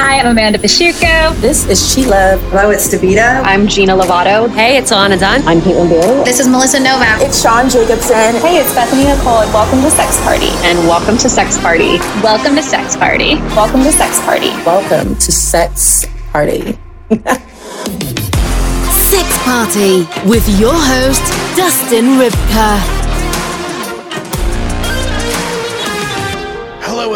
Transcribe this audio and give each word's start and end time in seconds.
Hi, 0.00 0.20
I'm 0.20 0.28
Amanda 0.28 0.60
Pisciuco. 0.60 1.34
This 1.40 1.66
is 1.68 1.92
She 1.92 2.06
Love. 2.06 2.40
Hello, 2.52 2.70
it's 2.70 2.86
Davita. 2.86 3.42
I'm 3.42 3.66
Gina 3.66 3.96
Lovato. 3.96 4.48
Hey, 4.48 4.76
it's 4.76 4.92
Alana 4.92 5.18
Dunn. 5.18 5.42
I'm 5.42 5.58
Caitlin 5.58 5.88
Berry. 5.88 6.22
This 6.24 6.38
is 6.38 6.46
Melissa 6.46 6.78
Novak. 6.78 7.20
It's 7.20 7.42
Sean 7.42 7.68
Jacobson. 7.68 8.36
Hey, 8.40 8.58
it's 8.62 8.72
Bethany 8.76 9.02
Nicole, 9.02 9.40
and 9.40 9.52
welcome 9.52 9.82
to 9.82 9.90
Sex 9.90 10.20
Party. 10.22 10.50
And 10.62 10.78
welcome 10.86 11.18
to 11.18 11.28
Sex 11.28 11.58
Party. 11.58 11.98
Welcome 12.22 12.54
to 12.54 12.62
Sex 12.62 12.94
Party. 12.94 13.34
Welcome 13.58 13.82
to 13.82 13.90
Sex 13.90 14.20
Party. 14.20 14.50
Welcome 14.64 15.16
to 15.16 15.32
Sex 15.32 16.06
Party. 16.30 16.78
Sex 19.10 19.38
Party 19.42 20.06
with 20.30 20.46
your 20.60 20.74
host, 20.74 21.26
Dustin 21.56 22.22
Ribka. 22.22 22.97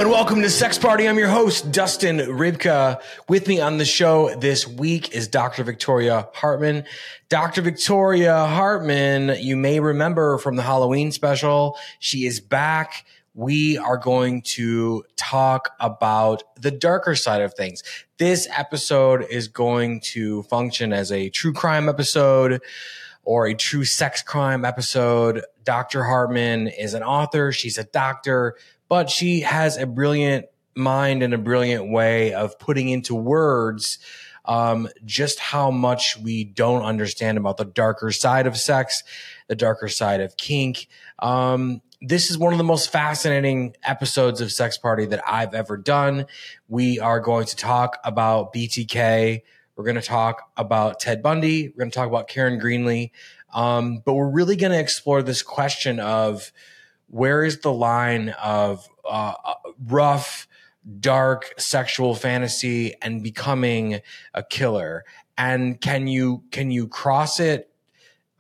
And 0.03 0.11
welcome 0.11 0.43
to 0.43 0.51
Sex 0.51 0.79
Party. 0.79 1.09
I'm 1.09 1.17
your 1.17 1.29
host, 1.29 1.71
Dustin 1.71 2.17
Ribka. 2.17 3.01
With 3.29 3.47
me 3.47 3.61
on 3.61 3.79
the 3.79 3.85
show 3.85 4.35
this 4.35 4.67
week 4.67 5.13
is 5.13 5.29
Dr. 5.29 5.63
Victoria 5.63 6.29
Hartmann. 6.35 6.87
Dr. 7.29 7.63
Victoria 7.63 8.47
Hartmann, 8.47 9.37
you 9.39 9.57
may 9.57 9.79
remember 9.79 10.39
from 10.39 10.57
the 10.57 10.63
Halloween 10.65 11.13
special. 11.13 11.79
She 12.01 12.27
is 12.27 12.41
back. 12.41 13.07
We 13.35 13.79
are 13.79 13.97
going 13.97 14.43
to 14.57 15.05
talk 15.15 15.71
about 15.79 16.43
the 16.61 16.73
darker 16.73 17.15
side 17.15 17.41
of 17.41 17.55
things. 17.55 17.85
This 18.19 18.49
episode 18.51 19.25
is 19.31 19.47
going 19.47 20.01
to 20.01 20.43
function 20.43 20.93
as 20.93 21.13
a 21.13 21.31
true 21.31 21.53
crime 21.53 21.89
episode 21.89 22.61
or 23.23 23.47
a 23.47 23.55
true 23.55 23.85
sex 23.85 24.21
crime 24.21 24.65
episode. 24.65 25.45
Dr. 25.63 26.03
Hartmann 26.03 26.67
is 26.67 26.93
an 26.93 27.05
author. 27.05 27.53
She's 27.53 27.79
a 27.79 27.85
doctor 27.85 28.57
but 28.93 29.09
she 29.09 29.41
has 29.41 29.79
a 29.79 29.87
brilliant 29.87 30.45
mind 30.75 31.23
and 31.23 31.33
a 31.33 31.39
brilliant 31.39 31.91
way 31.91 32.35
of 32.35 32.59
putting 32.59 32.91
into 32.91 33.15
words 33.15 33.99
um, 34.45 34.87
just 35.03 35.39
how 35.39 35.71
much 35.71 36.19
we 36.19 36.45
don't 36.45 36.83
understand 36.83 37.39
about 37.39 37.57
the 37.57 37.65
darker 37.65 38.13
side 38.13 38.47
of 38.47 38.55
sex, 38.55 39.03
the 39.49 39.57
darker 39.57 39.89
side 39.89 40.21
of 40.21 40.37
kink. 40.37 40.89
Um, 41.21 41.81
this 42.03 42.31
is 42.31 42.37
one 42.37 42.53
of 42.53 42.59
the 42.59 42.65
most 42.65 42.93
fascinating 42.93 43.75
episodes 43.83 44.43
of 44.43 44.53
Sex 44.53 44.77
Party 44.77 45.07
that 45.07 45.23
I've 45.27 45.55
ever 45.55 45.79
done. 45.79 46.27
We 46.69 47.01
are 47.01 47.19
going 47.19 47.47
to 47.47 47.57
talk 47.57 47.97
about 48.05 48.53
BTK. 48.53 49.41
We're 49.75 49.85
going 49.85 49.95
to 49.95 50.03
talk 50.03 50.51
about 50.59 51.01
Ted 51.01 51.23
Bundy. 51.23 51.69
We're 51.71 51.79
going 51.79 51.91
to 51.91 51.95
talk 51.95 52.09
about 52.09 52.29
Karen 52.29 52.61
Greenlee. 52.61 53.11
Um, 53.55 54.03
but 54.05 54.13
we're 54.13 54.29
really 54.29 54.57
going 54.57 54.73
to 54.73 54.79
explore 54.79 55.23
this 55.23 55.43
question 55.43 55.99
of, 55.99 56.53
where 57.13 57.45
is 57.45 57.61
the 57.61 57.73
line 57.73 58.31
of 58.43 58.89
uh, 59.05 59.35
uh, 59.45 59.55
rough, 59.87 60.49
dark 60.99 61.53
sexual 61.59 62.15
fantasy 62.15 62.95
and 63.03 63.23
becoming 63.23 64.01
a 64.33 64.43
killer? 64.43 65.05
And 65.37 65.79
can 65.79 66.07
you 66.07 66.43
can 66.51 66.71
you 66.71 66.89
cross 66.89 67.39
it 67.39 67.71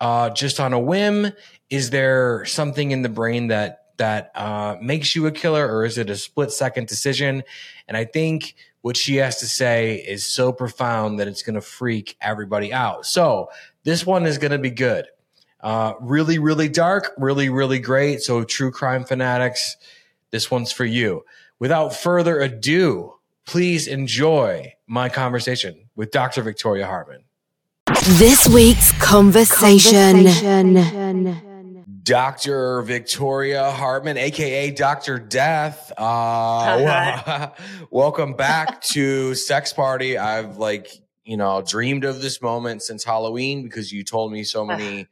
uh, 0.00 0.30
just 0.30 0.58
on 0.58 0.72
a 0.72 0.80
whim? 0.80 1.32
Is 1.68 1.90
there 1.90 2.46
something 2.46 2.92
in 2.92 3.02
the 3.02 3.10
brain 3.10 3.48
that 3.48 3.88
that 3.98 4.32
uh, 4.34 4.76
makes 4.80 5.14
you 5.14 5.26
a 5.26 5.32
killer, 5.32 5.70
or 5.70 5.84
is 5.84 5.98
it 5.98 6.08
a 6.08 6.16
split 6.16 6.50
second 6.50 6.88
decision? 6.88 7.42
And 7.88 7.96
I 7.96 8.06
think 8.06 8.54
what 8.80 8.96
she 8.96 9.16
has 9.16 9.36
to 9.40 9.46
say 9.46 9.96
is 9.96 10.24
so 10.24 10.50
profound 10.50 11.20
that 11.20 11.28
it's 11.28 11.42
going 11.42 11.56
to 11.56 11.60
freak 11.60 12.16
everybody 12.22 12.72
out. 12.72 13.04
So 13.04 13.50
this 13.84 14.06
one 14.06 14.24
is 14.24 14.38
going 14.38 14.52
to 14.52 14.58
be 14.58 14.70
good. 14.70 15.08
Uh, 15.62 15.94
really, 16.00 16.38
really 16.38 16.68
dark, 16.68 17.12
really, 17.16 17.48
really 17.48 17.78
great. 17.78 18.20
So, 18.22 18.42
true 18.44 18.70
crime 18.70 19.04
fanatics, 19.04 19.76
this 20.30 20.50
one's 20.50 20.72
for 20.72 20.84
you. 20.84 21.24
Without 21.58 21.94
further 21.94 22.40
ado, 22.40 23.14
please 23.46 23.86
enjoy 23.86 24.74
my 24.86 25.08
conversation 25.08 25.88
with 25.94 26.10
Dr. 26.10 26.42
Victoria 26.42 26.86
Hartmann. 26.86 27.22
This 28.18 28.48
week's 28.48 28.90
conversation. 29.00 30.24
conversation. 30.24 31.42
Dr. 32.02 32.82
Victoria 32.82 33.70
Hartmann, 33.70 34.16
aka 34.16 34.72
Dr. 34.72 35.20
Death. 35.20 35.92
Uh, 35.96 37.50
welcome 37.90 38.34
back 38.34 38.82
to 38.82 39.34
Sex 39.36 39.72
Party. 39.72 40.18
I've 40.18 40.56
like, 40.56 40.90
you 41.24 41.36
know, 41.36 41.62
dreamed 41.62 42.04
of 42.04 42.20
this 42.20 42.42
moment 42.42 42.82
since 42.82 43.04
Halloween 43.04 43.62
because 43.62 43.92
you 43.92 44.02
told 44.02 44.32
me 44.32 44.42
so 44.42 44.64
many 44.66 45.06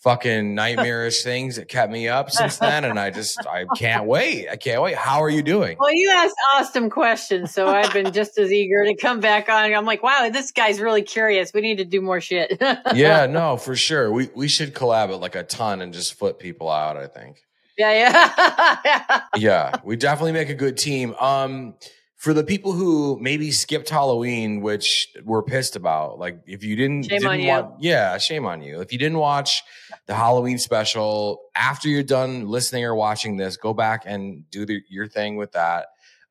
fucking 0.00 0.54
nightmarish 0.54 1.22
things 1.24 1.56
that 1.56 1.68
kept 1.68 1.92
me 1.92 2.08
up 2.08 2.30
since 2.30 2.58
then. 2.58 2.84
And 2.84 2.98
I 2.98 3.10
just, 3.10 3.46
I 3.46 3.66
can't 3.76 4.06
wait. 4.06 4.48
I 4.48 4.56
can't 4.56 4.82
wait. 4.82 4.96
How 4.96 5.22
are 5.22 5.30
you 5.30 5.42
doing? 5.42 5.76
Well, 5.78 5.94
you 5.94 6.10
asked 6.10 6.34
awesome 6.56 6.90
questions. 6.90 7.52
So 7.52 7.68
I've 7.68 7.92
been 7.92 8.12
just 8.12 8.38
as 8.38 8.52
eager 8.52 8.84
to 8.84 8.94
come 8.94 9.20
back 9.20 9.48
on. 9.48 9.72
I'm 9.72 9.84
like, 9.84 10.02
wow, 10.02 10.28
this 10.32 10.52
guy's 10.52 10.80
really 10.80 11.02
curious. 11.02 11.52
We 11.52 11.60
need 11.60 11.78
to 11.78 11.84
do 11.84 12.00
more 12.00 12.20
shit. 12.20 12.56
yeah, 12.94 13.26
no, 13.26 13.56
for 13.56 13.76
sure. 13.76 14.10
We, 14.10 14.30
we 14.34 14.48
should 14.48 14.74
collab 14.74 15.10
it 15.10 15.16
like 15.16 15.34
a 15.34 15.44
ton 15.44 15.80
and 15.80 15.92
just 15.92 16.14
flip 16.14 16.38
people 16.38 16.70
out, 16.70 16.96
I 16.96 17.06
think. 17.06 17.42
Yeah, 17.78 17.92
yeah. 17.92 18.76
yeah. 18.84 19.22
yeah, 19.36 19.76
we 19.84 19.96
definitely 19.96 20.32
make 20.32 20.50
a 20.50 20.54
good 20.54 20.76
team. 20.76 21.14
Um, 21.18 21.74
for 22.20 22.34
the 22.34 22.44
people 22.44 22.72
who 22.72 23.18
maybe 23.18 23.50
skipped 23.50 23.88
Halloween, 23.88 24.60
which 24.60 25.08
we're 25.24 25.42
pissed 25.42 25.74
about, 25.74 26.18
like 26.18 26.38
if 26.46 26.62
you 26.62 26.76
didn't, 26.76 27.04
shame 27.04 27.20
didn't 27.20 27.40
on 27.40 27.46
watch, 27.46 27.64
you. 27.78 27.90
yeah, 27.90 28.18
shame 28.18 28.44
on 28.44 28.60
you. 28.60 28.82
If 28.82 28.92
you 28.92 28.98
didn't 28.98 29.16
watch 29.16 29.62
the 30.04 30.14
Halloween 30.14 30.58
special 30.58 31.40
after 31.54 31.88
you're 31.88 32.02
done 32.02 32.46
listening 32.46 32.84
or 32.84 32.94
watching 32.94 33.38
this, 33.38 33.56
go 33.56 33.72
back 33.72 34.02
and 34.04 34.48
do 34.50 34.66
the, 34.66 34.82
your 34.90 35.08
thing 35.08 35.36
with 35.36 35.52
that. 35.52 35.86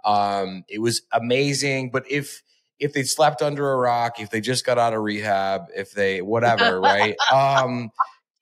Um, 0.05 0.63
it 0.69 0.79
was 0.79 1.01
amazing. 1.11 1.89
But 1.89 2.03
if 2.07 2.43
if 2.77 2.93
they 2.93 3.01
slept 3.01 3.41
under 3.41 3.71
a 3.71 3.75
rock, 3.75 4.19
if 4.19 4.29
they 4.29 4.41
just 4.41 4.67
got 4.67 4.77
out 4.77 4.93
of 4.93 5.01
rehab, 5.01 5.69
if 5.75 5.91
they 5.93 6.21
whatever, 6.21 6.79
right? 6.81 7.15
Um, 7.33 7.89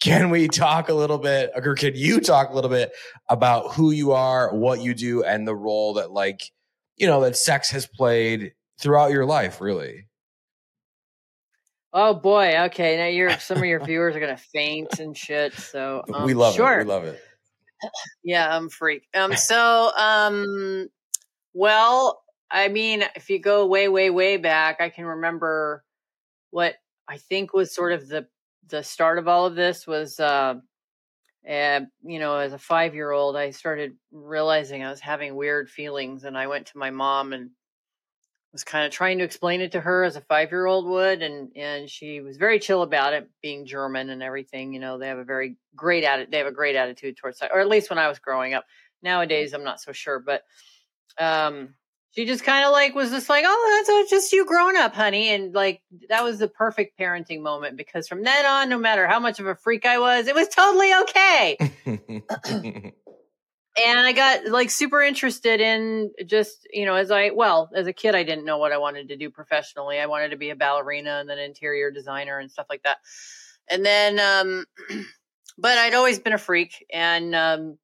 can 0.01 0.31
we 0.31 0.49
talk 0.49 0.89
a 0.89 0.93
little 0.93 1.17
bit, 1.17 1.51
or 1.55 1.75
can 1.75 1.95
you 1.95 2.19
talk 2.19 2.49
a 2.49 2.53
little 2.53 2.69
bit 2.69 2.91
about 3.29 3.73
who 3.73 3.91
you 3.91 4.11
are, 4.11 4.53
what 4.53 4.81
you 4.81 4.93
do, 4.93 5.23
and 5.23 5.47
the 5.47 5.55
role 5.55 5.93
that 5.93 6.11
like 6.11 6.51
you 6.97 7.07
know, 7.07 7.21
that 7.21 7.37
sex 7.37 7.69
has 7.71 7.87
played 7.87 8.53
throughout 8.79 9.11
your 9.11 9.25
life, 9.25 9.61
really. 9.61 10.07
Oh 11.93 12.13
boy. 12.13 12.55
Okay. 12.65 12.97
Now 12.97 13.07
you're 13.07 13.39
some 13.39 13.57
of 13.57 13.65
your 13.65 13.79
viewers 13.85 14.15
are 14.15 14.19
gonna 14.19 14.37
faint 14.37 14.99
and 14.99 15.17
shit. 15.17 15.53
So 15.53 16.03
um, 16.13 16.25
we 16.25 16.33
love 16.33 16.55
sure. 16.55 16.79
it. 16.79 16.85
We 16.85 16.91
love 16.91 17.05
it. 17.05 17.19
Yeah, 18.23 18.55
I'm 18.55 18.69
freak. 18.69 19.07
Um 19.13 19.35
so 19.35 19.91
um 19.97 20.89
well, 21.53 22.21
I 22.51 22.67
mean, 22.67 23.03
if 23.15 23.29
you 23.29 23.39
go 23.39 23.65
way, 23.65 23.87
way, 23.89 24.09
way 24.09 24.37
back, 24.37 24.79
I 24.79 24.89
can 24.89 25.05
remember 25.05 25.83
what 26.51 26.75
I 27.07 27.17
think 27.17 27.53
was 27.53 27.73
sort 27.73 27.93
of 27.93 28.07
the 28.07 28.27
the 28.67 28.83
start 28.83 29.17
of 29.17 29.27
all 29.27 29.45
of 29.45 29.55
this 29.55 29.87
was 29.87 30.19
uh 30.19 30.55
you 32.03 32.19
know 32.19 32.37
as 32.37 32.53
a 32.53 32.57
five 32.57 32.93
year 32.93 33.11
old 33.11 33.37
i 33.37 33.51
started 33.51 33.95
realizing 34.11 34.83
i 34.83 34.89
was 34.89 34.99
having 34.99 35.35
weird 35.35 35.69
feelings 35.69 36.25
and 36.25 36.37
i 36.37 36.47
went 36.47 36.65
to 36.65 36.77
my 36.77 36.89
mom 36.89 37.31
and 37.31 37.49
was 38.51 38.63
kind 38.63 38.85
of 38.85 38.91
trying 38.91 39.17
to 39.17 39.23
explain 39.23 39.61
it 39.61 39.71
to 39.71 39.79
her 39.79 40.03
as 40.03 40.15
a 40.15 40.21
five 40.21 40.51
year 40.51 40.65
old 40.65 40.85
would 40.85 41.21
and 41.21 41.49
and 41.55 41.89
she 41.89 42.19
was 42.21 42.37
very 42.37 42.59
chill 42.59 42.81
about 42.81 43.13
it 43.13 43.29
being 43.41 43.65
german 43.65 44.09
and 44.09 44.21
everything 44.21 44.73
you 44.73 44.79
know 44.79 44.97
they 44.97 45.07
have 45.07 45.19
a 45.19 45.23
very 45.23 45.55
great 45.75 46.03
attitude 46.03 46.31
they 46.31 46.37
have 46.37 46.47
a 46.47 46.51
great 46.51 46.75
attitude 46.75 47.15
towards 47.15 47.39
that 47.39 47.51
or 47.53 47.61
at 47.61 47.69
least 47.69 47.89
when 47.89 47.99
i 47.99 48.07
was 48.07 48.19
growing 48.19 48.53
up. 48.53 48.65
Nowadays 49.03 49.53
i'm 49.53 49.63
not 49.63 49.79
so 49.79 49.91
sure 49.91 50.19
but 50.19 50.43
um 51.19 51.75
she 52.17 52.25
just 52.25 52.43
kind 52.43 52.65
of 52.65 52.71
like 52.71 52.95
was 52.95 53.11
just 53.11 53.29
like, 53.29 53.43
oh, 53.45 53.83
that's 53.85 54.09
just 54.09 54.33
you 54.33 54.43
growing 54.43 54.75
up, 54.75 54.95
honey. 54.95 55.29
And 55.29 55.53
like, 55.53 55.83
that 56.09 56.23
was 56.23 56.39
the 56.39 56.47
perfect 56.47 56.97
parenting 56.99 57.41
moment 57.41 57.77
because 57.77 58.07
from 58.07 58.23
then 58.23 58.43
on, 58.43 58.69
no 58.69 58.79
matter 58.79 59.05
how 59.05 59.19
much 59.19 59.39
of 59.39 59.45
a 59.45 59.53
freak 59.53 59.85
I 59.85 59.99
was, 59.99 60.25
it 60.25 60.33
was 60.33 60.47
totally 60.47 60.91
okay. 61.01 61.57
and 63.85 63.99
I 63.99 64.13
got 64.13 64.47
like 64.47 64.71
super 64.71 65.03
interested 65.03 65.61
in 65.61 66.09
just, 66.25 66.67
you 66.73 66.87
know, 66.87 66.95
as 66.95 67.11
I, 67.11 67.29
well, 67.29 67.69
as 67.75 67.85
a 67.85 67.93
kid, 67.93 68.15
I 68.15 68.23
didn't 68.23 68.45
know 68.45 68.57
what 68.57 68.71
I 68.71 68.79
wanted 68.79 69.09
to 69.09 69.15
do 69.15 69.29
professionally. 69.29 69.99
I 69.99 70.07
wanted 70.07 70.29
to 70.29 70.37
be 70.37 70.49
a 70.49 70.55
ballerina 70.55 71.19
and 71.19 71.29
then 71.29 71.37
interior 71.37 71.91
designer 71.91 72.39
and 72.39 72.49
stuff 72.49 72.65
like 72.67 72.81
that. 72.81 72.97
And 73.69 73.85
then, 73.85 74.19
um, 74.19 74.65
but 75.59 75.77
I'd 75.77 75.93
always 75.93 76.17
been 76.17 76.33
a 76.33 76.39
freak 76.39 76.83
and, 76.91 77.35
um, 77.35 77.77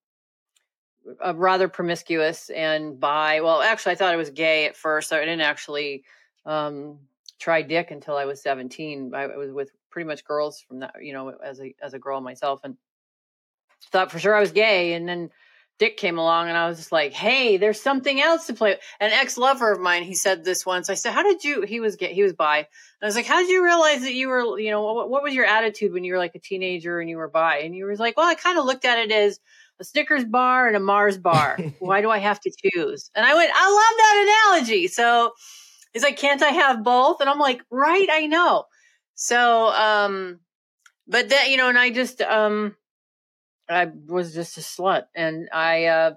uh, 1.23 1.35
rather 1.35 1.67
promiscuous 1.67 2.49
and 2.49 2.99
bi. 2.99 3.41
Well, 3.41 3.61
actually, 3.61 3.93
I 3.93 3.95
thought 3.95 4.13
I 4.13 4.17
was 4.17 4.29
gay 4.29 4.65
at 4.65 4.75
first. 4.75 5.09
So 5.09 5.17
I 5.17 5.21
didn't 5.21 5.41
actually 5.41 6.03
um, 6.45 6.99
try 7.39 7.61
dick 7.61 7.91
until 7.91 8.15
I 8.15 8.25
was 8.25 8.41
17. 8.41 9.13
I 9.13 9.27
was 9.27 9.51
with 9.51 9.71
pretty 9.89 10.07
much 10.07 10.23
girls 10.25 10.61
from 10.61 10.79
that, 10.79 10.95
you 11.01 11.13
know, 11.13 11.29
as 11.43 11.59
a 11.59 11.75
as 11.81 11.93
a 11.93 11.99
girl 11.99 12.21
myself, 12.21 12.61
and 12.63 12.77
thought 13.91 14.11
for 14.11 14.19
sure 14.19 14.35
I 14.35 14.39
was 14.39 14.51
gay. 14.51 14.93
And 14.93 15.07
then 15.07 15.29
Dick 15.79 15.97
came 15.97 16.19
along, 16.19 16.49
and 16.49 16.57
I 16.57 16.67
was 16.67 16.77
just 16.77 16.91
like, 16.91 17.13
"Hey, 17.13 17.57
there's 17.57 17.81
something 17.81 18.21
else 18.21 18.45
to 18.47 18.53
play." 18.53 18.77
An 18.99 19.11
ex 19.11 19.37
lover 19.37 19.71
of 19.71 19.79
mine, 19.79 20.03
he 20.03 20.13
said 20.13 20.45
this 20.45 20.65
once. 20.65 20.89
I 20.89 20.93
said, 20.93 21.13
"How 21.13 21.23
did 21.23 21.43
you?" 21.43 21.63
He 21.63 21.79
was 21.79 21.95
gay. 21.95 22.13
He 22.13 22.21
was 22.21 22.33
bi. 22.33 22.59
And 22.59 22.67
I 23.01 23.05
was 23.05 23.15
like, 23.15 23.25
"How 23.25 23.39
did 23.39 23.49
you 23.49 23.63
realize 23.63 24.01
that 24.01 24.13
you 24.13 24.29
were? 24.29 24.59
You 24.59 24.69
know, 24.69 24.93
what, 24.93 25.09
what 25.09 25.23
was 25.23 25.33
your 25.33 25.45
attitude 25.45 25.91
when 25.91 26.03
you 26.03 26.13
were 26.13 26.19
like 26.19 26.35
a 26.35 26.39
teenager 26.39 26.99
and 26.99 27.09
you 27.09 27.17
were 27.17 27.27
bi?" 27.27 27.57
And 27.57 27.73
he 27.73 27.83
was 27.83 27.99
like, 27.99 28.15
"Well, 28.15 28.27
I 28.27 28.35
kind 28.35 28.59
of 28.59 28.65
looked 28.65 28.85
at 28.85 28.99
it 28.99 29.11
as." 29.11 29.39
A 29.79 29.83
Snickers 29.83 30.25
bar 30.25 30.67
and 30.67 30.75
a 30.75 30.79
Mars 30.79 31.17
bar. 31.17 31.57
Why 31.79 32.01
do 32.01 32.09
I 32.09 32.19
have 32.19 32.39
to 32.41 32.51
choose? 32.51 33.09
And 33.15 33.25
I 33.25 33.33
went, 33.33 33.51
I 33.53 33.69
love 33.69 33.97
that 33.97 34.57
analogy. 34.57 34.87
So 34.87 35.31
He's 35.93 36.03
like, 36.03 36.17
can't 36.17 36.41
I 36.41 36.49
have 36.49 36.83
both? 36.83 37.21
And 37.21 37.29
I'm 37.29 37.39
like, 37.39 37.61
right, 37.69 38.07
I 38.11 38.25
know. 38.25 38.65
So, 39.13 39.67
um, 39.67 40.39
but 41.07 41.29
then, 41.29 41.51
you 41.51 41.57
know, 41.57 41.69
and 41.69 41.77
I 41.77 41.91
just, 41.91 42.19
um, 42.21 42.75
I 43.69 43.91
was 44.07 44.33
just 44.33 44.57
a 44.57 44.61
slut 44.61 45.03
and 45.15 45.47
I, 45.53 45.85
uh, 45.85 46.11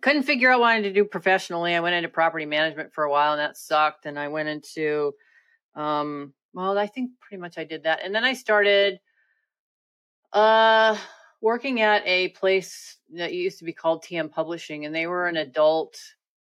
couldn't 0.00 0.22
figure 0.22 0.50
out 0.50 0.60
what 0.60 0.66
I 0.68 0.76
wanted 0.76 0.88
to 0.88 0.94
do 0.94 1.04
professionally. 1.04 1.74
I 1.74 1.80
went 1.80 1.94
into 1.94 2.08
property 2.08 2.46
management 2.46 2.94
for 2.94 3.04
a 3.04 3.10
while 3.10 3.32
and 3.32 3.40
that 3.40 3.58
sucked. 3.58 4.06
And 4.06 4.18
I 4.18 4.28
went 4.28 4.48
into, 4.48 5.12
um, 5.74 6.32
well, 6.54 6.78
I 6.78 6.86
think 6.86 7.10
pretty 7.20 7.40
much 7.40 7.58
I 7.58 7.64
did 7.64 7.84
that. 7.84 8.00
And 8.02 8.14
then 8.14 8.24
I 8.24 8.32
started, 8.32 8.98
uh, 10.32 10.96
working 11.44 11.82
at 11.82 12.02
a 12.06 12.30
place 12.30 12.96
that 13.12 13.34
used 13.34 13.58
to 13.58 13.66
be 13.66 13.72
called 13.72 14.02
TM 14.02 14.30
Publishing, 14.30 14.86
and 14.86 14.94
they 14.94 15.06
were 15.06 15.28
an 15.28 15.36
adult 15.36 16.00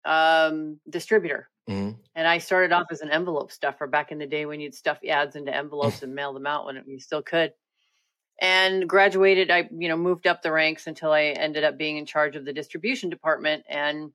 um, 0.05 0.79
distributor. 0.87 1.49
Mm-hmm. 1.67 1.99
And 2.13 2.27
I 2.27 2.37
started 2.37 2.71
off 2.71 2.85
as 2.91 3.01
an 3.01 3.09
envelope 3.09 3.51
stuffer 3.51 3.87
back 3.87 4.11
in 4.11 4.19
the 4.19 4.27
day 4.27 4.45
when 4.45 4.59
you'd 4.59 4.75
stuff 4.75 4.99
ads 5.09 5.35
into 5.35 5.53
envelopes 5.53 6.03
and 6.03 6.13
mail 6.13 6.33
them 6.33 6.45
out 6.45 6.65
when 6.67 6.83
you 6.85 6.99
still 6.99 7.23
could. 7.23 7.51
And 8.39 8.87
graduated, 8.87 9.49
I 9.49 9.67
you 9.75 9.87
know 9.87 9.97
moved 9.97 10.27
up 10.27 10.43
the 10.43 10.51
ranks 10.51 10.85
until 10.85 11.11
I 11.11 11.23
ended 11.23 11.63
up 11.63 11.79
being 11.79 11.97
in 11.97 12.05
charge 12.05 12.35
of 12.35 12.45
the 12.45 12.53
distribution 12.53 13.09
department 13.09 13.63
and 13.67 14.11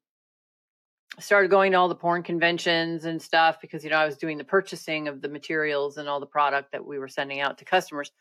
started 1.19 1.51
going 1.51 1.73
to 1.73 1.79
all 1.79 1.89
the 1.89 1.97
porn 1.97 2.23
conventions 2.23 3.07
and 3.07 3.21
stuff 3.21 3.61
because 3.61 3.83
you 3.83 3.91
know 3.91 3.97
I 3.97 4.07
was 4.07 4.17
doing 4.17 4.39
the 4.39 4.45
purchasing 4.45 5.09
of 5.09 5.21
the 5.21 5.29
materials 5.29 5.97
and 5.97 6.09
all 6.09 6.21
the 6.21 6.27
product 6.27 6.71
that 6.71 6.87
we 6.87 7.01
were 7.01 7.09
sending 7.09 7.41
out 7.41 7.59
to 7.59 7.65
customers 7.65 8.13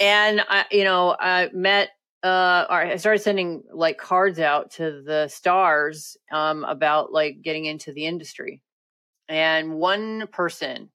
and 0.00 0.42
I, 0.48 0.64
you 0.70 0.84
know, 0.84 1.16
I 1.18 1.48
met, 1.52 1.90
uh, 2.22 2.66
or 2.68 2.76
I 2.76 2.96
started 2.96 3.22
sending 3.22 3.62
like 3.72 3.98
cards 3.98 4.38
out 4.38 4.72
to 4.72 5.02
the 5.02 5.28
stars, 5.28 6.16
um, 6.32 6.64
about 6.64 7.12
like 7.12 7.42
getting 7.42 7.64
into 7.64 7.92
the 7.92 8.06
industry. 8.06 8.62
And 9.28 9.74
one 9.74 10.28
person 10.32 10.90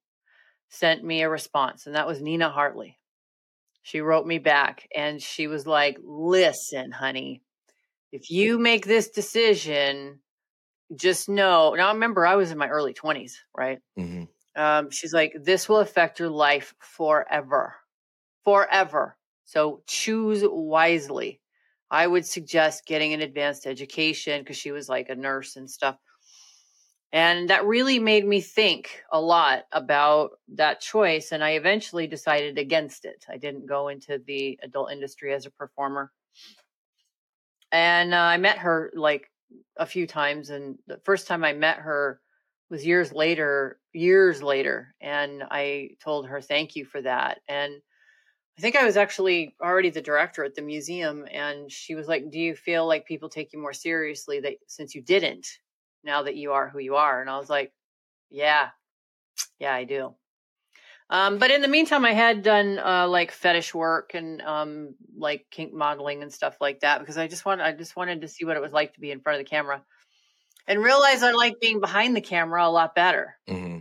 sent 0.70 1.04
me 1.04 1.22
a 1.22 1.30
response, 1.30 1.86
and 1.86 1.96
that 1.96 2.08
was 2.08 2.22
Nina 2.22 2.50
Hartley. 2.50 2.98
She 3.84 4.00
wrote 4.02 4.28
me 4.28 4.38
back 4.38 4.88
and 4.96 5.22
she 5.22 5.48
was 5.48 5.66
like, 5.66 5.98
listen, 6.04 6.92
honey, 6.92 7.42
if 8.12 8.30
you 8.30 8.60
make 8.60 8.86
this 8.86 9.10
decision, 9.10 10.20
just 10.96 11.28
know. 11.28 11.74
Now, 11.74 11.90
I 11.90 11.94
remember, 11.94 12.26
I 12.26 12.36
was 12.36 12.52
in 12.52 12.60
my 12.60 12.68
early 12.68 12.94
20s, 12.94 13.34
right? 13.58 13.80
Mm-hmm. 13.98 14.62
Um, 14.62 14.92
she's 14.92 15.14
like, 15.14 15.34
this 15.42 15.68
will 15.68 15.80
affect 15.80 16.20
your 16.20 16.30
life 16.30 16.76
forever 16.80 17.76
forever. 18.44 19.18
So 19.46 19.84
choose 19.88 20.44
wisely. 20.46 21.42
I 21.90 22.08
would 22.08 22.26
suggest 22.26 22.86
getting 22.86 23.14
an 23.14 23.22
advanced 23.22 23.68
education 23.68 24.42
because 24.42 24.58
she 24.58 24.72
was 24.72 24.88
like 24.88 25.10
a 25.10 25.16
nurse 25.16 25.58
and 25.58 25.70
stuff. 25.70 25.98
And 27.14 27.50
that 27.50 27.66
really 27.66 28.00
made 28.00 28.26
me 28.26 28.40
think 28.40 29.04
a 29.12 29.20
lot 29.20 29.64
about 29.74 30.32
that 30.56 30.80
choice. 30.80 31.34
And 31.34 31.44
I 31.44 31.52
eventually 31.52 32.08
decided 32.08 32.58
against 32.58 33.04
it. 33.04 33.26
I 33.30 33.36
didn't 33.36 33.66
go 33.66 33.90
into 33.90 34.22
the 34.26 34.58
adult 34.64 34.94
industry 34.94 35.34
as 35.34 35.46
a 35.46 35.52
performer. 35.52 36.12
And 37.74 38.14
uh, 38.14 38.18
I 38.18 38.38
met 38.38 38.60
her 38.60 38.92
like 38.96 39.30
a 39.76 39.86
few 39.86 40.08
times. 40.08 40.50
And 40.50 40.78
the 40.88 41.00
first 41.04 41.28
time 41.28 41.44
I 41.44 41.52
met 41.52 41.78
her 41.78 42.22
was 42.70 42.86
years 42.86 43.12
later, 43.12 43.80
years 43.92 44.42
later. 44.42 44.96
And 45.02 45.44
I 45.52 45.90
told 46.02 46.28
her, 46.28 46.40
thank 46.40 46.78
you 46.78 46.86
for 46.86 47.02
that. 47.02 47.42
And 47.50 47.82
I 48.62 48.64
think 48.64 48.76
I 48.76 48.86
was 48.86 48.96
actually 48.96 49.56
already 49.60 49.90
the 49.90 50.04
director 50.04 50.44
at 50.44 50.54
the 50.54 50.62
museum, 50.62 51.26
and 51.32 51.72
she 51.72 51.96
was 51.96 52.08
like, 52.08 52.30
"Do 52.30 52.38
you 52.38 52.56
feel 52.56 52.86
like 52.86 53.08
people 53.08 53.28
take 53.28 53.54
you 53.54 53.60
more 53.60 53.74
seriously 53.74 54.40
that 54.42 54.54
since 54.68 54.94
you 54.94 55.02
didn't, 55.02 55.48
now 56.04 56.22
that 56.22 56.36
you 56.36 56.52
are 56.52 56.70
who 56.70 56.78
you 56.78 56.96
are?" 56.96 57.22
And 57.22 57.28
I 57.28 57.40
was 57.40 57.50
like, 57.50 57.74
"Yeah, 58.30 58.70
yeah, 59.58 59.74
I 59.74 59.86
do." 59.86 60.14
Um, 61.10 61.40
but 61.40 61.50
in 61.50 61.64
the 61.64 61.68
meantime, 61.68 62.06
I 62.06 62.14
had 62.14 62.44
done 62.44 62.78
uh, 62.78 63.08
like 63.08 63.32
fetish 63.32 63.74
work 63.74 64.12
and 64.14 64.44
um, 64.44 64.94
like 65.18 65.48
kink 65.50 65.74
modeling 65.74 66.22
and 66.22 66.32
stuff 66.32 66.58
like 66.62 66.82
that 66.82 67.00
because 67.00 67.18
I 67.18 67.28
just 67.28 67.46
wanted 67.46 67.66
I 67.66 67.72
just 67.72 67.96
wanted 67.96 68.22
to 68.22 68.28
see 68.28 68.46
what 68.46 68.58
it 68.58 68.62
was 68.62 68.72
like 68.72 68.94
to 68.94 69.00
be 69.00 69.10
in 69.10 69.22
front 69.22 69.40
of 69.40 69.46
the 69.46 69.50
camera, 69.50 69.82
and 70.68 70.84
realize 70.84 71.24
I 71.24 71.32
like 71.32 71.60
being 71.60 71.80
behind 71.80 72.16
the 72.16 72.22
camera 72.22 72.68
a 72.68 72.70
lot 72.70 72.94
better. 72.94 73.38
Mm-hmm. 73.50 73.80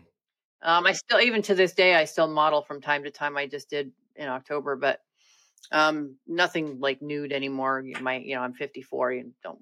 Um, 0.63 0.87
I 0.87 0.93
still, 0.93 1.21
even 1.21 1.43
to 1.43 1.55
this 1.55 1.75
day, 1.75 1.95
I 1.95 2.07
still 2.07 2.29
model 2.29 2.63
from 2.63 2.81
time 2.81 3.05
to 3.05 3.11
time. 3.11 3.37
I 3.37 3.47
just 3.47 3.69
did 3.69 3.93
in 4.17 4.29
October, 4.29 4.77
but 4.77 5.01
um, 5.73 6.17
nothing 6.27 6.81
like 6.81 7.03
nude 7.03 7.33
anymore. 7.33 7.85
My, 8.01 8.19
you 8.19 8.35
know, 8.35 8.43
I'm 8.43 8.55
54 8.55 9.11
and 9.13 9.33
don't, 9.43 9.59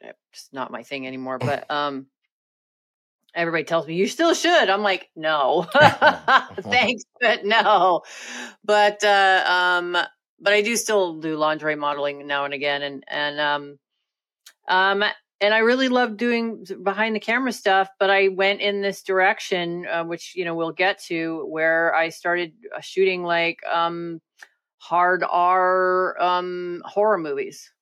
it's 0.00 0.48
not 0.52 0.70
my 0.70 0.82
thing 0.82 1.06
anymore. 1.06 1.38
But 1.50 1.70
um, 1.70 2.06
everybody 3.34 3.64
tells 3.64 3.86
me 3.86 3.94
you 3.94 4.06
still 4.06 4.34
should. 4.34 4.70
I'm 4.70 4.82
like, 4.82 5.08
no, 5.16 5.66
thanks, 6.60 7.04
but 7.20 7.44
no. 7.44 8.02
But 8.64 9.02
uh, 9.04 9.44
um, 9.46 9.92
but 10.40 10.52
I 10.52 10.62
do 10.62 10.76
still 10.76 11.20
do 11.20 11.36
lingerie 11.36 11.76
modeling 11.76 12.26
now 12.26 12.44
and 12.44 12.54
again, 12.54 12.82
and 12.82 13.04
and 13.08 13.40
um, 13.40 13.78
um, 14.68 15.04
and 15.40 15.54
I 15.54 15.58
really 15.58 15.88
love 15.88 16.16
doing 16.16 16.64
behind 16.82 17.16
the 17.16 17.20
camera 17.20 17.52
stuff, 17.52 17.88
but 17.98 18.10
I 18.10 18.28
went 18.28 18.60
in 18.60 18.82
this 18.82 19.02
direction, 19.02 19.86
uh, 19.86 20.04
which 20.04 20.34
you 20.36 20.44
know 20.44 20.54
we'll 20.54 20.72
get 20.72 21.02
to, 21.04 21.46
where 21.48 21.94
I 21.94 22.10
started 22.10 22.52
uh, 22.76 22.80
shooting 22.80 23.22
like 23.22 23.60
um, 23.66 24.20
hard 24.78 25.24
R 25.28 26.20
um, 26.20 26.82
horror 26.84 27.18
movies 27.18 27.72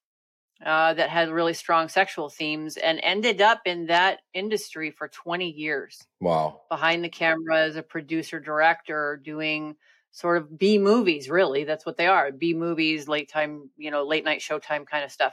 uh, 0.64 0.94
that 0.94 1.10
had 1.10 1.30
really 1.30 1.54
strong 1.54 1.88
sexual 1.88 2.28
themes, 2.28 2.76
and 2.76 3.00
ended 3.02 3.40
up 3.40 3.62
in 3.64 3.86
that 3.86 4.20
industry 4.34 4.90
for 4.90 5.08
20 5.08 5.50
years. 5.50 6.00
Wow! 6.20 6.60
Behind 6.68 7.02
the 7.02 7.08
camera 7.08 7.60
as 7.62 7.76
a 7.76 7.82
producer 7.82 8.38
director, 8.38 9.20
doing 9.24 9.74
sort 10.12 10.36
of 10.36 10.58
B 10.58 10.78
movies. 10.78 11.28
Really, 11.28 11.64
that's 11.64 11.84
what 11.84 11.96
they 11.96 12.06
are: 12.06 12.30
B 12.30 12.54
movies, 12.54 13.08
late 13.08 13.28
time, 13.28 13.70
you 13.76 13.90
know, 13.90 14.04
late 14.04 14.24
night 14.24 14.40
Showtime 14.40 14.86
kind 14.86 15.04
of 15.04 15.10
stuff 15.10 15.32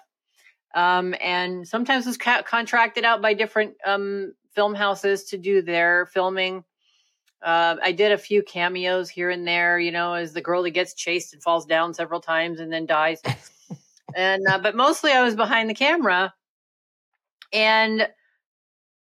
um, 0.76 1.16
and 1.22 1.66
sometimes 1.68 2.06
was 2.06 2.18
ca- 2.18 2.44
contracted 2.44 3.06
out 3.06 3.22
by 3.22 3.34
different 3.34 3.76
um, 3.86 4.34
film 4.54 4.76
houses 4.76 5.24
to 5.26 5.38
do 5.38 5.62
their 5.62 6.06
filming. 6.08 6.64
Uh, 7.42 7.78
I 7.82 7.94
did 7.94 8.12
a 8.12 8.18
few 8.18 8.44
cameos 8.44 9.10
here 9.10 9.30
and 9.30 9.48
there, 9.48 9.80
you 9.80 9.92
know, 9.92 10.14
as 10.14 10.34
the 10.34 10.42
girl 10.42 10.64
that 10.64 10.72
gets 10.72 10.94
chased 10.94 11.34
and 11.34 11.42
falls 11.42 11.66
down 11.66 11.94
several 11.94 12.20
times 12.20 12.60
and 12.60 12.72
then 12.72 12.86
dies. 12.86 13.22
and 14.16 14.46
uh, 14.48 14.60
but 14.60 14.76
mostly 14.76 15.12
I 15.12 15.24
was 15.24 15.36
behind 15.36 15.70
the 15.70 15.74
camera, 15.74 16.34
and 17.54 18.10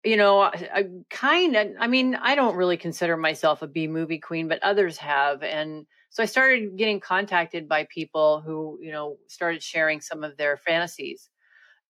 you 0.04 0.16
know, 0.16 0.40
I, 0.40 0.70
I 0.74 0.86
kind 1.10 1.56
of, 1.56 1.68
I 1.80 1.88
mean, 1.88 2.16
I 2.16 2.36
don't 2.36 2.56
really 2.56 2.78
consider 2.78 3.18
myself 3.18 3.62
a 3.62 3.68
B 3.68 3.88
movie 3.88 4.20
queen, 4.20 4.48
but 4.48 4.64
others 4.64 4.96
have, 4.98 5.44
and 5.44 5.86
so 6.12 6.24
I 6.24 6.28
started 6.28 6.78
getting 6.78 7.02
contacted 7.02 7.68
by 7.68 7.88
people 7.90 8.40
who, 8.40 8.80
you 8.82 8.92
know, 8.92 9.18
started 9.28 9.62
sharing 9.62 10.00
some 10.00 10.24
of 10.24 10.38
their 10.38 10.56
fantasies 10.56 11.30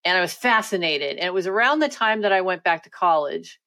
and 0.08 0.18
I 0.18 0.22
was 0.22 0.34
fascinated. 0.34 1.18
And 1.18 1.26
it 1.26 1.34
was 1.34 1.48
around 1.48 1.80
the 1.80 1.90
time 1.90 2.22
that 2.22 2.32
I 2.32 2.40
went 2.40 2.64
back 2.64 2.84
to 2.84 2.90
college 2.90 3.60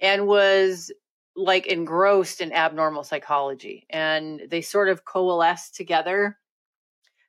and 0.00 0.26
was 0.26 0.90
like 1.36 1.66
engrossed 1.66 2.40
in 2.40 2.54
abnormal 2.54 3.04
psychology. 3.04 3.86
And 3.90 4.40
they 4.48 4.62
sort 4.62 4.88
of 4.88 5.04
coalesced 5.04 5.74
together 5.74 6.38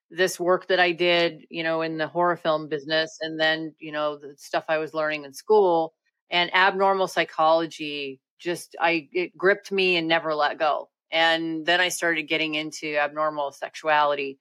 this 0.10 0.40
work 0.40 0.70
that 0.70 0.80
I 0.80 0.94
did, 0.94 1.44
you 1.50 1.64
know, 1.64 1.82
in 1.82 1.98
the 1.98 2.08
horror 2.08 2.38
film 2.38 2.70
business 2.70 3.18
and 3.20 3.38
then, 3.38 3.76
you 3.80 3.92
know, 3.92 4.18
the 4.18 4.36
stuff 4.38 4.64
I 4.70 4.78
was 4.78 4.94
learning 4.94 5.26
in 5.26 5.34
school 5.34 5.94
and 6.30 6.50
abnormal 6.56 7.10
psychology 7.10 8.22
just 8.40 8.78
I 8.80 9.10
it 9.12 9.38
gripped 9.38 9.70
me 9.70 9.98
and 9.98 10.08
never 10.08 10.34
let 10.34 10.58
go. 10.58 10.90
And 11.12 11.66
then 11.66 11.82
I 11.82 11.90
started 11.90 12.24
getting 12.30 12.56
into 12.56 12.96
abnormal 12.96 13.52
sexuality, 13.52 14.40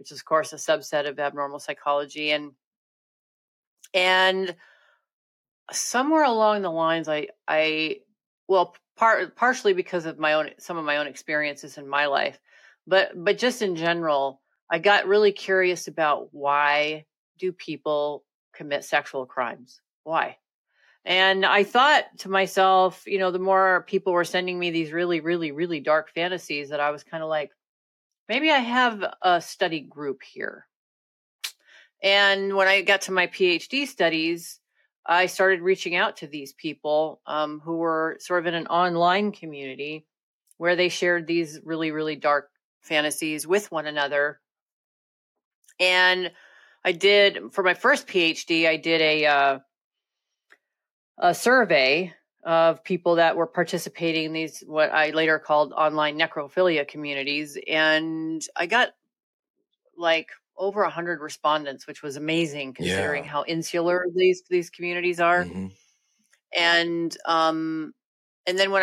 which 0.00 0.10
is 0.10 0.18
of 0.18 0.24
course 0.24 0.52
a 0.52 0.56
subset 0.56 1.08
of 1.08 1.20
abnormal 1.20 1.60
psychology 1.60 2.32
and 2.32 2.50
and 3.94 4.54
somewhere 5.72 6.24
along 6.24 6.62
the 6.62 6.70
lines 6.70 7.08
i 7.08 7.28
i 7.46 7.96
well 8.48 8.74
part 8.96 9.36
partially 9.36 9.72
because 9.72 10.04
of 10.04 10.18
my 10.18 10.34
own 10.34 10.50
some 10.58 10.76
of 10.76 10.84
my 10.84 10.96
own 10.96 11.06
experiences 11.06 11.78
in 11.78 11.88
my 11.88 12.06
life 12.06 12.38
but 12.86 13.12
but 13.14 13.38
just 13.38 13.62
in 13.62 13.76
general 13.76 14.40
i 14.70 14.78
got 14.78 15.06
really 15.06 15.32
curious 15.32 15.86
about 15.86 16.28
why 16.32 17.04
do 17.38 17.50
people 17.52 18.24
commit 18.52 18.84
sexual 18.84 19.24
crimes? 19.26 19.80
Why? 20.04 20.36
And 21.06 21.46
i 21.46 21.64
thought 21.64 22.04
to 22.18 22.28
myself 22.28 23.04
you 23.06 23.18
know 23.18 23.30
the 23.30 23.38
more 23.38 23.84
people 23.88 24.12
were 24.12 24.24
sending 24.24 24.58
me 24.58 24.70
these 24.70 24.92
really 24.92 25.20
really 25.20 25.50
really 25.50 25.80
dark 25.80 26.10
fantasies 26.10 26.68
that 26.68 26.80
i 26.80 26.90
was 26.90 27.02
kind 27.02 27.22
of 27.22 27.30
like 27.30 27.52
maybe 28.28 28.50
i 28.50 28.58
have 28.58 29.02
a 29.22 29.40
study 29.40 29.80
group 29.80 30.20
here 30.22 30.66
and 32.02 32.56
when 32.56 32.68
I 32.68 32.82
got 32.82 33.02
to 33.02 33.12
my 33.12 33.26
PhD 33.26 33.86
studies, 33.86 34.60
I 35.06 35.26
started 35.26 35.60
reaching 35.60 35.96
out 35.96 36.18
to 36.18 36.26
these 36.26 36.52
people 36.52 37.20
um, 37.26 37.60
who 37.60 37.78
were 37.78 38.16
sort 38.20 38.40
of 38.40 38.46
in 38.46 38.54
an 38.54 38.66
online 38.66 39.32
community 39.32 40.06
where 40.58 40.76
they 40.76 40.88
shared 40.88 41.26
these 41.26 41.58
really, 41.64 41.90
really 41.90 42.16
dark 42.16 42.50
fantasies 42.80 43.46
with 43.46 43.70
one 43.72 43.86
another. 43.86 44.40
And 45.78 46.30
I 46.84 46.92
did 46.92 47.52
for 47.52 47.62
my 47.62 47.74
first 47.74 48.06
PhD, 48.06 48.66
I 48.66 48.76
did 48.76 49.00
a 49.00 49.26
uh, 49.26 49.58
a 51.18 51.34
survey 51.34 52.14
of 52.42 52.82
people 52.84 53.16
that 53.16 53.36
were 53.36 53.46
participating 53.46 54.26
in 54.26 54.32
these 54.32 54.64
what 54.66 54.90
I 54.92 55.10
later 55.10 55.38
called 55.38 55.72
online 55.72 56.18
necrophilia 56.18 56.88
communities, 56.88 57.58
and 57.68 58.42
I 58.56 58.66
got 58.66 58.90
like 59.96 60.28
over 60.60 60.82
a 60.84 60.90
hundred 60.90 61.20
respondents, 61.20 61.88
which 61.88 62.02
was 62.04 62.16
amazing 62.16 62.74
considering 62.74 63.24
Yeah. 63.24 63.30
how 63.30 63.44
insular 63.48 64.06
these 64.14 64.44
these 64.50 64.70
communities 64.70 65.20
are. 65.20 65.44
Mhm. 65.46 65.72
And 66.56 67.16
um, 67.26 67.94
and 68.46 68.58
then 68.58 68.70
when 68.72 68.82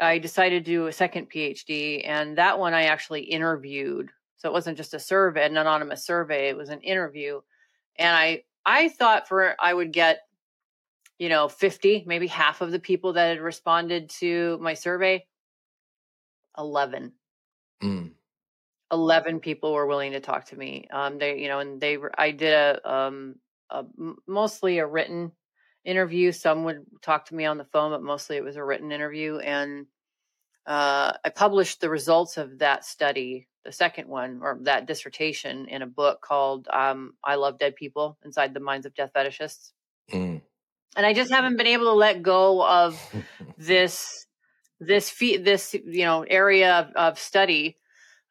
I 0.00 0.12
I 0.14 0.18
decided 0.18 0.64
to 0.64 0.70
do 0.72 0.86
a 0.88 0.92
second 0.92 1.30
PhD, 1.30 2.02
and 2.06 2.38
that 2.38 2.58
one 2.60 2.74
I 2.74 2.84
actually 2.84 3.22
interviewed. 3.22 4.10
So 4.38 4.48
it 4.50 4.52
wasn't 4.52 4.76
just 4.78 4.94
a 4.94 5.00
survey, 5.00 5.46
an 5.46 5.56
anonymous 5.56 6.04
survey. 6.06 6.48
It 6.50 6.56
was 6.56 6.70
an 6.70 6.80
interview, 6.82 7.40
and 7.96 8.16
I 8.16 8.44
I 8.66 8.90
thought 8.90 9.28
for 9.28 9.56
I 9.60 9.74
would 9.74 9.92
get 9.92 10.22
you 11.18 11.28
know 11.30 11.48
50 11.48 12.04
maybe 12.06 12.26
half 12.28 12.60
of 12.60 12.72
the 12.72 12.80
people 12.80 13.12
that 13.14 13.28
had 13.28 13.40
responded 13.40 14.10
to 14.10 14.58
my 14.60 14.74
survey 14.74 15.26
11 16.58 17.12
Mm. 17.82 18.14
11 18.92 19.40
people 19.40 19.72
were 19.72 19.86
willing 19.86 20.12
to 20.12 20.20
talk 20.20 20.46
to 20.46 20.56
me 20.56 20.86
um 20.92 21.18
they 21.18 21.38
you 21.38 21.48
know 21.48 21.58
and 21.58 21.80
they 21.80 21.96
were 21.96 22.12
i 22.18 22.30
did 22.30 22.52
a 22.52 22.90
um 22.90 23.34
a, 23.70 23.84
mostly 24.26 24.78
a 24.78 24.86
written 24.86 25.32
interview 25.84 26.32
some 26.32 26.64
would 26.64 26.84
talk 27.02 27.26
to 27.26 27.34
me 27.34 27.44
on 27.44 27.58
the 27.58 27.64
phone 27.64 27.90
but 27.90 28.02
mostly 28.02 28.36
it 28.36 28.44
was 28.44 28.56
a 28.56 28.64
written 28.64 28.92
interview 28.92 29.38
and 29.38 29.86
uh 30.66 31.12
i 31.24 31.28
published 31.28 31.80
the 31.80 31.90
results 31.90 32.36
of 32.36 32.58
that 32.58 32.84
study 32.84 33.48
the 33.64 33.72
second 33.72 34.08
one 34.08 34.40
or 34.42 34.58
that 34.62 34.86
dissertation 34.86 35.66
in 35.68 35.82
a 35.82 35.86
book 35.86 36.20
called 36.20 36.68
um 36.72 37.14
i 37.24 37.34
love 37.34 37.58
dead 37.58 37.74
people 37.74 38.18
inside 38.24 38.52
the 38.54 38.60
minds 38.60 38.86
of 38.86 38.94
death 38.94 39.10
fetishists 39.14 39.72
Mm. 40.12 40.42
and 40.96 41.06
i 41.06 41.14
just 41.14 41.32
haven't 41.32 41.56
been 41.56 41.66
able 41.66 41.86
to 41.86 41.92
let 41.94 42.22
go 42.22 42.62
of 42.62 43.00
this 43.58 44.26
this 44.80 45.08
fe- 45.08 45.38
this 45.38 45.72
you 45.72 46.04
know 46.04 46.22
area 46.28 46.80
of, 46.80 46.92
of 46.94 47.18
study 47.18 47.78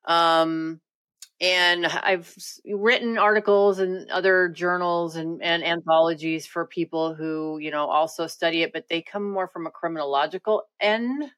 um 0.06 0.80
and 1.42 1.86
i've 1.88 2.36
written 2.66 3.18
articles 3.18 3.80
in 3.80 4.08
other 4.12 4.50
journals 4.50 5.16
and, 5.16 5.42
and 5.44 5.64
anthologies 5.64 6.48
for 6.48 6.66
people 6.68 7.16
who 7.16 7.58
you 7.60 7.72
know 7.72 7.88
also 7.88 8.28
study 8.28 8.64
it 8.64 8.74
but 8.74 8.88
they 8.90 9.02
come 9.02 9.30
more 9.32 9.48
from 9.48 9.68
a 9.68 9.72
criminological 9.72 10.64
end 10.80 11.32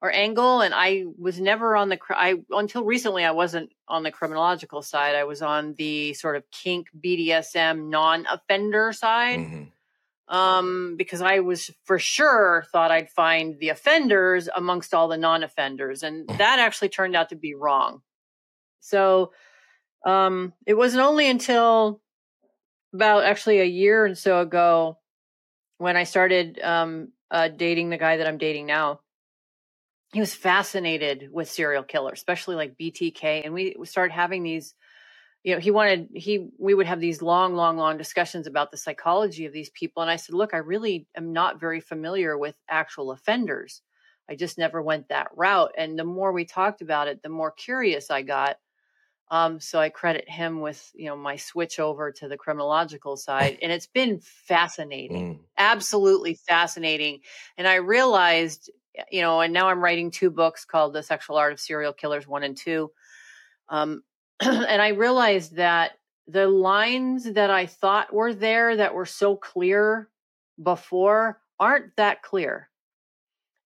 or 0.00 0.12
angle 0.12 0.60
and 0.60 0.74
i 0.74 1.04
was 1.18 1.40
never 1.40 1.76
on 1.76 1.88
the 1.88 1.98
i 2.10 2.36
until 2.50 2.84
recently 2.84 3.24
i 3.24 3.30
wasn't 3.30 3.70
on 3.88 4.02
the 4.02 4.10
criminological 4.12 4.82
side 4.82 5.14
i 5.16 5.24
was 5.24 5.42
on 5.42 5.74
the 5.74 6.14
sort 6.14 6.36
of 6.36 6.44
kink 6.50 6.88
bdsm 7.04 7.88
non-offender 7.88 8.92
side 8.92 9.40
Mhm. 9.40 9.72
Um, 10.28 10.96
because 10.96 11.22
I 11.22 11.40
was 11.40 11.70
for 11.84 11.98
sure 11.98 12.64
thought 12.70 12.90
I'd 12.90 13.10
find 13.10 13.58
the 13.58 13.70
offenders 13.70 14.48
amongst 14.54 14.94
all 14.94 15.08
the 15.08 15.16
non-offenders, 15.16 16.02
and 16.02 16.28
that 16.28 16.58
actually 16.58 16.90
turned 16.90 17.16
out 17.16 17.30
to 17.30 17.36
be 17.36 17.54
wrong. 17.54 18.02
So 18.80 19.32
um, 20.04 20.52
it 20.66 20.74
wasn't 20.74 21.02
only 21.02 21.28
until 21.28 22.00
about 22.92 23.24
actually 23.24 23.60
a 23.60 23.64
year 23.64 24.06
and 24.06 24.16
so 24.16 24.40
ago 24.40 24.98
when 25.78 25.96
I 25.96 26.04
started 26.04 26.60
um, 26.60 27.12
uh, 27.30 27.48
dating 27.48 27.90
the 27.90 27.98
guy 27.98 28.18
that 28.18 28.26
I'm 28.26 28.38
dating 28.38 28.66
now. 28.66 29.00
He 30.12 30.20
was 30.20 30.34
fascinated 30.34 31.28
with 31.30 31.50
serial 31.50 31.82
killers, 31.82 32.18
especially 32.18 32.56
like 32.56 32.78
BTK, 32.80 33.44
and 33.44 33.52
we, 33.52 33.76
we 33.78 33.84
started 33.84 34.14
having 34.14 34.42
these 34.42 34.74
you 35.44 35.54
know 35.54 35.60
he 35.60 35.70
wanted 35.70 36.08
he 36.14 36.48
we 36.58 36.74
would 36.74 36.86
have 36.86 37.00
these 37.00 37.22
long 37.22 37.54
long 37.54 37.76
long 37.76 37.96
discussions 37.96 38.46
about 38.46 38.70
the 38.70 38.76
psychology 38.76 39.46
of 39.46 39.52
these 39.52 39.70
people 39.70 40.02
and 40.02 40.10
i 40.10 40.16
said 40.16 40.34
look 40.34 40.54
i 40.54 40.58
really 40.58 41.06
am 41.16 41.32
not 41.32 41.60
very 41.60 41.80
familiar 41.80 42.36
with 42.36 42.56
actual 42.68 43.10
offenders 43.10 43.82
i 44.28 44.34
just 44.34 44.58
never 44.58 44.82
went 44.82 45.08
that 45.08 45.28
route 45.36 45.72
and 45.76 45.98
the 45.98 46.04
more 46.04 46.32
we 46.32 46.44
talked 46.44 46.82
about 46.82 47.08
it 47.08 47.22
the 47.22 47.28
more 47.28 47.50
curious 47.50 48.10
i 48.10 48.22
got 48.22 48.56
um, 49.30 49.60
so 49.60 49.78
i 49.78 49.90
credit 49.90 50.28
him 50.28 50.60
with 50.60 50.90
you 50.94 51.06
know 51.06 51.16
my 51.16 51.36
switch 51.36 51.78
over 51.78 52.10
to 52.12 52.28
the 52.28 52.36
criminological 52.36 53.16
side 53.16 53.58
and 53.62 53.70
it's 53.70 53.86
been 53.86 54.20
fascinating 54.20 55.34
Mm. 55.34 55.38
absolutely 55.56 56.34
fascinating 56.34 57.20
and 57.56 57.68
i 57.68 57.76
realized 57.76 58.70
you 59.10 59.20
know 59.22 59.40
and 59.40 59.52
now 59.52 59.68
i'm 59.68 59.82
writing 59.82 60.10
two 60.10 60.30
books 60.30 60.64
called 60.64 60.92
the 60.94 61.02
sexual 61.02 61.36
art 61.36 61.52
of 61.52 61.60
serial 61.60 61.92
killers 61.92 62.26
one 62.26 62.42
and 62.42 62.56
two 62.56 62.90
um, 63.68 64.02
and 64.40 64.80
I 64.82 64.88
realized 64.88 65.56
that 65.56 65.92
the 66.26 66.46
lines 66.46 67.24
that 67.32 67.50
I 67.50 67.66
thought 67.66 68.12
were 68.12 68.34
there 68.34 68.76
that 68.76 68.94
were 68.94 69.06
so 69.06 69.34
clear 69.34 70.08
before 70.62 71.40
aren't 71.58 71.96
that 71.96 72.22
clear. 72.22 72.68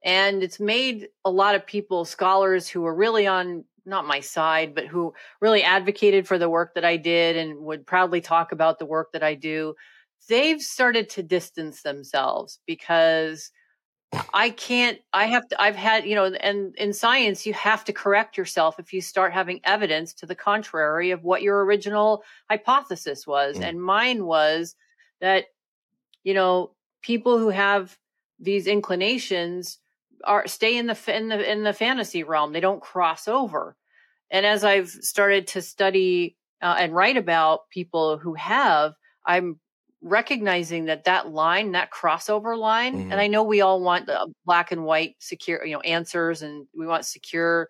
And 0.04 0.42
it's 0.42 0.60
made 0.60 1.08
a 1.24 1.30
lot 1.30 1.54
of 1.54 1.66
people, 1.66 2.04
scholars 2.04 2.68
who 2.68 2.80
were 2.82 2.94
really 2.94 3.26
on 3.26 3.64
not 3.84 4.06
my 4.06 4.20
side, 4.20 4.74
but 4.74 4.86
who 4.86 5.12
really 5.40 5.62
advocated 5.62 6.26
for 6.26 6.38
the 6.38 6.48
work 6.48 6.74
that 6.74 6.84
I 6.84 6.96
did 6.96 7.36
and 7.36 7.58
would 7.60 7.86
proudly 7.86 8.20
talk 8.20 8.52
about 8.52 8.78
the 8.78 8.86
work 8.86 9.12
that 9.12 9.22
I 9.22 9.34
do. 9.34 9.74
They've 10.28 10.60
started 10.60 11.08
to 11.10 11.22
distance 11.22 11.82
themselves 11.82 12.60
because 12.66 13.50
I 14.34 14.50
can't, 14.50 14.98
I 15.12 15.24
have 15.26 15.48
to, 15.48 15.60
I've 15.60 15.76
had, 15.76 16.04
you 16.04 16.14
know, 16.14 16.26
and 16.26 16.74
in 16.76 16.92
science, 16.92 17.46
you 17.46 17.54
have 17.54 17.84
to 17.84 17.92
correct 17.92 18.36
yourself 18.36 18.78
if 18.78 18.92
you 18.92 19.00
start 19.00 19.32
having 19.32 19.60
evidence 19.64 20.12
to 20.14 20.26
the 20.26 20.34
contrary 20.34 21.12
of 21.12 21.24
what 21.24 21.42
your 21.42 21.64
original 21.64 22.22
hypothesis 22.50 23.26
was. 23.26 23.56
Mm. 23.56 23.62
And 23.62 23.82
mine 23.82 24.26
was 24.26 24.74
that, 25.20 25.46
you 26.24 26.34
know, 26.34 26.72
people 27.00 27.38
who 27.38 27.48
have 27.48 27.96
these 28.38 28.66
inclinations 28.66 29.78
are 30.24 30.46
stay 30.46 30.76
in 30.76 30.86
the, 30.86 30.98
in 31.16 31.28
the, 31.28 31.50
in 31.50 31.62
the 31.62 31.72
fantasy 31.72 32.22
realm. 32.22 32.52
They 32.52 32.60
don't 32.60 32.82
cross 32.82 33.28
over. 33.28 33.76
And 34.30 34.44
as 34.44 34.62
I've 34.62 34.90
started 34.90 35.46
to 35.48 35.62
study 35.62 36.36
uh, 36.60 36.76
and 36.78 36.94
write 36.94 37.16
about 37.16 37.70
people 37.70 38.18
who 38.18 38.34
have, 38.34 38.94
I'm 39.24 39.58
recognizing 40.02 40.86
that 40.86 41.04
that 41.04 41.30
line, 41.30 41.72
that 41.72 41.90
crossover 41.92 42.58
line, 42.58 43.00
Mhm. 43.00 43.10
and 43.10 43.20
I 43.20 43.28
know 43.28 43.42
we 43.44 43.60
all 43.62 43.80
want 43.82 44.06
the 44.06 44.32
black 44.44 44.72
and 44.72 44.84
white 44.84 45.16
secure, 45.20 45.64
you 45.64 45.74
know, 45.74 45.80
answers, 45.80 46.42
and 46.42 46.66
we 46.76 46.86
want 46.86 47.06
secure 47.06 47.68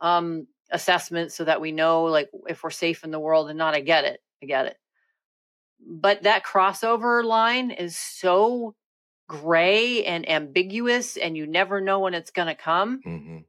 um, 0.00 0.46
assessments 0.70 1.34
so 1.36 1.44
that 1.44 1.60
we 1.60 1.72
know, 1.72 2.04
like, 2.04 2.30
if 2.48 2.62
we're 2.64 2.70
safe 2.70 3.04
in 3.04 3.10
the 3.12 3.20
world 3.20 3.48
and 3.50 3.58
not. 3.58 3.74
I 3.74 3.80
get 3.80 4.04
it, 4.04 4.20
I 4.42 4.46
get 4.46 4.66
it. 4.66 4.78
But 5.80 6.22
that 6.22 6.44
crossover 6.44 7.24
line 7.24 7.70
is 7.70 7.96
so 7.98 8.74
gray 9.28 10.04
and 10.04 10.28
ambiguous, 10.28 11.16
and 11.16 11.36
you 11.36 11.46
never 11.46 11.80
know 11.80 12.00
when 12.00 12.14
it's 12.14 12.30
going 12.32 12.48
to 12.48 12.54
come 12.56 13.04
Mhm. 13.04 13.44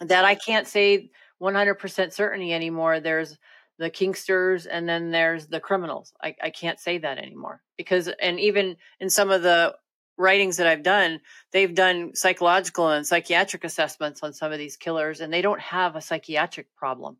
that 0.00 0.24
I 0.24 0.34
can't 0.34 0.66
say 0.66 1.10
100% 1.38 2.12
certainty 2.12 2.52
anymore. 2.52 3.00
There's 3.00 3.36
the 3.78 3.90
kinksters 3.90 4.66
and 4.70 4.88
then 4.88 5.10
there's 5.10 5.46
the 5.46 5.60
criminals. 5.60 6.12
I, 6.22 6.34
I 6.42 6.50
can't 6.50 6.80
say 6.80 6.98
that 6.98 7.18
anymore 7.18 7.62
because, 7.76 8.08
and 8.08 8.38
even 8.40 8.76
in 9.00 9.08
some 9.10 9.30
of 9.30 9.42
the 9.42 9.74
writings 10.16 10.56
that 10.56 10.66
I've 10.66 10.82
done, 10.82 11.20
they've 11.52 11.74
done 11.74 12.14
psychological 12.14 12.88
and 12.90 13.06
psychiatric 13.06 13.64
assessments 13.64 14.22
on 14.22 14.32
some 14.32 14.52
of 14.52 14.58
these 14.58 14.76
killers 14.76 15.20
and 15.20 15.32
they 15.32 15.42
don't 15.42 15.60
have 15.60 15.96
a 15.96 16.00
psychiatric 16.00 16.74
problem. 16.76 17.18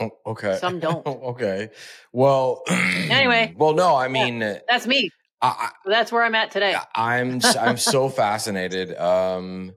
Oh, 0.00 0.10
okay. 0.26 0.58
Some 0.60 0.80
don't. 0.80 1.06
okay. 1.06 1.70
Well. 2.12 2.62
Anyway. 2.68 3.54
Well, 3.58 3.74
no. 3.74 3.96
I 3.96 4.08
mean, 4.08 4.40
That's 4.68 4.86
me. 4.86 5.10
I, 5.40 5.70
That's 5.84 6.12
where 6.12 6.22
I'm 6.22 6.34
at 6.34 6.50
today. 6.50 6.74
I, 6.74 7.18
I'm 7.18 7.40
I'm 7.58 7.76
so 7.76 8.08
fascinated. 8.10 8.96
Um, 8.96 9.72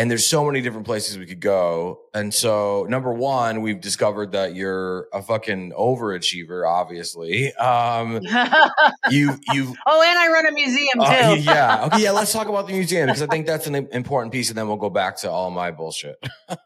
and 0.00 0.10
there's 0.10 0.24
so 0.24 0.46
many 0.46 0.62
different 0.62 0.86
places 0.86 1.18
we 1.18 1.26
could 1.26 1.40
go. 1.40 2.00
And 2.14 2.32
so, 2.32 2.86
number 2.88 3.12
one, 3.12 3.60
we've 3.60 3.82
discovered 3.82 4.32
that 4.32 4.54
you're 4.54 5.08
a 5.12 5.20
fucking 5.20 5.72
overachiever. 5.72 6.66
Obviously, 6.66 7.54
um, 7.56 8.14
you 9.10 9.38
you 9.52 9.76
oh, 9.86 10.02
and 10.02 10.18
I 10.18 10.28
run 10.32 10.46
a 10.46 10.52
museum 10.52 10.94
too. 10.94 11.04
uh, 11.04 11.34
yeah 11.34 11.84
okay 11.92 12.02
yeah. 12.02 12.12
Let's 12.12 12.32
talk 12.32 12.48
about 12.48 12.66
the 12.66 12.72
museum 12.72 13.08
because 13.08 13.20
I 13.20 13.26
think 13.26 13.46
that's 13.46 13.66
an 13.66 13.74
important 13.74 14.32
piece, 14.32 14.48
and 14.48 14.56
then 14.56 14.68
we'll 14.68 14.78
go 14.78 14.88
back 14.88 15.18
to 15.18 15.30
all 15.30 15.50
my 15.50 15.70
bullshit. 15.70 16.16
Uh, 16.50 16.58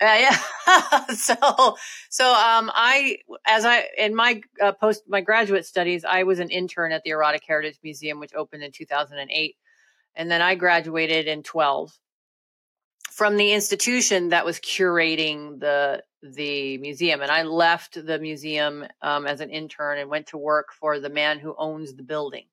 yeah. 0.00 1.06
so, 1.16 1.34
so, 2.10 2.28
um, 2.28 2.70
I, 2.72 3.16
as 3.46 3.64
I, 3.64 3.84
in 3.96 4.14
my 4.14 4.42
uh, 4.62 4.72
post, 4.72 5.02
my 5.08 5.22
graduate 5.22 5.66
studies, 5.66 6.04
I 6.04 6.22
was 6.22 6.38
an 6.38 6.50
intern 6.50 6.92
at 6.92 7.02
the 7.02 7.10
Erotic 7.10 7.42
Heritage 7.44 7.80
Museum, 7.82 8.20
which 8.20 8.32
opened 8.34 8.62
in 8.62 8.70
2008. 8.70 9.56
And 10.14 10.30
then 10.30 10.40
I 10.40 10.54
graduated 10.54 11.26
in 11.26 11.42
12 11.42 11.98
from 13.18 13.36
the 13.36 13.52
institution 13.52 14.28
that 14.28 14.44
was 14.44 14.60
curating 14.60 15.58
the, 15.58 16.00
the 16.22 16.78
museum. 16.78 17.20
And 17.20 17.32
I 17.32 17.42
left 17.42 18.06
the 18.06 18.16
museum, 18.20 18.86
um, 19.02 19.26
as 19.26 19.40
an 19.40 19.50
intern 19.50 19.98
and 19.98 20.08
went 20.08 20.28
to 20.28 20.38
work 20.38 20.68
for 20.72 21.00
the 21.00 21.08
man 21.08 21.40
who 21.40 21.52
owns 21.58 21.94
the 21.94 22.04
building. 22.04 22.44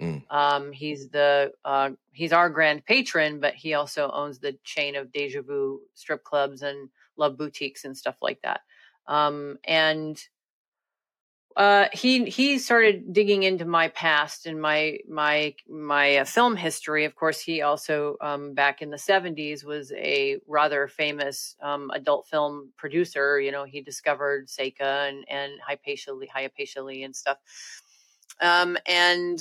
Mm. 0.00 0.24
Um, 0.28 0.72
he's 0.72 1.10
the 1.10 1.52
uh, 1.64 1.90
he's 2.10 2.32
our 2.32 2.50
grand 2.50 2.84
patron, 2.86 3.38
but 3.38 3.54
he 3.54 3.74
also 3.74 4.10
owns 4.10 4.40
the 4.40 4.58
chain 4.64 4.96
of 4.96 5.12
Deja 5.12 5.42
Vu 5.42 5.80
strip 5.94 6.24
clubs 6.24 6.62
and 6.62 6.88
love 7.16 7.38
boutiques 7.38 7.84
and 7.84 7.96
stuff 7.96 8.16
like 8.20 8.42
that. 8.42 8.62
Um, 9.06 9.58
and 9.62 10.20
uh, 11.56 11.86
he 11.92 12.26
he 12.26 12.58
started 12.58 13.12
digging 13.12 13.42
into 13.42 13.64
my 13.64 13.88
past 13.88 14.46
and 14.46 14.60
my 14.60 14.98
my 15.08 15.54
my 15.68 16.18
uh, 16.18 16.24
film 16.24 16.56
history. 16.56 17.04
Of 17.04 17.16
course, 17.16 17.40
he 17.40 17.60
also 17.62 18.16
um, 18.20 18.54
back 18.54 18.82
in 18.82 18.90
the 18.90 18.98
seventies 18.98 19.64
was 19.64 19.92
a 19.92 20.38
rather 20.46 20.86
famous 20.86 21.56
um, 21.60 21.90
adult 21.92 22.28
film 22.28 22.70
producer. 22.76 23.40
You 23.40 23.50
know, 23.50 23.64
he 23.64 23.80
discovered 23.80 24.46
Seka 24.46 25.08
and 25.08 25.24
and 25.28 25.52
Hypatia 25.66 26.12
Hypatia 26.32 26.82
Lee 26.82 27.02
and 27.02 27.16
stuff. 27.16 27.38
Um, 28.40 28.78
and 28.86 29.38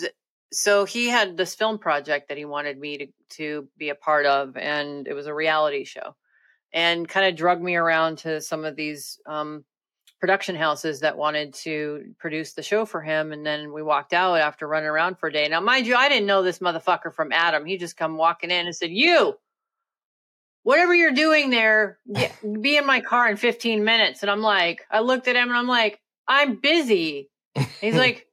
so 0.51 0.86
he 0.86 1.08
had 1.08 1.38
this 1.38 1.54
film 1.54 1.78
project 1.78 2.30
that 2.30 2.38
he 2.38 2.46
wanted 2.46 2.80
me 2.80 2.98
to 2.98 3.08
to 3.38 3.68
be 3.78 3.89
a 3.89 3.96
part 3.96 4.25
of, 4.25 4.58
and 4.58 5.08
it 5.08 5.13
was 5.13 5.28
a 5.28 5.34
reality 5.34 5.84
show, 5.84 6.16
and 6.74 7.08
kind 7.08 7.28
of 7.28 7.36
drug 7.36 7.62
me 7.62 7.75
around 7.75 8.18
to 8.20 8.42
some 8.42 8.66
of 8.66 8.75
these 8.75 9.20
um, 9.28 9.63
production 10.19 10.55
houses 10.55 10.99
that 10.99 11.17
wanted 11.17 11.53
to 11.53 12.13
produce 12.17 12.53
the 12.53 12.63
show 12.63 12.85
for 12.85 13.01
him. 13.01 13.31
And 13.31 13.45
then 13.45 13.71
we 13.71 13.81
walked 13.81 14.13
out 14.13 14.35
after 14.35 14.67
running 14.67 14.89
around 14.89 15.17
for 15.17 15.29
a 15.29 15.33
day. 15.33 15.47
Now, 15.47 15.61
mind 15.61 15.88
you, 15.88 15.95
I 15.95 16.09
didn't 16.09 16.27
know 16.27 16.43
this 16.43 16.59
motherfucker 16.59 17.13
from 17.13 17.31
Adam. 17.31 17.65
He 17.65 17.77
just 17.77 17.97
come 17.97 18.17
walking 18.17 18.51
in 18.51 18.65
and 18.65 18.75
said, 18.75 18.91
"You, 18.91 19.35
whatever 20.63 20.93
you're 20.93 21.11
doing 21.11 21.49
there, 21.49 21.99
get, 22.13 22.33
be 22.61 22.77
in 22.77 22.85
my 22.85 23.01
car 23.01 23.29
in 23.29 23.38
15 23.38 23.83
minutes." 23.83 24.21
And 24.21 24.31
I'm 24.31 24.41
like, 24.41 24.85
I 24.91 24.99
looked 24.99 25.27
at 25.27 25.35
him 25.35 25.49
and 25.49 25.57
I'm 25.57 25.67
like, 25.67 25.99
I'm 26.27 26.55
busy. 26.55 27.29
he's 27.81 27.95
like 27.95 28.27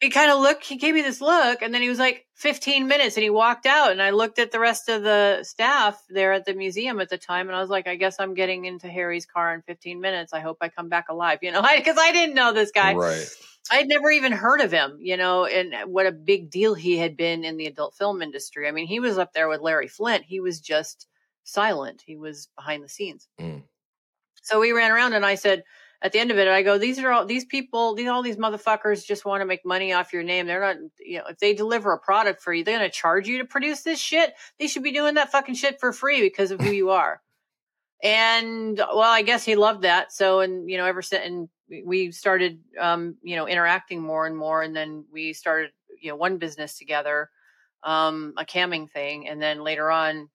he 0.00 0.10
kind 0.10 0.30
of 0.30 0.40
looked, 0.40 0.64
he 0.64 0.76
gave 0.76 0.94
me 0.94 1.02
this 1.02 1.20
look, 1.20 1.62
and 1.62 1.72
then 1.72 1.80
he 1.80 1.88
was 1.88 1.98
like 1.98 2.26
15 2.34 2.86
minutes 2.86 3.16
and 3.16 3.22
he 3.22 3.30
walked 3.30 3.64
out. 3.64 3.90
And 3.90 4.02
I 4.02 4.10
looked 4.10 4.38
at 4.38 4.50
the 4.50 4.60
rest 4.60 4.88
of 4.88 5.02
the 5.02 5.44
staff 5.44 6.02
there 6.08 6.32
at 6.32 6.44
the 6.44 6.54
museum 6.54 7.00
at 7.00 7.08
the 7.08 7.18
time, 7.18 7.48
and 7.48 7.56
I 7.56 7.60
was 7.60 7.70
like, 7.70 7.86
I 7.86 7.96
guess 7.96 8.16
I'm 8.18 8.34
getting 8.34 8.64
into 8.64 8.88
Harry's 8.88 9.26
car 9.26 9.54
in 9.54 9.62
15 9.62 10.00
minutes. 10.00 10.32
I 10.32 10.40
hope 10.40 10.58
I 10.60 10.68
come 10.68 10.88
back 10.88 11.08
alive, 11.08 11.38
you 11.42 11.52
know, 11.52 11.62
because 11.76 11.96
I, 12.00 12.08
I, 12.08 12.12
didn't 12.12 12.34
know 12.34 12.52
this 12.52 12.70
guy. 12.70 12.94
Right. 12.94 13.26
I 13.70 13.76
had 13.76 13.88
never 13.88 14.10
even 14.10 14.32
heard 14.32 14.60
of 14.60 14.70
him, 14.70 14.98
you 15.00 15.16
know, 15.16 15.46
and 15.46 15.90
what 15.90 16.06
a 16.06 16.12
big 16.12 16.50
deal 16.50 16.74
he 16.74 16.98
had 16.98 17.16
been 17.16 17.44
in 17.44 17.56
the 17.56 17.66
adult 17.66 17.94
film 17.94 18.20
industry. 18.20 18.68
I 18.68 18.72
mean, 18.72 18.86
he 18.86 19.00
was 19.00 19.16
up 19.16 19.32
there 19.32 19.48
with 19.48 19.62
Larry 19.62 19.88
Flynt. 19.88 20.24
He 20.24 20.40
was 20.40 20.60
just 20.60 21.06
silent, 21.44 22.02
he 22.04 22.16
was 22.16 22.48
behind 22.56 22.82
the 22.82 22.88
scenes. 22.88 23.28
Mm. 23.40 23.62
So 24.42 24.60
we 24.60 24.72
ran 24.72 24.90
around 24.90 25.14
and 25.14 25.24
I 25.24 25.36
said, 25.36 25.62
at 26.04 26.12
the 26.12 26.18
end 26.18 26.30
of 26.30 26.36
it, 26.36 26.46
I 26.46 26.62
go, 26.62 26.76
these 26.76 26.98
are 26.98 27.10
all 27.10 27.24
these 27.24 27.46
people, 27.46 27.94
these 27.94 28.08
all 28.08 28.22
these 28.22 28.36
motherfuckers 28.36 29.06
just 29.06 29.24
want 29.24 29.40
to 29.40 29.46
make 29.46 29.64
money 29.64 29.94
off 29.94 30.12
your 30.12 30.22
name. 30.22 30.46
They're 30.46 30.60
not, 30.60 30.76
you 31.00 31.18
know, 31.18 31.24
if 31.30 31.38
they 31.38 31.54
deliver 31.54 31.92
a 31.92 31.98
product 31.98 32.42
for 32.42 32.52
you, 32.52 32.62
they're 32.62 32.76
gonna 32.76 32.90
charge 32.90 33.26
you 33.26 33.38
to 33.38 33.46
produce 33.46 33.80
this 33.80 33.98
shit. 33.98 34.34
They 34.60 34.66
should 34.66 34.82
be 34.82 34.92
doing 34.92 35.14
that 35.14 35.32
fucking 35.32 35.54
shit 35.54 35.80
for 35.80 35.94
free 35.94 36.20
because 36.20 36.50
of 36.50 36.60
who 36.60 36.70
you 36.70 36.90
are. 36.90 37.22
And 38.02 38.76
well, 38.76 39.00
I 39.00 39.22
guess 39.22 39.46
he 39.46 39.56
loved 39.56 39.82
that. 39.82 40.12
So, 40.12 40.40
and 40.40 40.68
you 40.68 40.76
know, 40.76 40.84
ever 40.84 41.00
since, 41.00 41.24
and 41.24 41.48
we 41.86 42.12
started, 42.12 42.60
um, 42.78 43.16
you 43.22 43.36
know, 43.36 43.48
interacting 43.48 44.02
more 44.02 44.26
and 44.26 44.36
more, 44.36 44.62
and 44.62 44.76
then 44.76 45.06
we 45.10 45.32
started, 45.32 45.70
you 46.02 46.10
know, 46.10 46.16
one 46.16 46.36
business 46.36 46.76
together, 46.76 47.30
um, 47.82 48.34
a 48.36 48.44
camming 48.44 48.90
thing, 48.90 49.26
and 49.26 49.40
then 49.40 49.64
later 49.64 49.90
on, 49.90 50.28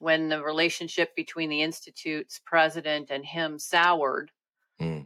when 0.00 0.28
the 0.28 0.42
relationship 0.42 1.16
between 1.16 1.48
the 1.48 1.62
institute's 1.62 2.42
president 2.44 3.08
and 3.10 3.24
him 3.24 3.58
soured 3.58 4.30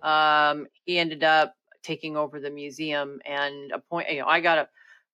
Mm. 0.03 0.53
Um, 0.53 0.67
he 0.85 0.99
ended 0.99 1.25
up 1.25 1.55
taking 1.83 2.17
over 2.17 2.41
the 2.41 2.51
museum 2.51 3.21
and 3.25 3.73
appoint. 3.73 4.11
You 4.11 4.21
know, 4.21 4.27
I 4.27 4.41
got 4.41 4.59
a 4.59 4.69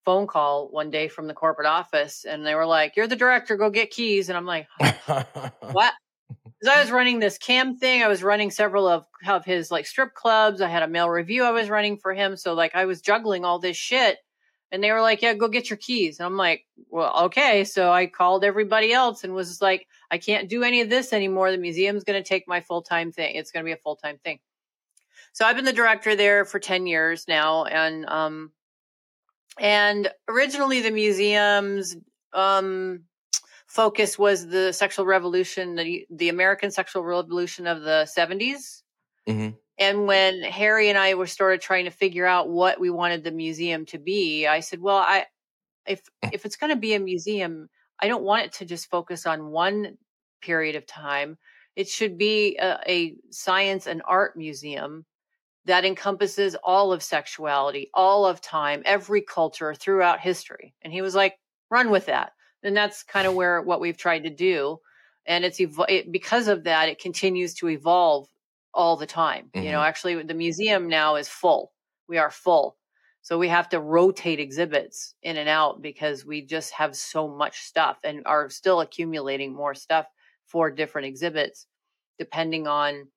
phone 0.05 0.27
call 0.27 0.69
one 0.69 0.91
day 0.91 1.09
from 1.09 1.27
the 1.27 1.35
corporate 1.35 1.67
office, 1.67 2.25
and 2.25 2.45
they 2.47 2.55
were 2.55 2.67
like, 2.67 2.97
"You're 2.97 3.07
the 3.07 3.17
director. 3.17 3.57
Go 3.57 3.71
get 3.71 3.91
keys." 3.91 4.29
And 4.29 4.37
I'm 4.37 4.47
like, 4.47 4.67
"What?" 5.73 5.93
Because 6.29 6.77
I 6.77 6.81
was 6.81 6.91
running 6.91 7.19
this 7.19 7.39
cam 7.39 7.77
thing. 7.77 8.03
I 8.03 8.09
was 8.09 8.23
running 8.23 8.51
several 8.51 8.87
of 8.89 9.05
of 9.27 9.45
his 9.45 9.71
like 9.71 9.87
strip 9.87 10.15
clubs. 10.15 10.61
I 10.61 10.69
had 10.69 10.83
a 10.83 10.89
mail 10.89 11.09
review 11.09 11.45
I 11.45 11.51
was 11.51 11.69
running 11.71 11.99
for 11.99 12.15
him. 12.15 12.37
So 12.37 12.55
like 12.55 12.75
I 12.75 12.85
was 12.87 13.01
juggling 13.01 13.45
all 13.45 13.59
this 13.59 13.77
shit. 13.77 14.19
And 14.73 14.83
they 14.83 14.91
were 14.91 15.03
like, 15.03 15.23
"Yeah, 15.23 15.35
go 15.35 15.47
get 15.49 15.71
your 15.71 15.77
keys." 15.77 16.19
And 16.19 16.27
I'm 16.27 16.37
like, 16.37 16.65
"Well, 16.91 17.27
okay." 17.27 17.65
So 17.65 17.93
I 17.93 18.07
called 18.07 18.45
everybody 18.45 18.93
else 18.93 19.23
and 19.23 19.33
was 19.33 19.63
like, 19.63 19.87
"I 20.11 20.19
can't 20.19 20.49
do 20.49 20.65
any 20.65 20.81
of 20.81 20.91
this 20.91 21.13
anymore. 21.13 21.53
The 21.53 21.59
museum's 21.59 22.03
going 22.03 22.21
to 22.21 22.29
take 22.29 22.49
my 22.49 22.61
full 22.61 22.83
time 22.83 23.13
thing. 23.13 23.37
It's 23.37 23.53
going 23.53 23.65
to 23.65 23.69
be 23.69 23.73
a 23.73 23.77
full 23.77 23.97
time 23.97 24.19
thing." 24.25 24.41
So 25.35 25.45
I've 25.45 25.57
been 25.57 25.65
the 25.65 25.73
director 25.73 26.15
there 26.15 26.45
for 26.45 26.61
10 26.61 26.87
years 26.87 27.27
now. 27.27 27.65
And, 27.65 28.07
um, 28.07 28.53
and 29.59 30.09
originally 30.29 30.81
the 30.81 30.93
museum's, 30.93 31.97
um, 32.33 33.03
focus 33.67 34.17
was 34.17 34.47
the 34.47 34.73
sexual 34.73 35.05
revolution, 35.05 35.75
the, 35.75 36.07
the 36.09 36.29
American 36.29 36.71
sexual 36.71 37.03
revolution 37.03 37.67
of 37.67 37.83
the 37.83 38.09
70s. 38.17 38.83
Mm-hmm. 39.29 39.57
And 39.77 40.07
when 40.07 40.41
Harry 40.43 40.89
and 40.89 40.97
I 40.97 41.15
were 41.15 41.27
started 41.27 41.61
trying 41.61 41.87
to 41.87 41.91
figure 41.91 42.27
out 42.27 42.49
what 42.49 42.79
we 42.79 42.91
wanted 42.91 43.25
the 43.25 43.33
museum 43.33 43.87
to 43.87 43.99
be, 43.99 44.47
I 44.47 44.61
said, 44.61 44.81
well, 44.81 44.99
I, 44.99 45.27
if, 45.85 46.01
if 46.33 46.47
it's 46.47 46.57
going 46.57 46.71
to 46.71 46.79
be 46.79 46.95
a 46.95 47.01
museum, 47.01 47.69
I 47.99 48.07
don't 48.07 48.23
want 48.23 48.45
it 48.45 48.53
to 48.55 48.67
just 48.67 48.89
focus 48.89 49.27
on 49.27 49.51
one 49.51 49.99
period 50.41 50.77
of 50.77 50.87
time. 50.87 51.39
It 51.75 51.89
should 51.89 52.17
be 52.19 52.57
a, 52.59 52.79
a 52.87 53.17
science 53.31 53.89
and 53.89 54.01
art 54.07 54.37
museum 54.37 55.05
that 55.67 55.85
encompasses 55.85 56.57
all 56.63 56.93
of 56.93 57.03
sexuality, 57.03 57.91
all 57.95 58.27
of 58.27 58.41
time, 58.41 58.83
every 58.85 59.23
culture 59.23 59.75
throughout 59.75 60.21
history. 60.21 60.75
And 60.83 60.93
he 60.93 61.03
was 61.03 61.15
like, 61.15 61.39
run 61.71 61.91
with 61.91 62.07
that. 62.07 62.33
And 62.63 62.77
that's 62.77 63.03
kind 63.03 63.27
of 63.27 63.35
where 63.35 63.63
what 63.63 63.81
we've 63.81 63.97
tried 63.97 64.25
to 64.25 64.31
do. 64.31 64.79
And 65.27 65.45
it's 65.45 65.59
it, 65.61 66.13
because 66.13 66.49
of 66.49 66.65
that, 66.65 66.89
it 66.89 66.99
continues 66.99 67.55
to 67.55 67.69
evolve 67.69 68.29
all 68.75 68.97
the 68.97 69.07
time. 69.07 69.47
Mm-hmm. 69.55 69.65
You 69.65 69.73
know, 69.73 69.79
mm-hmm. 69.79 69.89
actually, 69.89 70.23
the 70.23 70.35
museum 70.35 70.89
now 70.89 71.17
is 71.17 71.29
full. 71.29 71.73
We 72.09 72.19
are 72.19 72.31
full. 72.31 72.77
So 73.23 73.39
we 73.39 73.49
have 73.49 73.71
to 73.71 73.81
rotate 73.81 74.39
exhibits 74.39 75.15
in 75.23 75.39
and 75.39 75.49
out 75.49 75.81
because 75.81 76.27
we 76.27 76.45
just 76.45 76.73
have 76.75 76.95
so 76.95 77.27
much 77.27 77.63
stuff 77.63 77.97
and 78.05 78.23
are 78.27 78.51
still 78.51 78.83
accumulating 78.83 79.55
more 79.55 79.75
stuff 79.75 80.07
for 80.47 80.71
different 80.71 81.07
exhibits 81.07 81.67
depending 82.19 82.67
on 82.67 83.09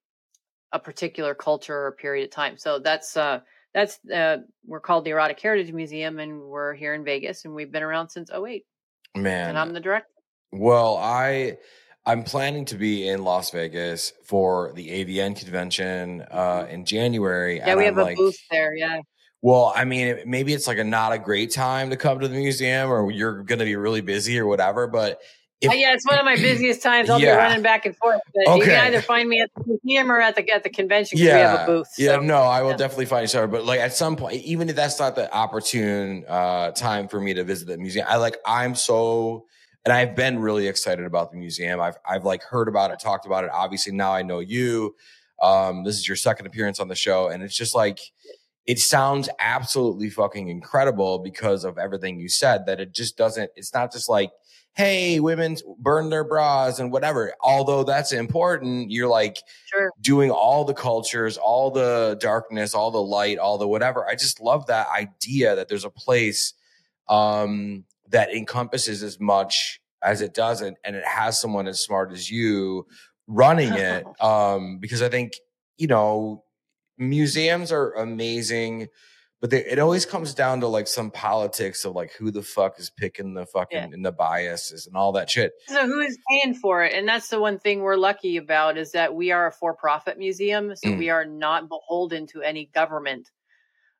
a 0.71 0.79
particular 0.79 1.33
culture 1.33 1.85
or 1.87 1.91
period 1.93 2.25
of 2.25 2.31
time. 2.31 2.57
So 2.57 2.79
that's 2.79 3.17
uh, 3.17 3.39
that's 3.73 3.99
uh, 4.09 4.37
we're 4.65 4.79
called 4.79 5.05
the 5.05 5.11
Erotic 5.11 5.39
Heritage 5.39 5.71
Museum, 5.71 6.19
and 6.19 6.41
we're 6.41 6.73
here 6.73 6.93
in 6.93 7.03
Vegas, 7.03 7.45
and 7.45 7.53
we've 7.53 7.71
been 7.71 7.83
around 7.83 8.09
since 8.09 8.29
08. 8.31 8.65
Man, 9.15 9.49
and 9.49 9.57
I'm 9.57 9.73
the 9.73 9.79
director. 9.79 10.09
Well, 10.51 10.97
I 10.97 11.57
I'm 12.05 12.23
planning 12.23 12.65
to 12.65 12.75
be 12.75 13.07
in 13.07 13.23
Las 13.23 13.51
Vegas 13.51 14.13
for 14.23 14.71
the 14.73 14.87
AVN 14.87 15.37
convention 15.37 16.21
uh, 16.31 16.65
in 16.69 16.85
January. 16.85 17.57
Yeah, 17.57 17.75
we 17.75 17.85
have 17.85 17.95
I'm 17.95 17.99
a 17.99 18.03
like, 18.03 18.17
booth 18.17 18.37
there. 18.49 18.73
Yeah. 18.75 19.01
Well, 19.41 19.71
I 19.75 19.85
mean, 19.85 20.17
maybe 20.25 20.53
it's 20.53 20.67
like 20.67 20.77
a 20.77 20.83
not 20.83 21.13
a 21.13 21.19
great 21.19 21.51
time 21.51 21.89
to 21.89 21.97
come 21.97 22.19
to 22.19 22.27
the 22.27 22.35
museum, 22.35 22.89
or 22.89 23.11
you're 23.11 23.43
going 23.43 23.59
to 23.59 23.65
be 23.65 23.75
really 23.75 24.01
busy 24.01 24.39
or 24.39 24.47
whatever. 24.47 24.87
But 24.87 25.19
if, 25.61 25.71
uh, 25.71 25.73
yeah, 25.73 25.93
it's 25.93 26.05
one 26.05 26.19
of 26.19 26.25
my 26.25 26.35
busiest 26.35 26.83
times. 26.83 27.09
I'll 27.09 27.19
yeah. 27.19 27.35
be 27.35 27.37
running 27.37 27.63
back 27.63 27.85
and 27.85 27.95
forth. 27.95 28.21
But 28.33 28.47
okay. 28.47 28.57
you 28.57 28.63
can 28.65 28.85
either 28.87 29.01
find 29.01 29.27
me 29.27 29.41
at 29.41 29.49
the 29.55 29.63
museum 29.65 30.11
or 30.11 30.19
at 30.19 30.35
the 30.35 30.49
at 30.51 30.63
the 30.63 30.69
convention 30.69 31.17
because 31.17 31.27
yeah. 31.27 31.35
we 31.35 31.41
have 31.41 31.61
a 31.61 31.71
booth. 31.71 31.87
So. 31.93 32.03
Yeah, 32.03 32.17
no, 32.17 32.37
I 32.37 32.61
will 32.61 32.71
yeah. 32.71 32.77
definitely 32.77 33.05
find 33.05 33.31
you 33.31 33.39
other. 33.39 33.47
But 33.47 33.65
like 33.65 33.79
at 33.79 33.93
some 33.93 34.15
point, 34.15 34.43
even 34.43 34.69
if 34.69 34.75
that's 34.75 34.99
not 34.99 35.15
the 35.15 35.33
opportune 35.33 36.25
uh, 36.27 36.71
time 36.71 37.07
for 37.07 37.19
me 37.19 37.33
to 37.33 37.43
visit 37.43 37.67
the 37.67 37.77
museum, 37.77 38.05
I 38.07 38.17
like 38.17 38.37
I'm 38.45 38.75
so 38.75 39.45
and 39.87 39.93
I've 39.93 40.17
been 40.17 40.39
really 40.39 40.67
excited 40.67 41.05
about 41.05 41.31
the 41.31 41.37
museum. 41.37 41.79
I've 41.79 41.97
I've 42.05 42.25
like 42.25 42.43
heard 42.43 42.67
about 42.67 42.91
it, 42.91 42.99
talked 42.99 43.25
about 43.25 43.45
it. 43.45 43.51
Obviously, 43.53 43.93
now 43.93 44.11
I 44.11 44.21
know 44.21 44.39
you. 44.39 44.95
Um, 45.41 45.85
this 45.85 45.95
is 45.95 46.05
your 46.05 46.17
second 46.17 46.45
appearance 46.45 46.81
on 46.81 46.89
the 46.89 46.95
show, 46.95 47.29
and 47.29 47.41
it's 47.41 47.55
just 47.55 47.73
like 47.73 47.99
it 48.65 48.79
sounds 48.79 49.29
absolutely 49.39 50.09
fucking 50.09 50.49
incredible 50.49 51.19
because 51.19 51.63
of 51.63 51.77
everything 51.77 52.19
you 52.19 52.27
said. 52.27 52.65
That 52.65 52.81
it 52.81 52.93
just 52.93 53.15
doesn't. 53.15 53.49
It's 53.55 53.73
not 53.73 53.93
just 53.93 54.09
like 54.09 54.31
hey, 54.77 55.19
women 55.19 55.57
burn 55.79 56.11
their 56.11 56.23
bras 56.23 56.77
and 56.77 56.91
whatever. 56.91 57.33
Although 57.41 57.83
that's 57.83 58.11
important, 58.11 58.91
you're 58.91 59.07
like 59.07 59.37
sure. 59.65 59.91
doing 60.01 60.29
all 60.29 60.63
the 60.65 60.73
cultures, 60.75 61.35
all 61.35 61.71
the 61.71 62.15
darkness, 62.21 62.75
all 62.75 62.91
the 62.91 63.01
light, 63.01 63.39
all 63.39 63.57
the 63.57 63.67
whatever. 63.67 64.07
I 64.07 64.13
just 64.13 64.39
love 64.39 64.67
that 64.67 64.87
idea 64.95 65.55
that 65.55 65.67
there's 65.67 65.83
a 65.83 65.89
place 65.89 66.53
um, 67.09 67.85
that 68.09 68.31
encompasses 68.31 69.01
as 69.01 69.19
much 69.19 69.81
as 70.03 70.21
it 70.21 70.35
doesn't, 70.35 70.77
and 70.83 70.95
it 70.95 71.05
has 71.05 71.41
someone 71.41 71.67
as 71.67 71.81
smart 71.81 72.11
as 72.11 72.29
you 72.29 72.85
running 73.25 73.73
it. 73.73 74.05
um, 74.21 74.77
because 74.77 75.01
I 75.01 75.09
think, 75.09 75.33
you 75.79 75.87
know, 75.87 76.43
museums 76.99 77.71
are 77.71 77.93
amazing 77.93 78.89
but 79.39 79.49
they, 79.49 79.63
it 79.63 79.79
always 79.79 80.05
comes 80.05 80.33
down 80.33 80.61
to 80.61 80.67
like 80.67 80.87
some 80.87 81.11
politics 81.11 81.85
of 81.85 81.93
like 81.93 82.11
who 82.13 82.31
the 82.31 82.41
fuck 82.41 82.79
is 82.79 82.89
picking 82.89 83.33
the 83.33 83.45
fucking 83.45 83.77
yeah. 83.77 83.89
and 83.93 84.03
the 84.03 84.11
biases 84.11 84.87
and 84.87 84.95
all 84.95 85.11
that 85.11 85.29
shit. 85.29 85.51
So 85.67 85.85
who 85.85 85.99
is 85.99 86.17
paying 86.29 86.55
for 86.55 86.83
it? 86.83 86.93
And 86.93 87.07
that's 87.07 87.29
the 87.29 87.39
one 87.39 87.59
thing 87.59 87.81
we're 87.81 87.97
lucky 87.97 88.37
about 88.37 88.77
is 88.77 88.93
that 88.93 89.13
we 89.13 89.31
are 89.31 89.47
a 89.47 89.51
for-profit 89.51 90.17
museum, 90.17 90.75
so 90.75 90.89
mm. 90.89 90.97
we 90.97 91.09
are 91.09 91.25
not 91.25 91.69
beholden 91.69 92.25
to 92.27 92.41
any 92.41 92.69
government 92.73 93.29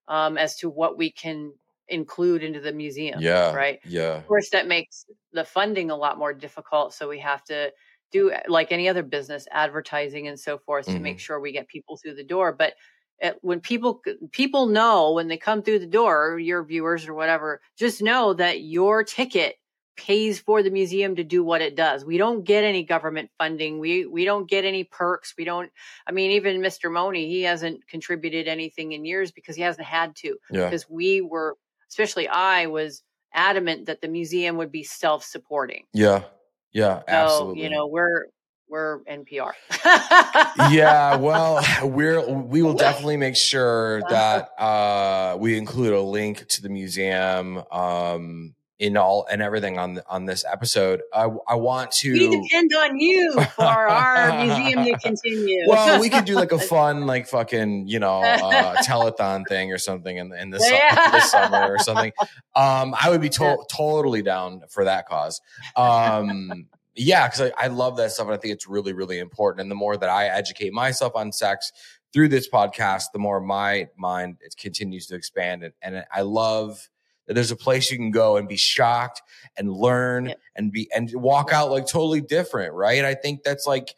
um, 0.07 0.37
as 0.37 0.55
to 0.57 0.69
what 0.69 0.97
we 0.97 1.11
can 1.11 1.53
include 1.87 2.43
into 2.43 2.59
the 2.59 2.73
museum. 2.73 3.21
Yeah, 3.21 3.53
right. 3.53 3.79
Yeah. 3.85 4.15
Of 4.15 4.27
course, 4.27 4.49
that 4.49 4.67
makes 4.67 5.05
the 5.33 5.45
funding 5.45 5.91
a 5.91 5.95
lot 5.95 6.17
more 6.17 6.33
difficult. 6.33 6.93
So 6.93 7.07
we 7.07 7.19
have 7.19 7.43
to 7.45 7.71
do 8.11 8.31
like 8.47 8.71
any 8.71 8.89
other 8.89 9.03
business, 9.03 9.47
advertising 9.51 10.27
and 10.27 10.39
so 10.39 10.57
forth, 10.57 10.85
mm-hmm. 10.85 10.95
to 10.95 11.01
make 11.01 11.17
mm-hmm. 11.17 11.19
sure 11.19 11.39
we 11.39 11.51
get 11.51 11.67
people 11.67 11.97
through 11.97 12.15
the 12.15 12.23
door. 12.23 12.53
But 12.53 12.73
at, 13.21 13.37
when 13.41 13.59
people 13.59 14.01
people 14.31 14.67
know 14.67 15.13
when 15.13 15.27
they 15.27 15.37
come 15.37 15.61
through 15.61 15.79
the 15.79 15.87
door, 15.87 16.39
your 16.39 16.63
viewers 16.63 17.07
or 17.07 17.13
whatever, 17.13 17.61
just 17.77 18.01
know 18.01 18.33
that 18.33 18.61
your 18.61 19.03
ticket 19.03 19.55
pays 19.95 20.39
for 20.39 20.61
the 20.61 20.69
museum 20.69 21.15
to 21.15 21.23
do 21.23 21.43
what 21.43 21.61
it 21.61 21.75
does. 21.75 22.05
We 22.05 22.17
don't 22.19 22.43
get 22.43 22.63
any 22.63 22.83
government 22.83 23.31
funding. 23.39 23.79
We 23.79 24.05
we 24.05 24.25
don't 24.25 24.47
get 24.47 24.63
any 24.63 24.83
perks. 24.83 25.33
We 25.37 25.43
don't 25.43 25.71
I 26.05 26.11
mean 26.11 26.31
even 26.31 26.61
Mr. 26.61 26.91
Mohney, 26.91 27.27
he 27.27 27.41
hasn't 27.41 27.87
contributed 27.87 28.47
anything 28.47 28.91
in 28.91 29.05
years 29.05 29.31
because 29.31 29.55
he 29.55 29.63
hasn't 29.63 29.87
had 29.87 30.15
to. 30.17 30.37
Yeah. 30.51 30.65
Because 30.65 30.87
we 30.89 31.21
were 31.21 31.57
especially 31.89 32.27
I 32.27 32.67
was 32.67 33.01
adamant 33.33 33.87
that 33.87 34.01
the 34.01 34.07
museum 34.07 34.57
would 34.57 34.71
be 34.71 34.83
self-supporting. 34.83 35.85
Yeah. 35.93 36.23
Yeah, 36.73 36.99
So, 36.99 37.03
absolutely. 37.07 37.63
you 37.63 37.69
know, 37.71 37.87
we're 37.87 38.27
we're 38.69 38.99
NPR. 39.03 39.51
yeah, 40.71 41.15
well, 41.15 41.63
we're 41.83 42.27
we 42.29 42.61
will 42.61 42.73
definitely 42.73 43.17
make 43.17 43.35
sure 43.35 44.01
that 44.09 44.49
uh, 44.59 45.37
we 45.39 45.57
include 45.57 45.93
a 45.93 46.01
link 46.01 46.47
to 46.49 46.61
the 46.61 46.69
museum 46.69 47.63
um, 47.71 48.53
in 48.79 48.95
all 48.95 49.25
and 49.31 49.41
everything 49.41 49.77
on 49.79 49.99
on 50.07 50.25
this 50.25 50.43
episode. 50.51 51.01
I 51.13 51.27
I 51.47 51.55
want 51.55 51.91
to. 51.93 52.11
we 52.11 52.41
depend 52.41 52.71
on 52.75 52.99
you 52.99 53.33
for 53.55 53.63
our 53.65 54.45
museum 54.45 54.85
to 54.85 54.97
continue. 55.03 55.63
Well, 55.67 55.99
we 55.99 56.09
could 56.09 56.25
do 56.25 56.35
like 56.35 56.51
a 56.51 56.59
fun, 56.75 57.05
like 57.07 57.27
fucking, 57.27 57.87
you 57.87 57.99
know, 57.99 58.21
uh, 58.21 58.75
telethon 58.83 59.43
thing 59.47 59.71
or 59.71 59.77
something 59.77 60.15
in, 60.17 60.31
in 60.33 60.49
the, 60.51 60.59
Yeah. 60.61 61.11
the 61.11 61.21
summer 61.21 61.73
or 61.73 61.79
something. 61.79 62.11
Um, 62.55 62.93
I 63.01 63.09
would 63.09 63.21
be 63.21 63.29
to- 63.29 63.63
totally 63.71 64.21
down 64.21 64.61
for 64.69 64.83
that 64.83 65.07
cause. 65.07 65.41
Um, 65.75 66.67
yeah, 66.97 67.27
because 67.27 67.51
I, 67.57 67.65
I 67.65 67.67
love 67.67 67.97
that 67.97 68.11
stuff. 68.11 68.27
And 68.27 68.35
I 68.35 68.37
think 68.37 68.53
it's 68.53 68.67
really, 68.67 68.93
really 68.93 69.19
important. 69.19 69.61
And 69.61 69.71
the 69.71 69.75
more 69.75 69.97
that 69.97 70.09
I 70.09 70.27
educate 70.27 70.73
myself 70.73 71.13
on 71.15 71.31
sex 71.31 71.71
through 72.13 72.29
this 72.29 72.49
podcast, 72.49 73.05
the 73.13 73.19
more 73.19 73.39
my 73.39 73.87
mind 73.97 74.37
it 74.41 74.55
continues 74.57 75.07
to 75.07 75.15
expand. 75.15 75.63
And, 75.63 75.73
and 75.81 76.05
I 76.11 76.21
love 76.21 76.89
that 77.27 77.33
there's 77.33 77.51
a 77.51 77.57
place 77.57 77.91
you 77.91 77.97
can 77.97 78.11
go 78.11 78.37
and 78.37 78.47
be 78.47 78.55
shocked 78.55 79.21
and 79.57 79.71
learn 79.71 80.27
Yeah. 80.27 80.35
and 80.55 80.71
be 80.71 80.89
and 80.95 81.11
walk 81.13 81.51
out 81.51 81.69
like 81.71 81.85
totally 81.85 82.21
different, 82.21 82.73
right? 82.73 83.03
I 83.03 83.15
think 83.15 83.43
that's 83.43 83.67
like, 83.67 83.93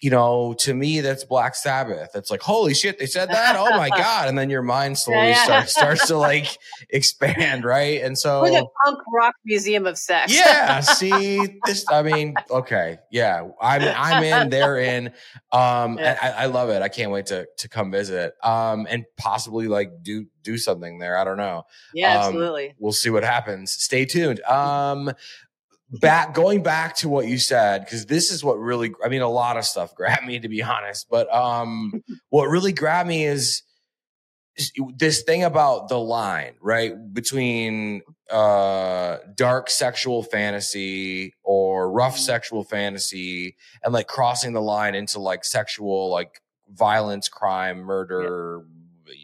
you 0.00 0.10
know, 0.10 0.54
to 0.60 0.72
me, 0.74 1.00
that's 1.00 1.24
Black 1.24 1.54
Sabbath. 1.56 2.10
It's 2.14 2.30
like, 2.30 2.40
holy 2.40 2.72
shit, 2.74 2.98
they 2.98 3.06
said 3.06 3.30
that. 3.30 3.56
Oh 3.58 3.76
my 3.76 3.88
god! 3.96 4.28
And 4.28 4.38
then 4.38 4.48
your 4.50 4.62
mind 4.62 4.96
slowly 4.98 5.30
Yeah. 5.30 5.42
starts 5.44 5.74
starts 5.74 6.06
to 6.08 6.16
like 6.28 6.46
expand, 6.90 7.64
right? 7.64 8.00
And 8.02 8.16
so, 8.16 8.42
We're 8.42 8.50
the 8.52 8.66
punk 8.84 8.98
rock 9.12 9.34
museum 9.44 9.86
of 9.86 9.98
sex. 9.98 10.32
yeah 10.34 10.80
see 10.80 11.60
this 11.64 11.84
i 11.90 12.02
mean 12.02 12.34
okay 12.50 12.98
yeah 13.10 13.48
i'm 13.60 13.82
i'm 13.96 14.22
in 14.22 14.50
they're 14.50 14.78
in 14.78 15.08
um 15.52 15.98
Yeah. 15.98 16.18
I, 16.20 16.30
I 16.44 16.46
love 16.46 16.68
it 16.70 16.82
i 16.82 16.88
can't 16.88 17.10
wait 17.10 17.26
to 17.26 17.46
to 17.56 17.68
come 17.68 17.90
visit 17.90 18.34
um 18.44 18.86
and 18.88 19.04
possibly 19.16 19.66
like 19.68 19.90
do 20.02 20.26
do 20.42 20.56
something 20.58 20.98
there 20.98 21.16
i 21.16 21.24
don't 21.24 21.36
know 21.36 21.64
yeah, 21.94 22.12
Um, 22.12 22.18
absolutely. 22.34 22.74
we'll 22.78 22.92
see 22.92 23.10
what 23.10 23.24
happens 23.24 23.72
stay 23.72 24.04
tuned 24.04 24.40
um 24.42 25.10
back 25.90 26.34
going 26.34 26.62
back 26.62 26.94
to 26.96 27.08
what 27.08 27.26
you 27.26 27.38
said 27.38 27.84
because 27.84 28.06
this 28.06 28.30
is 28.30 28.44
what 28.44 28.58
really 28.58 28.92
i 29.04 29.08
mean 29.08 29.22
a 29.22 29.28
lot 29.28 29.56
of 29.56 29.64
stuff 29.64 29.94
grabbed 29.94 30.26
me 30.26 30.38
to 30.38 30.48
be 30.48 30.62
honest 30.62 31.06
but 31.10 31.32
um 31.34 32.02
what 32.28 32.44
really 32.46 32.72
grabbed 32.72 33.08
me 33.08 33.24
is 33.24 33.62
is 34.56 34.72
this 34.96 35.22
thing 35.22 35.44
about 35.44 35.88
the 35.88 35.98
line 35.98 36.54
right 36.60 36.92
between 37.14 38.02
uh 38.30 39.16
dark 39.34 39.70
sexual 39.70 40.22
fantasy 40.22 41.32
or 41.42 41.90
rough 41.90 42.18
sexual 42.18 42.64
fantasy 42.64 43.56
and 43.82 43.94
like 43.94 44.06
crossing 44.08 44.52
the 44.52 44.60
line 44.60 44.94
into 44.94 45.18
like 45.18 45.42
sexual 45.44 46.10
like 46.10 46.42
violence 46.70 47.28
crime 47.28 47.78
murder 47.78 48.64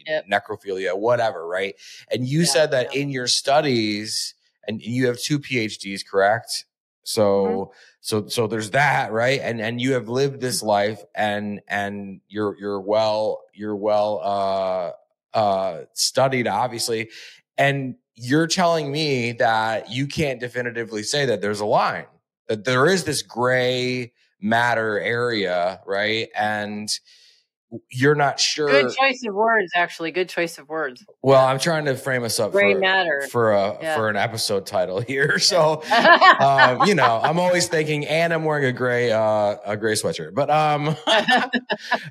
Yep. 0.07 0.25
necrophilia 0.31 0.97
whatever 0.97 1.47
right 1.47 1.75
and 2.11 2.27
you 2.27 2.39
Yeah, 2.39 2.45
said 2.45 2.71
that 2.71 2.95
yeah. 2.95 3.01
in 3.01 3.09
your 3.09 3.27
studies 3.27 4.33
and 4.67 4.81
you 4.81 5.07
have 5.07 5.19
two 5.19 5.39
phds 5.39 6.05
correct? 6.05 6.65
So 7.03 7.25
Mm-hmm. 7.25 7.71
so 8.01 8.27
so 8.27 8.47
there's 8.47 8.71
that 8.71 9.11
right? 9.11 9.39
And 9.41 9.61
and 9.61 9.79
you 9.79 9.93
have 9.93 10.09
lived 10.09 10.41
this 10.41 10.63
life 10.63 11.03
and 11.13 11.61
and 11.67 12.21
you're 12.27 12.57
you're 12.59 12.79
well 12.81 13.41
you're 13.53 13.75
well 13.75 14.21
uh 14.23 15.37
uh 15.37 15.81
studied 15.93 16.47
obviously. 16.47 17.09
And 17.57 17.95
you're 18.15 18.47
telling 18.47 18.91
me 18.91 19.33
that 19.33 19.91
you 19.91 20.07
can't 20.07 20.39
definitively 20.39 21.03
say 21.03 21.25
that 21.25 21.41
there's 21.41 21.59
a 21.59 21.65
line 21.65 22.05
that 22.47 22.63
there 22.63 22.85
is 22.87 23.03
this 23.03 23.21
gray 23.21 24.13
matter 24.41 24.99
area 24.99 25.81
right? 25.85 26.29
And 26.35 26.89
you're 27.89 28.15
not 28.15 28.39
sure 28.39 28.67
Good 28.69 28.93
choice 28.93 29.23
of 29.27 29.33
words, 29.33 29.71
actually. 29.75 30.11
Good 30.11 30.29
choice 30.29 30.57
of 30.57 30.67
words. 30.69 31.05
well 31.21 31.45
i'm 31.45 31.59
trying 31.59 31.85
to 31.85 31.95
frame 31.95 32.23
us 32.23 32.39
up 32.39 32.51
Gray 32.51 32.73
for, 32.73 32.79
matter. 32.79 33.27
for 33.31 33.51
a 33.53 33.77
Yeah. 33.81 33.95
for 33.95 34.09
an 34.09 34.15
episode 34.15 34.65
title 34.65 35.01
here 35.01 35.39
so 35.51 35.81
um, 36.39 36.83
you 36.87 36.95
know, 36.95 37.19
I'm 37.23 37.39
always 37.39 37.67
thinking, 37.67 38.05
and 38.07 38.33
I'm 38.33 38.43
wearing 38.43 38.65
a 38.65 38.71
gray, 38.71 39.11
uh, 39.11 39.55
a 39.65 39.77
gray 39.77 39.93
sweatshirt. 39.93 40.33
But 40.33 40.49
um, 40.49 40.95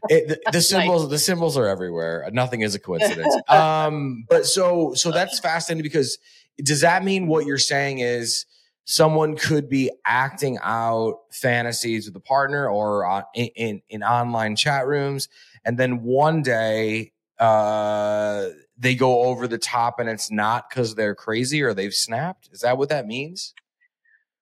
it, 0.09 0.29
the, 0.29 0.40
the 0.53 0.61
symbols, 0.61 1.09
the 1.11 1.18
symbols 1.18 1.57
are 1.57 1.66
everywhere. 1.66 2.29
Nothing 2.33 2.62
is 2.62 2.74
a 2.74 2.79
coincidence. 2.79 3.35
Um, 3.48 4.24
but 4.29 4.46
so, 4.46 4.94
so 4.94 5.11
that's 5.11 5.38
fascinating 5.38 5.83
because 5.83 6.18
does 6.62 6.81
that 6.83 7.05
mean 7.05 7.27
what 7.27 7.46
you're 7.46 7.59
saying 7.59 7.98
is 7.98 8.46
someone 8.85 9.37
could 9.37 9.68
be 9.68 9.90
acting 10.07 10.59
out 10.62 11.20
fantasies 11.33 12.07
with 12.07 12.16
a 12.16 12.20
partner 12.20 12.68
or 12.68 13.07
on, 13.07 13.22
in 13.35 13.81
in 13.88 14.03
online 14.03 14.57
chat 14.57 14.87
rooms, 14.87 15.29
and 15.64 15.79
then 15.79 16.03
one 16.03 16.42
day, 16.42 17.12
uh, 17.38 18.48
they 18.77 18.94
go 18.94 19.22
over 19.22 19.46
the 19.46 19.59
top 19.59 19.98
and 19.98 20.09
it's 20.09 20.31
not 20.31 20.68
because 20.68 20.94
they're 20.94 21.14
crazy 21.14 21.62
or 21.62 21.74
they've 21.74 21.94
snapped. 21.94 22.48
Is 22.53 22.61
that 22.61 22.79
what 22.79 22.88
that 22.88 23.07
means? 23.07 23.55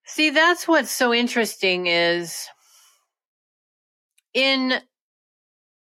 See, 0.05 0.31
that's 0.31 0.67
what's 0.67 0.91
so 0.91 1.13
interesting 1.13 1.87
is 1.87 2.47
in 4.35 4.81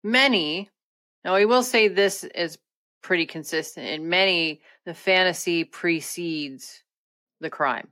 many, 0.04 0.70
now 1.24 1.36
I 1.36 1.46
will 1.46 1.64
say 1.64 1.88
this 1.88 2.24
is 2.24 2.58
pretty 3.02 3.26
consistent. 3.26 3.88
In 3.88 4.10
many, 4.10 4.62
the 4.86 4.94
fantasy 4.94 5.64
precedes 5.64 6.84
the 7.40 7.50
crime. 7.50 7.88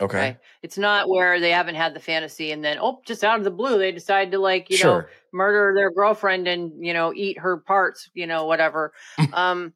Okay. 0.00 0.16
Okay. 0.16 0.38
It's 0.62 0.78
not 0.78 1.08
where 1.08 1.40
they 1.40 1.50
haven't 1.50 1.76
had 1.76 1.94
the 1.94 2.00
fantasy 2.00 2.50
and 2.52 2.64
then, 2.64 2.78
oh, 2.80 3.00
just 3.06 3.24
out 3.24 3.38
of 3.38 3.44
the 3.44 3.50
blue, 3.50 3.78
they 3.78 3.92
decide 3.92 4.30
to 4.32 4.38
like, 4.38 4.70
you 4.70 4.78
know, 4.78 5.06
murder 5.32 5.72
their 5.74 5.90
girlfriend 5.90 6.48
and, 6.48 6.72
you 6.84 6.92
know, 6.92 7.12
eat 7.14 7.38
her 7.38 7.58
parts, 7.58 8.10
you 8.14 8.26
know, 8.26 8.46
whatever. 8.46 8.92
um, 9.32 9.72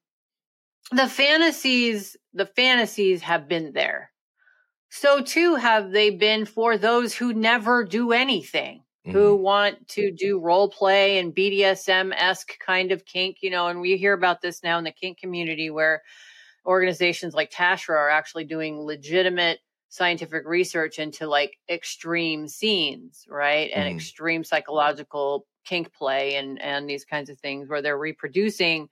the 0.92 1.08
fantasies, 1.08 2.16
the 2.32 2.46
fantasies 2.46 3.22
have 3.22 3.48
been 3.48 3.72
there. 3.72 4.12
So 4.90 5.22
too 5.22 5.56
have 5.56 5.92
they 5.92 6.10
been 6.10 6.46
for 6.46 6.78
those 6.78 7.14
who 7.14 7.34
never 7.34 7.84
do 7.84 8.12
anything, 8.12 8.84
who 9.12 9.36
Mhm. 9.36 9.40
want 9.42 9.88
to 9.88 10.10
do 10.12 10.40
role 10.40 10.68
play 10.70 11.18
and 11.18 11.34
BDSM 11.34 12.12
esque 12.14 12.58
kind 12.60 12.92
of 12.92 13.04
kink, 13.06 13.38
you 13.42 13.50
know, 13.50 13.68
and 13.68 13.80
we 13.80 13.96
hear 13.98 14.14
about 14.14 14.40
this 14.42 14.62
now 14.62 14.78
in 14.78 14.84
the 14.84 14.92
kink 14.92 15.18
community 15.18 15.70
where 15.70 16.02
organizations 16.66 17.34
like 17.34 17.50
TASHRA 17.50 17.96
are 17.96 18.10
actually 18.10 18.44
doing 18.44 18.80
legitimate 18.80 19.60
scientific 19.88 20.46
research 20.46 20.98
into 20.98 21.26
like 21.26 21.58
extreme 21.68 22.48
scenes, 22.48 23.24
right? 23.28 23.70
And 23.72 23.88
Mhm. 23.88 23.88
extreme 23.88 24.44
psychological 24.44 25.46
kink 25.64 25.92
play 25.92 26.36
and 26.36 26.60
and 26.62 26.88
these 26.88 27.04
kinds 27.04 27.30
of 27.30 27.38
things 27.40 27.68
where 27.68 27.82
they're 27.82 27.98
reproducing 27.98 28.88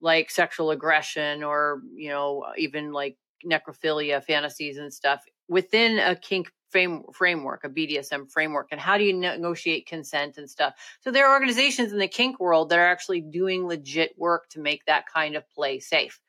like 0.00 0.30
sexual 0.30 0.70
aggression 0.70 1.42
or, 1.42 1.82
you 1.94 2.08
know, 2.08 2.46
even 2.56 2.92
like 2.92 3.16
necrophilia 3.44 4.22
fantasies 4.22 4.78
and 4.78 4.92
stuff 4.92 5.24
within 5.48 5.98
a 5.98 6.14
kink 6.16 6.50
frame, 6.70 7.04
framework, 7.14 7.64
a 7.64 7.68
BDSM 7.68 8.26
framework. 8.26 8.68
And 8.72 8.80
how 8.80 8.98
do 8.98 9.04
you 9.04 9.12
negotiate 9.12 9.86
consent 9.86 10.36
and 10.36 10.50
stuff? 10.50 10.74
So 11.00 11.10
there 11.10 11.26
are 11.26 11.32
organizations 11.34 11.92
in 11.92 11.98
the 11.98 12.08
kink 12.08 12.40
world 12.40 12.68
that 12.70 12.78
are 12.78 12.86
actually 12.86 13.20
doing 13.20 13.66
legit 13.66 14.14
work 14.18 14.48
to 14.50 14.60
make 14.60 14.84
that 14.86 15.06
kind 15.12 15.36
of 15.36 15.48
play 15.50 15.78
safe. 15.80 16.20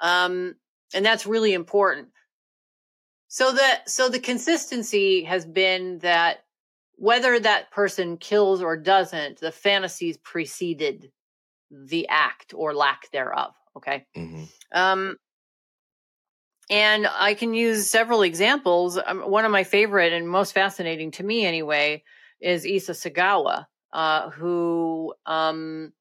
Um, 0.00 0.54
and 0.94 1.04
that's 1.04 1.26
really 1.26 1.52
important. 1.52 2.10
So 3.34 3.50
that 3.50 3.90
so 3.90 4.08
the 4.08 4.20
consistency 4.20 5.24
has 5.24 5.44
been 5.44 5.98
that 6.02 6.44
whether 6.94 7.40
that 7.40 7.72
person 7.72 8.16
kills 8.16 8.62
or 8.62 8.76
doesn't, 8.76 9.40
the 9.40 9.50
fantasies 9.50 10.16
preceded 10.18 11.10
the 11.68 12.06
act 12.06 12.54
or 12.54 12.72
lack 12.72 13.10
thereof. 13.10 13.52
Okay. 13.76 14.06
Mhm. 14.16 14.46
Um, 14.70 15.16
and 16.70 17.08
I 17.08 17.34
can 17.34 17.54
use 17.54 17.90
several 17.90 18.22
examples. 18.22 19.00
Um, 19.04 19.28
one 19.28 19.44
of 19.44 19.50
my 19.50 19.64
favorite 19.64 20.12
and 20.12 20.28
most 20.28 20.52
fascinating 20.52 21.10
to 21.10 21.24
me, 21.24 21.44
anyway, 21.44 22.04
is 22.40 22.64
Issei 22.64 22.94
Sagawa, 22.94 23.66
uh, 23.92 24.30
who 24.30 25.12
um, 25.26 25.92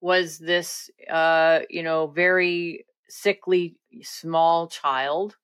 was 0.00 0.38
this, 0.38 0.90
uh, 1.08 1.60
you 1.70 1.84
know, 1.84 2.08
very 2.08 2.84
sickly 3.08 3.76
small 4.02 4.66
child 4.66 5.36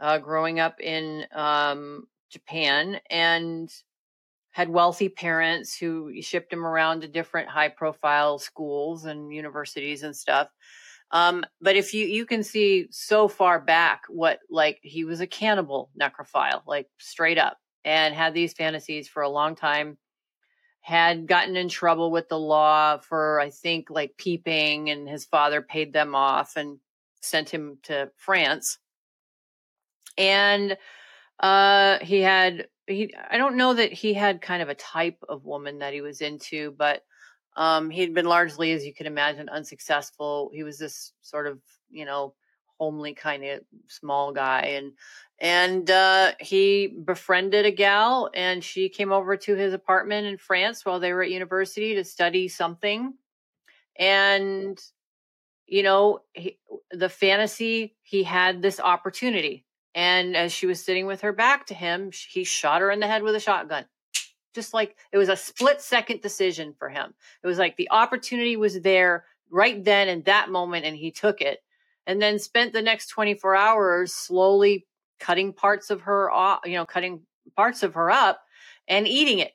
uh, 0.00 0.18
growing 0.18 0.60
up 0.60 0.80
in 0.80 1.26
um, 1.32 2.06
Japan 2.30 3.00
and 3.10 3.72
had 4.52 4.68
wealthy 4.68 5.08
parents 5.08 5.76
who 5.76 6.20
shipped 6.22 6.52
him 6.52 6.66
around 6.66 7.00
to 7.00 7.08
different 7.08 7.48
high 7.48 7.68
profile 7.68 8.38
schools 8.38 9.04
and 9.04 9.32
universities 9.32 10.02
and 10.02 10.16
stuff. 10.16 10.48
Um, 11.12 11.44
but 11.60 11.76
if 11.76 11.92
you 11.92 12.06
you 12.06 12.24
can 12.24 12.42
see 12.42 12.86
so 12.90 13.26
far 13.28 13.60
back 13.60 14.02
what 14.08 14.40
like 14.48 14.78
he 14.82 15.04
was 15.04 15.20
a 15.20 15.26
cannibal 15.26 15.90
necrophile, 16.00 16.62
like 16.66 16.88
straight 16.98 17.38
up, 17.38 17.58
and 17.84 18.14
had 18.14 18.34
these 18.34 18.52
fantasies 18.52 19.08
for 19.08 19.22
a 19.22 19.28
long 19.28 19.56
time. 19.56 19.98
Had 20.82 21.26
gotten 21.26 21.56
in 21.56 21.68
trouble 21.68 22.10
with 22.10 22.28
the 22.28 22.38
law 22.38 22.98
for 22.98 23.38
I 23.38 23.50
think 23.50 23.90
like 23.90 24.16
peeping, 24.16 24.88
and 24.90 25.08
his 25.08 25.24
father 25.26 25.62
paid 25.62 25.92
them 25.92 26.14
off 26.14 26.56
and 26.56 26.78
sent 27.20 27.50
him 27.50 27.78
to 27.84 28.10
France. 28.16 28.78
And 30.20 30.76
uh, 31.40 31.98
he 32.02 32.20
had 32.20 32.68
he 32.86 33.14
I 33.30 33.38
don't 33.38 33.56
know 33.56 33.74
that 33.74 33.92
he 33.92 34.14
had 34.14 34.42
kind 34.42 34.62
of 34.62 34.68
a 34.68 34.74
type 34.74 35.18
of 35.28 35.46
woman 35.46 35.78
that 35.78 35.94
he 35.94 36.02
was 36.02 36.20
into, 36.20 36.72
but 36.72 37.02
um, 37.56 37.90
he'd 37.90 38.14
been 38.14 38.26
largely, 38.26 38.72
as 38.72 38.84
you 38.84 38.94
can 38.94 39.06
imagine, 39.06 39.48
unsuccessful. 39.48 40.50
He 40.54 40.62
was 40.62 40.78
this 40.78 41.12
sort 41.22 41.46
of, 41.46 41.60
you 41.90 42.04
know, 42.04 42.34
homely 42.78 43.14
kind 43.14 43.44
of 43.44 43.60
small 43.88 44.32
guy, 44.32 44.60
and 44.76 44.92
and 45.40 45.90
uh, 45.90 46.32
he 46.38 46.86
befriended 46.86 47.66
a 47.66 47.70
gal, 47.70 48.30
and 48.34 48.62
she 48.62 48.88
came 48.88 49.12
over 49.12 49.36
to 49.36 49.54
his 49.56 49.72
apartment 49.72 50.26
in 50.26 50.38
France 50.38 50.84
while 50.84 51.00
they 51.00 51.12
were 51.12 51.22
at 51.22 51.30
university 51.30 51.94
to 51.94 52.04
study 52.04 52.48
something, 52.48 53.14
and 53.98 54.78
you 55.66 55.84
know, 55.84 56.20
he, 56.32 56.58
the 56.90 57.08
fantasy 57.08 57.94
he 58.02 58.24
had 58.24 58.60
this 58.60 58.80
opportunity, 58.80 59.64
and 59.94 60.36
as 60.36 60.52
she 60.52 60.66
was 60.66 60.82
sitting 60.82 61.06
with 61.06 61.22
her 61.22 61.32
back 61.32 61.66
to 61.66 61.74
him, 61.74 62.10
he 62.28 62.44
shot 62.44 62.80
her 62.80 62.90
in 62.90 63.00
the 63.00 63.06
head 63.06 63.22
with 63.22 63.34
a 63.34 63.40
shotgun 63.40 63.86
just 64.54 64.74
like 64.74 64.96
it 65.12 65.18
was 65.18 65.28
a 65.28 65.36
split 65.36 65.80
second 65.80 66.20
decision 66.20 66.74
for 66.78 66.88
him. 66.88 67.14
It 67.42 67.46
was 67.46 67.58
like 67.58 67.76
the 67.76 67.90
opportunity 67.90 68.56
was 68.56 68.80
there 68.80 69.24
right 69.50 69.82
then 69.84 70.08
in 70.08 70.22
that 70.22 70.50
moment 70.50 70.86
and 70.86 70.96
he 70.96 71.10
took 71.10 71.40
it 71.40 71.60
and 72.06 72.20
then 72.20 72.38
spent 72.38 72.72
the 72.72 72.82
next 72.82 73.08
24 73.08 73.54
hours 73.54 74.12
slowly 74.12 74.86
cutting 75.18 75.52
parts 75.52 75.90
of 75.90 76.02
her 76.02 76.30
off, 76.30 76.60
you 76.64 76.74
know, 76.74 76.86
cutting 76.86 77.22
parts 77.56 77.82
of 77.82 77.94
her 77.94 78.10
up 78.10 78.40
and 78.88 79.06
eating 79.06 79.38
it. 79.38 79.52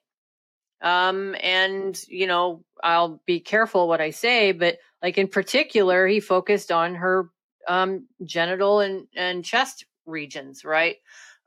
Um, 0.82 1.36
and 1.42 2.00
you 2.08 2.28
know, 2.28 2.64
I'll 2.84 3.22
be 3.26 3.40
careful 3.40 3.88
what 3.88 4.02
I 4.02 4.12
say, 4.12 4.52
but 4.52 4.78
like 5.02 5.18
in 5.18 5.28
particular, 5.28 6.08
he 6.08 6.20
focused 6.20 6.72
on 6.72 6.96
her 6.96 7.30
um, 7.68 8.06
genital 8.24 8.82
and, 8.82 9.08
and 9.16 9.44
chest 9.44 9.86
regions, 10.06 10.64
right? 10.66 10.98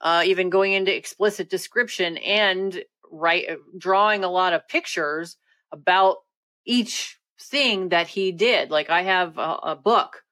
Uh, 0.00 0.22
even 0.26 0.50
going 0.50 0.72
into 0.72 0.94
explicit 0.94 1.50
description 1.50 2.16
and 2.18 2.82
right 3.10 3.46
uh, 3.50 3.56
drawing 3.76 4.22
a 4.22 4.30
lot 4.30 4.52
of 4.52 4.68
pictures 4.68 5.36
about 5.72 6.18
each 6.64 7.18
thing 7.40 7.88
that 7.90 8.06
he 8.06 8.32
did. 8.32 8.70
Like 8.70 8.90
i 8.90 9.02
have 9.02 9.38
a, 9.38 9.58
a, 9.62 9.76
book 9.76 10.22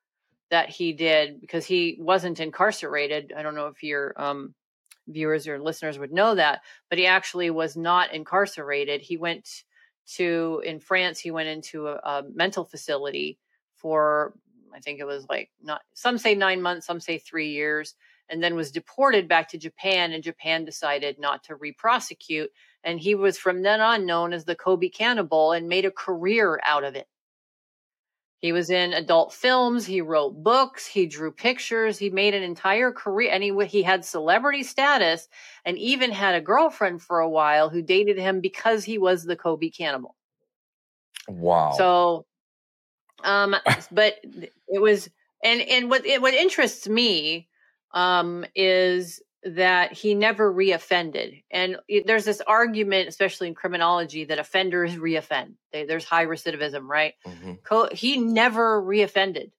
that 0.51 0.69
he 0.69 0.93
did 0.93 1.41
because 1.41 1.65
he 1.65 1.97
wasn't 1.99 2.39
incarcerated. 2.39 3.33
I 3.37 3.43
don't 3.43 3.55
know 3.55 3.67
if 3.67 3.83
your 3.83 4.15
um, 4.17 4.55
viewers 5.09 5.49
or 5.49 5.59
listeners 5.59 5.99
would 5.99 6.12
know 6.12 6.35
that 6.35 6.61
but 6.89 6.99
he 6.99 7.07
actually 7.07 7.51
was 7.51 7.77
not 7.77 8.12
incarcerated. 8.12 9.01
He 9.01 9.17
went 9.17 9.65
to 10.07 10.62
in 10.65 10.79
france 10.79 11.19
he 11.19 11.31
went 11.31 11.49
into 11.49 11.89
a, 11.89 11.95
a 11.97 12.23
mental 12.33 12.65
facility 12.65 13.39
for 13.75 14.35
i 14.75 14.79
think 14.81 15.01
it 15.01 15.05
was 15.05 15.27
like 15.29 15.51
not 15.62 15.83
some 15.95 16.17
say 16.17 16.35
nine 16.35 16.62
months 16.62 16.87
some 16.87 17.01
say 17.01 17.19
three 17.19 17.51
years 17.51 17.95
and 18.29 18.43
then 18.43 18.55
was 18.55 18.71
deported 18.71 19.29
back 19.29 19.49
to 19.51 19.59
Japan, 19.59 20.12
and 20.12 20.23
Japan 20.23 20.65
decided 20.65 21.19
not 21.19 21.45
to 21.45 21.55
re-prosecute. 21.55 22.51
And 22.85 23.01
he 23.01 23.15
was 23.15 23.39
from 23.39 23.62
then 23.62 23.81
on 23.81 24.07
known 24.07 24.33
as 24.33 24.45
the 24.45 24.55
Kobe 24.55 24.89
Cannibal 24.89 25.53
and 25.53 25.69
made 25.69 25.85
a 25.85 25.91
career 25.91 26.61
out 26.65 26.85
of 26.85 26.95
it. 26.95 27.09
He 28.39 28.53
was 28.53 28.71
in 28.71 28.93
adult 28.93 29.33
films. 29.33 29.87
He 29.87 30.03
wrote 30.03 30.43
books. 30.43 30.87
He 30.87 31.07
drew 31.07 31.33
pictures. 31.33 31.99
He 31.99 32.11
made 32.11 32.35
an 32.35 32.43
entire 32.43 32.93
career, 32.93 33.31
and 33.33 33.43
he 33.43 33.67
he 33.67 33.83
had 33.83 34.05
celebrity 34.05 34.62
status, 34.62 35.27
and 35.65 35.79
even 35.79 36.12
had 36.12 36.35
a 36.35 36.41
girlfriend 36.41 37.03
for 37.03 37.21
a 37.21 37.29
while 37.29 37.71
who 37.71 37.81
dated 37.81 38.19
him 38.19 38.41
because 38.41 38.85
he 38.85 38.99
was 38.99 39.25
the 39.25 39.37
Kobe 39.37 39.71
Cannibal. 39.71 40.15
Wow. 41.29 41.73
So, 41.77 42.27
um, 43.25 43.57
but 43.91 44.17
it 44.69 44.81
was, 44.81 45.09
and 45.43 45.62
and 45.62 45.91
what 45.91 46.05
it, 46.05 46.21
what 46.21 46.35
interests 46.35 46.87
me 46.87 47.49
um, 47.96 48.44
is 48.54 49.22
that 49.42 49.92
he 49.92 50.14
never 50.14 50.52
reoffended. 50.52 51.42
And 51.50 51.76
there's 52.04 52.26
this 52.26 52.42
argument, 52.46 53.09
especially 53.09 53.48
in 53.48 53.54
criminology, 53.54 54.24
that 54.24 54.38
offenders 54.38 54.96
reoffend. 54.96 55.54
They, 55.72 55.85
there's 55.85 56.04
high 56.04 56.26
recidivism, 56.26 56.87
right? 56.87 57.14
Mm-hmm. 57.26 57.54
Co- 57.64 57.88
he 57.90 58.18
never 58.18 58.82
reoffended. 58.82 59.50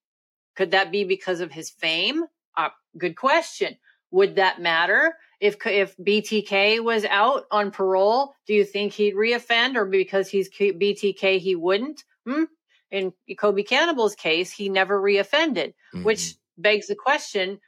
Could 0.56 0.71
that 0.71 0.91
be 0.91 1.04
because 1.04 1.39
of 1.39 1.52
his 1.52 1.69
fame? 1.69 2.26
Uh, 2.56 2.69
good 2.97 3.15
question. 3.15 3.78
Would 4.12 4.36
that 4.36 4.62
matter 4.62 5.15
if 5.39 5.58
if 5.65 5.97
BTK 5.97 6.84
was 6.84 7.04
out 7.06 7.45
on 7.52 7.71
parole? 7.71 8.34
Do 8.45 8.54
you 8.54 8.65
think 8.65 8.93
he'd 8.93 9.15
reoffend, 9.15 9.76
or 9.76 9.86
because 9.86 10.30
he's 10.30 10.50
BTK 10.50 11.39
he 11.39 11.56
wouldn't? 11.56 12.04
Hmm? 12.26 12.43
In 12.89 13.13
Kobe 13.38 13.63
Cannibal's 13.63 14.15
case, 14.15 14.50
he 14.50 14.69
never 14.69 15.00
reoffended, 15.00 15.73
mm-hmm. 15.93 16.04
which 16.04 16.36
begs 16.58 16.88
the 16.88 16.95
question: 16.95 17.60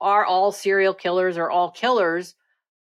are 0.00 0.24
all 0.24 0.52
serial 0.52 0.94
killers 0.94 1.38
or 1.38 1.50
all 1.50 1.70
killers 1.70 2.34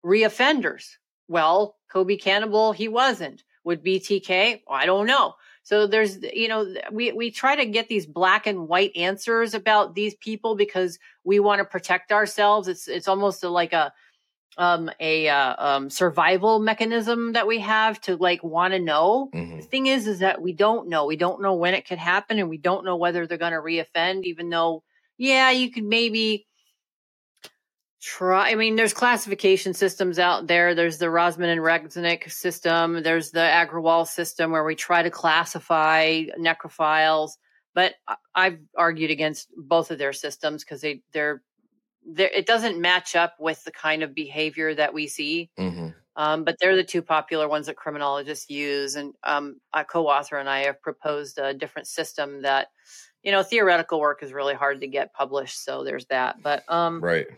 reoffenders? 0.05 0.96
Well, 1.29 1.77
Kobe 1.90 2.16
Cannibal, 2.16 2.72
he 2.72 2.88
wasn't. 2.88 3.42
Would 3.64 3.85
BTK? 3.85 4.62
I 4.68 4.87
don't 4.87 5.07
know. 5.07 5.35
So 5.62 5.87
there's, 5.87 6.20
you 6.22 6.48
know, 6.48 6.75
we, 6.90 7.12
we 7.12 7.31
try 7.31 7.55
to 7.55 7.64
get 7.64 7.88
these 7.88 8.07
black 8.07 8.46
and 8.46 8.66
white 8.66 8.96
answers 8.96 9.55
about 9.55 9.94
these 9.94 10.14
people 10.16 10.57
because 10.57 10.98
we 11.22 11.38
want 11.38 11.61
to 11.61 11.64
protect 11.64 12.11
ourselves. 12.11 12.66
It's, 12.66 12.88
it's 12.88 13.07
almost 13.07 13.44
a, 13.44 13.48
like 13.48 13.72
a, 13.72 13.92
um, 14.59 14.90
a, 14.98 15.29
uh, 15.29 15.55
um, 15.59 15.88
survival 15.88 16.59
mechanism 16.59 17.33
that 17.35 17.46
we 17.46 17.61
have 17.61 18.01
to 18.03 18.16
like 18.16 18.42
want 18.42 18.75
to 18.75 18.81
know. 18.81 19.31
Mm-hmm. 19.33 19.59
The 19.59 19.62
thing 19.62 19.87
is, 19.87 20.09
is 20.09 20.18
that 20.18 20.42
we 20.42 20.53
don't 20.53 20.88
know. 20.88 21.07
We 21.07 21.16
don't 21.16 21.40
know 21.40 21.55
when 21.55 21.75
it 21.75 21.87
could 21.87 21.98
happen 21.98 22.40
and 22.40 22.48
we 22.48 22.59
don't 22.59 22.85
know 22.85 22.96
whether 22.96 23.27
they're 23.27 23.38
going 23.38 23.53
to 23.53 23.59
reoffend, 23.59 24.25
even 24.25 24.51
though, 24.51 24.83
yeah, 25.16 25.53
you 25.53 25.70
could 25.70 25.85
maybe, 25.85 26.46
try 28.02 28.50
i 28.50 28.56
mean 28.56 28.74
there's 28.74 28.92
classification 28.92 29.72
systems 29.72 30.18
out 30.18 30.48
there. 30.48 30.74
There's 30.74 30.98
the 30.98 31.06
Rosman 31.06 31.52
and 31.52 31.60
Resnick 31.60 32.30
system. 32.30 33.02
There's 33.02 33.30
the 33.30 33.40
Aggrawal 33.40 34.06
system 34.08 34.50
where 34.50 34.64
we 34.64 34.74
try 34.74 35.02
to 35.02 35.10
classify 35.10 36.24
necrophiles. 36.38 37.32
But 37.74 37.94
i've 38.34 38.58
argued 38.76 39.12
against 39.12 39.48
both 39.56 39.90
of 39.90 39.98
their 39.98 40.12
systems 40.12 40.64
because 40.64 40.80
they 40.80 41.02
they're, 41.12 41.42
they're 42.04 42.30
it 42.34 42.44
doesn't 42.44 42.80
match 42.80 43.14
up 43.14 43.36
with 43.38 43.62
the 43.64 43.70
kind 43.70 44.02
of 44.02 44.14
behavior 44.14 44.74
that 44.74 44.92
we 44.92 45.06
see. 45.06 45.50
Mm-hmm. 45.56 45.88
um, 46.16 46.42
but 46.42 46.56
they're 46.58 46.76
the 46.76 46.82
two 46.82 47.02
popular 47.02 47.48
ones 47.48 47.66
that 47.66 47.76
criminologists 47.76 48.50
use. 48.50 48.96
And 48.96 49.14
um, 49.22 49.60
a 49.72 49.84
co-author 49.84 50.38
and 50.38 50.48
i 50.48 50.64
have 50.64 50.82
proposed 50.82 51.38
a 51.38 51.54
different 51.54 51.86
system 51.86 52.42
that 52.42 52.66
you 53.22 53.30
know 53.30 53.44
theoretical 53.44 54.00
work 54.00 54.24
is 54.24 54.32
really 54.32 54.54
hard 54.54 54.80
to 54.80 54.88
get 54.88 55.14
published 55.14 55.64
so 55.64 55.84
there's 55.84 56.06
that. 56.06 56.42
But 56.42 56.64
um, 56.68 57.00
right 57.00 57.28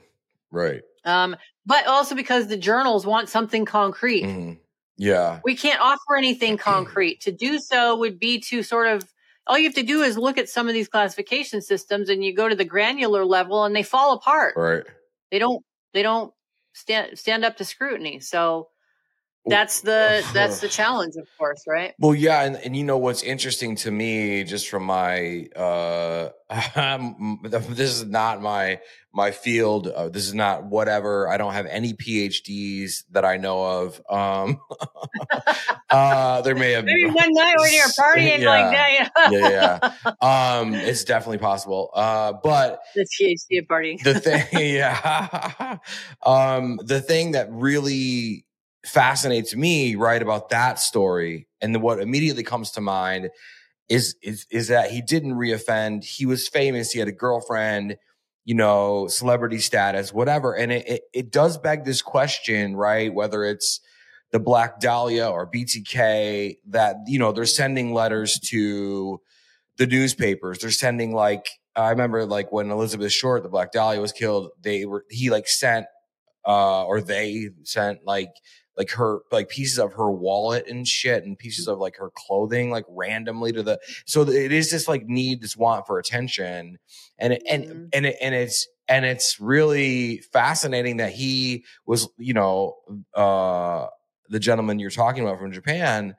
Right. 0.55 0.83
Um, 1.05 1.37
but 1.67 1.87
also 1.87 2.15
because 2.15 2.47
the 2.47 2.57
journals 2.57 3.05
want 3.05 3.29
something 3.29 3.65
concrete. 3.65 4.23
Mm-hmm. 4.23 4.53
Yeah. 4.97 5.41
We 5.45 5.57
can't 5.57 5.81
offer 5.81 6.17
anything 6.17 6.57
concrete. 6.71 7.21
to 7.23 7.33
do 7.33 7.59
so 7.59 7.97
would 7.99 8.19
be 8.19 8.41
to 8.43 8.63
sort 8.63 8.87
of 8.87 9.05
all 9.47 9.59
you 9.59 9.65
have 9.65 9.75
to 9.75 9.83
do 9.83 10.03
is 10.03 10.17
look 10.17 10.39
at 10.39 10.49
some 10.49 10.69
of 10.69 10.75
these 10.75 10.89
classification 10.89 11.61
systems 11.61 12.09
and 12.09 12.25
you 12.25 12.35
go 12.35 12.49
to 12.49 12.55
the 12.55 12.65
granular 12.65 13.27
level 13.27 13.65
and 13.65 13.77
they 13.77 13.83
fall 13.83 14.15
apart. 14.15 14.55
Right. 14.57 14.85
They 15.31 15.39
don't 15.39 15.63
they 15.93 16.03
don't 16.03 16.33
stand 16.73 17.19
stand 17.19 17.45
up 17.45 17.57
to 17.57 17.65
scrutiny. 17.65 18.21
So 18.21 18.69
that's 19.47 19.83
the 19.83 20.25
that's 20.33 20.61
the 20.61 20.69
challenge 20.69 21.17
of 21.17 21.27
course 21.39 21.65
right? 21.67 21.95
Well 21.99 22.15
yeah 22.15 22.43
and, 22.43 22.57
and 22.57 22.77
you 22.77 22.85
know 22.85 22.99
what's 22.99 23.23
interesting 23.23 23.77
to 23.77 23.91
me 23.91 24.45
just 24.45 24.69
from 24.69 24.85
my 24.85 25.47
uh 25.57 26.31
this 27.49 27.91
is 27.91 28.05
not 28.05 28.41
my 28.41 28.81
my 29.13 29.31
field 29.31 29.89
uh, 29.89 30.09
this 30.09 30.27
is 30.27 30.35
not 30.35 30.65
whatever 30.65 31.29
i 31.29 31.37
don't 31.37 31.53
have 31.53 31.67
any 31.67 31.95
phds 31.95 33.05
that 33.11 33.25
i 33.25 33.37
know 33.37 33.63
of 33.63 34.01
um 34.11 34.61
uh 35.91 36.43
there 36.43 36.55
may 36.55 36.73
have 36.73 36.85
maybe 36.85 37.07
one 37.11 37.33
night 37.33 37.55
when 37.59 37.73
you're 37.73 37.87
partying 37.99 38.41
yeah, 38.41 38.51
like 38.51 38.73
that 38.73 39.31
yeah. 39.31 39.81
Yeah 40.11 40.59
um 40.61 40.75
it's 40.75 41.05
definitely 41.05 41.39
possible 41.39 41.91
uh 41.95 42.35
but 42.43 42.81
the 42.95 43.07
phd 43.19 43.67
partying. 43.67 44.03
the 44.03 44.21
thing 44.21 44.47
yeah. 44.53 45.79
Um 46.23 46.79
the 46.85 47.01
thing 47.01 47.33
that 47.33 47.49
really 47.51 48.45
fascinates 48.85 49.55
me 49.55 49.95
right 49.95 50.21
about 50.21 50.51
that 50.51 50.79
story. 50.79 51.49
And 51.61 51.81
what 51.83 52.01
immediately 52.01 52.43
comes 52.43 52.71
to 52.73 52.81
mind 52.81 53.31
is 53.89 54.17
is 54.23 54.47
is 54.51 54.69
that 54.69 54.91
he 54.91 55.03
didn't 55.03 55.35
reoffend. 55.35 56.05
He 56.05 56.27
was 56.27 56.49
famous. 56.49 56.93
He 56.93 56.99
had 56.99 57.09
a 57.09 57.13
girlfriend 57.13 57.97
you 58.47 58.55
know 58.55 59.07
celebrity 59.09 59.59
status 59.59 60.13
whatever. 60.13 60.55
And 60.55 60.71
it, 60.71 60.89
it, 60.89 61.03
it 61.15 61.33
does 61.33 61.57
beg 61.57 61.85
this 61.85 62.03
question 62.03 62.77
right? 62.77 63.13
Whether 63.13 63.45
it's 63.45 63.81
the 64.35 64.41
Black 64.41 64.81
Dahlia 64.81 65.29
or 65.29 65.49
BTK 65.49 66.59
that, 66.71 66.97
you 67.07 67.21
know, 67.21 67.31
they're 67.31 67.47
sending 67.47 67.95
letters 67.95 68.41
to 68.51 69.21
the 69.77 69.87
newspapers. 69.87 70.59
They're 70.59 70.73
sending 70.73 71.15
like, 71.15 71.47
I 71.77 71.91
remember 71.91 72.27
like 72.27 72.51
when 72.51 72.69
Elizabeth 72.73 73.13
Short, 73.13 73.45
the 73.45 73.49
Black 73.49 73.71
Dahlia 73.71 74.01
was 74.01 74.11
killed, 74.11 74.51
they 74.61 74.87
were, 74.87 75.05
he 75.09 75.31
like 75.31 75.47
sent, 75.47 75.87
uh, 76.45 76.85
or 76.85 77.01
they 77.01 77.51
sent 77.63 78.01
like, 78.05 78.31
like 78.77 78.91
her 78.91 79.21
like 79.31 79.49
pieces 79.49 79.79
of 79.79 79.93
her 79.95 80.11
wallet 80.11 80.67
and 80.69 80.87
shit 80.87 81.25
and 81.25 81.39
pieces 81.39 81.69
of 81.69 81.79
like 81.79 81.97
her 81.97 82.11
clothing 82.15 82.71
like 82.71 82.85
randomly 82.89 83.53
to 83.53 83.63
the 83.63 83.79
so 84.05 84.23
it 84.23 84.53
is 84.53 84.71
this 84.71 84.89
like 84.89 85.07
need 85.07 85.41
this 85.41 85.57
want 85.57 85.87
for 85.87 85.99
attention 85.99 86.79
and 87.19 87.33
it, 87.35 87.43
and 87.49 87.65
Mhm. 87.65 87.89
and 87.93 88.07
it, 88.07 88.17
and 88.21 88.35
it's 88.35 88.67
and 88.89 89.05
it's 89.05 89.41
really 89.41 90.19
fascinating 90.33 90.97
that 90.99 91.13
he 91.13 91.65
was 91.87 92.09
you 92.19 92.35
know 92.35 92.75
uh 93.15 93.87
the 94.29 94.41
gentleman 94.41 94.79
you're 94.79 94.91
talking 94.91 95.23
about 95.23 95.39
from 95.39 95.53
Japan 95.53 96.17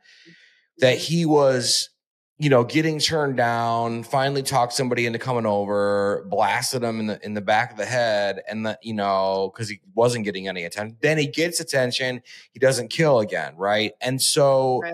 that 0.80 0.98
he 0.98 1.26
was 1.26 1.89
you 2.38 2.50
know 2.50 2.63
getting 2.63 3.00
turned 3.00 3.38
down 3.38 4.04
finally 4.04 4.43
talked 4.43 4.74
somebody 4.74 5.06
into 5.06 5.17
coming 5.17 5.45
over 5.45 6.26
blasted 6.30 6.84
him 6.84 7.00
in 7.00 7.08
the 7.08 7.26
in 7.26 7.34
the 7.34 7.41
back 7.41 7.71
of 7.71 7.78
the 7.78 7.86
head 7.86 8.41
and 8.50 8.65
that 8.65 8.80
you 8.84 8.93
know 8.93 9.52
because 9.54 9.69
he 9.69 9.80
wasn't 9.93 10.24
getting 10.24 10.48
any 10.48 10.63
attention 10.63 10.98
then 11.02 11.17
he 11.17 11.28
gets 11.28 11.60
attention 11.60 12.21
he 12.52 12.60
doesn't 12.60 12.89
kill 12.89 13.19
again 13.19 13.56
right 13.56 13.93
and 14.02 14.21
so 14.21 14.82
Right. 14.82 14.93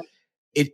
it 0.53 0.71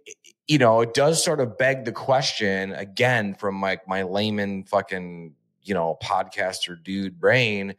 you 0.48 0.58
know 0.58 0.82
it 0.82 0.94
does 0.94 1.24
sort 1.24 1.40
of 1.40 1.58
beg 1.58 1.86
the 1.86 1.92
question 1.92 2.74
again 2.74 3.34
from 3.36 3.56
my 3.56 3.80
my 3.88 4.04
layman 4.04 4.64
fucking 4.66 5.34
you 5.64 5.74
know 5.74 5.98
podcaster 6.04 6.82
dude 6.84 7.20
brain 7.20 7.76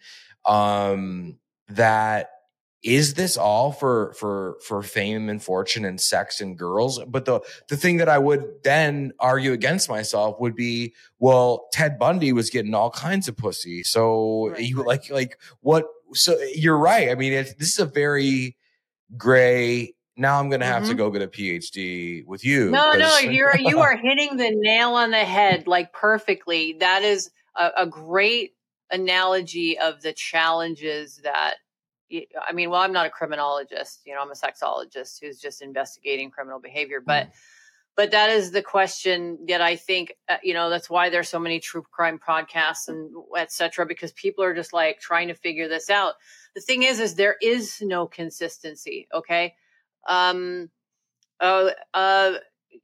um 0.47 1.39
that 1.69 2.31
is 2.85 3.15
this 3.15 3.37
all 3.37 3.73
for 3.73 4.13
for 4.15 4.57
for 4.65 4.83
fame 4.83 5.29
and 5.29 5.43
fortune 5.43 5.85
and 5.85 6.01
sex 6.01 6.41
and 6.41 6.57
girls 6.57 7.01
but 7.09 7.25
the 7.25 7.41
the 7.69 7.77
thing 7.77 7.97
that 7.97 8.09
i 8.09 8.17
would 8.19 8.45
then 8.63 9.13
argue 9.19 9.53
against 9.53 9.89
myself 9.89 10.39
would 10.39 10.55
be 10.55 10.95
well 11.19 11.67
ted 11.73 11.99
bundy 11.99 12.33
was 12.33 12.51
getting 12.51 12.75
all 12.75 12.91
kinds 12.91 13.27
of 13.27 13.37
pussy 13.37 13.83
so 13.83 14.51
Right, 14.51 14.61
you 14.61 14.85
like 14.85 15.11
like 15.11 15.41
what 15.61 15.87
so 16.13 16.39
you're 16.55 16.79
right 16.79 17.09
i 17.11 17.17
mean 17.17 17.33
it's 17.33 17.53
this 17.55 17.71
is 17.73 17.79
a 17.81 17.85
very 17.85 18.57
gray 19.17 19.93
now 20.17 20.39
i'm 20.39 20.49
gonna 20.49 20.65
have 20.65 20.85
to 20.87 20.95
Mhm. 20.95 20.99
go 20.99 21.11
get 21.11 21.23
a 21.23 21.29
phd 21.29 22.25
with 22.27 22.45
you 22.45 22.71
No, 22.71 22.93
no 22.93 23.19
you're 23.19 23.57
you 23.59 23.81
are 23.81 23.97
hitting 23.97 24.37
the 24.37 24.51
nail 24.55 24.91
on 24.95 25.11
the 25.11 25.25
head 25.25 25.67
like 25.67 25.93
perfectly. 25.93 26.75
That 26.75 27.03
is 27.03 27.31
a, 27.57 27.71
a 27.79 27.87
great 27.87 28.55
analogy 28.91 29.79
of 29.79 30.01
the 30.03 30.13
challenges 30.13 31.21
that. 31.25 31.57
I 32.11 32.53
mean, 32.53 32.71
well, 32.71 32.81
I'm 32.81 32.93
not 32.93 33.07
a 33.07 33.11
criminologist. 33.11 34.01
You 34.07 34.15
know, 34.15 34.23
I'm 34.23 34.31
a 34.31 34.35
sexologist 34.35 35.21
who's 35.21 35.39
just 35.39 35.63
investigating 35.63 36.31
criminal 36.31 36.61
behavior. 36.61 37.01
But, 37.05 37.31
but 37.97 38.13
that 38.13 38.31
is 38.31 38.51
the 38.51 38.63
question 38.63 39.39
that 39.49 39.61
I 39.61 39.77
think. 39.77 40.15
Uh, 40.29 40.37
you 40.43 40.55
know, 40.55 40.71
that's 40.71 40.89
why 40.89 41.11
there's 41.11 41.29
so 41.29 41.39
many 41.39 41.61
true 41.61 41.83
crime 41.91 42.19
podcasts 42.19 42.89
and 42.89 43.11
et 43.37 43.53
cetera, 43.53 43.87
because 43.87 44.13
people 44.13 44.45
are 44.45 44.55
just 44.55 44.73
like 44.73 45.01
trying 45.01 45.29
to 45.29 45.35
figure 45.35 45.69
this 45.69 45.91
out. 45.91 46.15
The 46.55 46.61
thing 46.61 46.83
is, 46.83 47.01
is 47.01 47.15
there 47.15 47.37
is 47.43 47.79
no 47.83 48.07
consistency. 48.07 49.09
Okay. 49.13 49.55
Um. 50.09 50.71
Uh. 51.41 51.71
Uh 51.93 52.35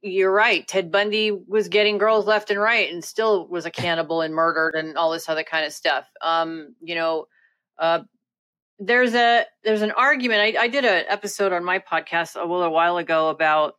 you're 0.01 0.31
right. 0.31 0.67
Ted 0.67 0.91
Bundy 0.91 1.31
was 1.31 1.69
getting 1.69 1.97
girls 1.97 2.27
left 2.27 2.51
and 2.51 2.59
right 2.59 2.91
and 2.91 3.03
still 3.03 3.47
was 3.47 3.65
a 3.65 3.71
cannibal 3.71 4.21
and 4.21 4.35
murdered 4.35 4.75
and 4.75 4.97
all 4.97 5.11
this 5.11 5.29
other 5.29 5.43
kind 5.43 5.65
of 5.65 5.73
stuff. 5.73 6.05
Um, 6.21 6.75
you 6.81 6.95
know, 6.95 7.27
uh, 7.79 8.01
there's 8.79 9.13
a 9.13 9.45
there's 9.63 9.81
an 9.81 9.91
argument. 9.91 10.41
I, 10.41 10.63
I 10.63 10.67
did 10.67 10.85
an 10.85 11.05
episode 11.07 11.53
on 11.53 11.63
my 11.63 11.79
podcast 11.79 12.35
a 12.35 12.45
little 12.45 12.71
while 12.71 12.97
ago 12.97 13.29
about 13.29 13.75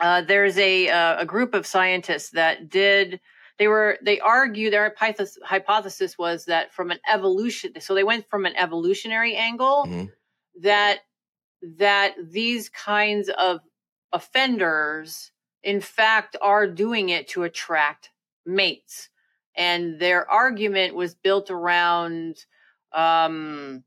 uh, 0.00 0.22
there's 0.22 0.58
a 0.58 0.88
uh, 0.88 1.20
a 1.20 1.26
group 1.26 1.54
of 1.54 1.66
scientists 1.66 2.30
that 2.30 2.68
did 2.68 3.20
they 3.58 3.68
were 3.68 3.98
they 4.02 4.18
argue 4.20 4.70
their 4.70 4.92
hypothesis, 4.96 5.38
hypothesis 5.44 6.18
was 6.18 6.46
that 6.46 6.72
from 6.72 6.90
an 6.90 6.98
evolution 7.12 7.72
so 7.80 7.94
they 7.94 8.02
went 8.04 8.28
from 8.28 8.46
an 8.46 8.56
evolutionary 8.56 9.36
angle 9.36 9.84
Mhm. 9.86 10.10
that 10.62 11.00
that 11.78 12.14
these 12.20 12.68
kinds 12.68 13.28
of 13.28 13.60
offenders 14.12 15.30
in 15.62 15.80
fact 15.80 16.36
are 16.42 16.66
doing 16.66 17.10
it 17.10 17.28
to 17.28 17.44
attract 17.44 18.10
mates 18.44 19.08
and 19.56 20.00
their 20.00 20.28
argument 20.28 20.94
was 20.96 21.14
built 21.14 21.50
around 21.50 22.44
um, 22.94 23.84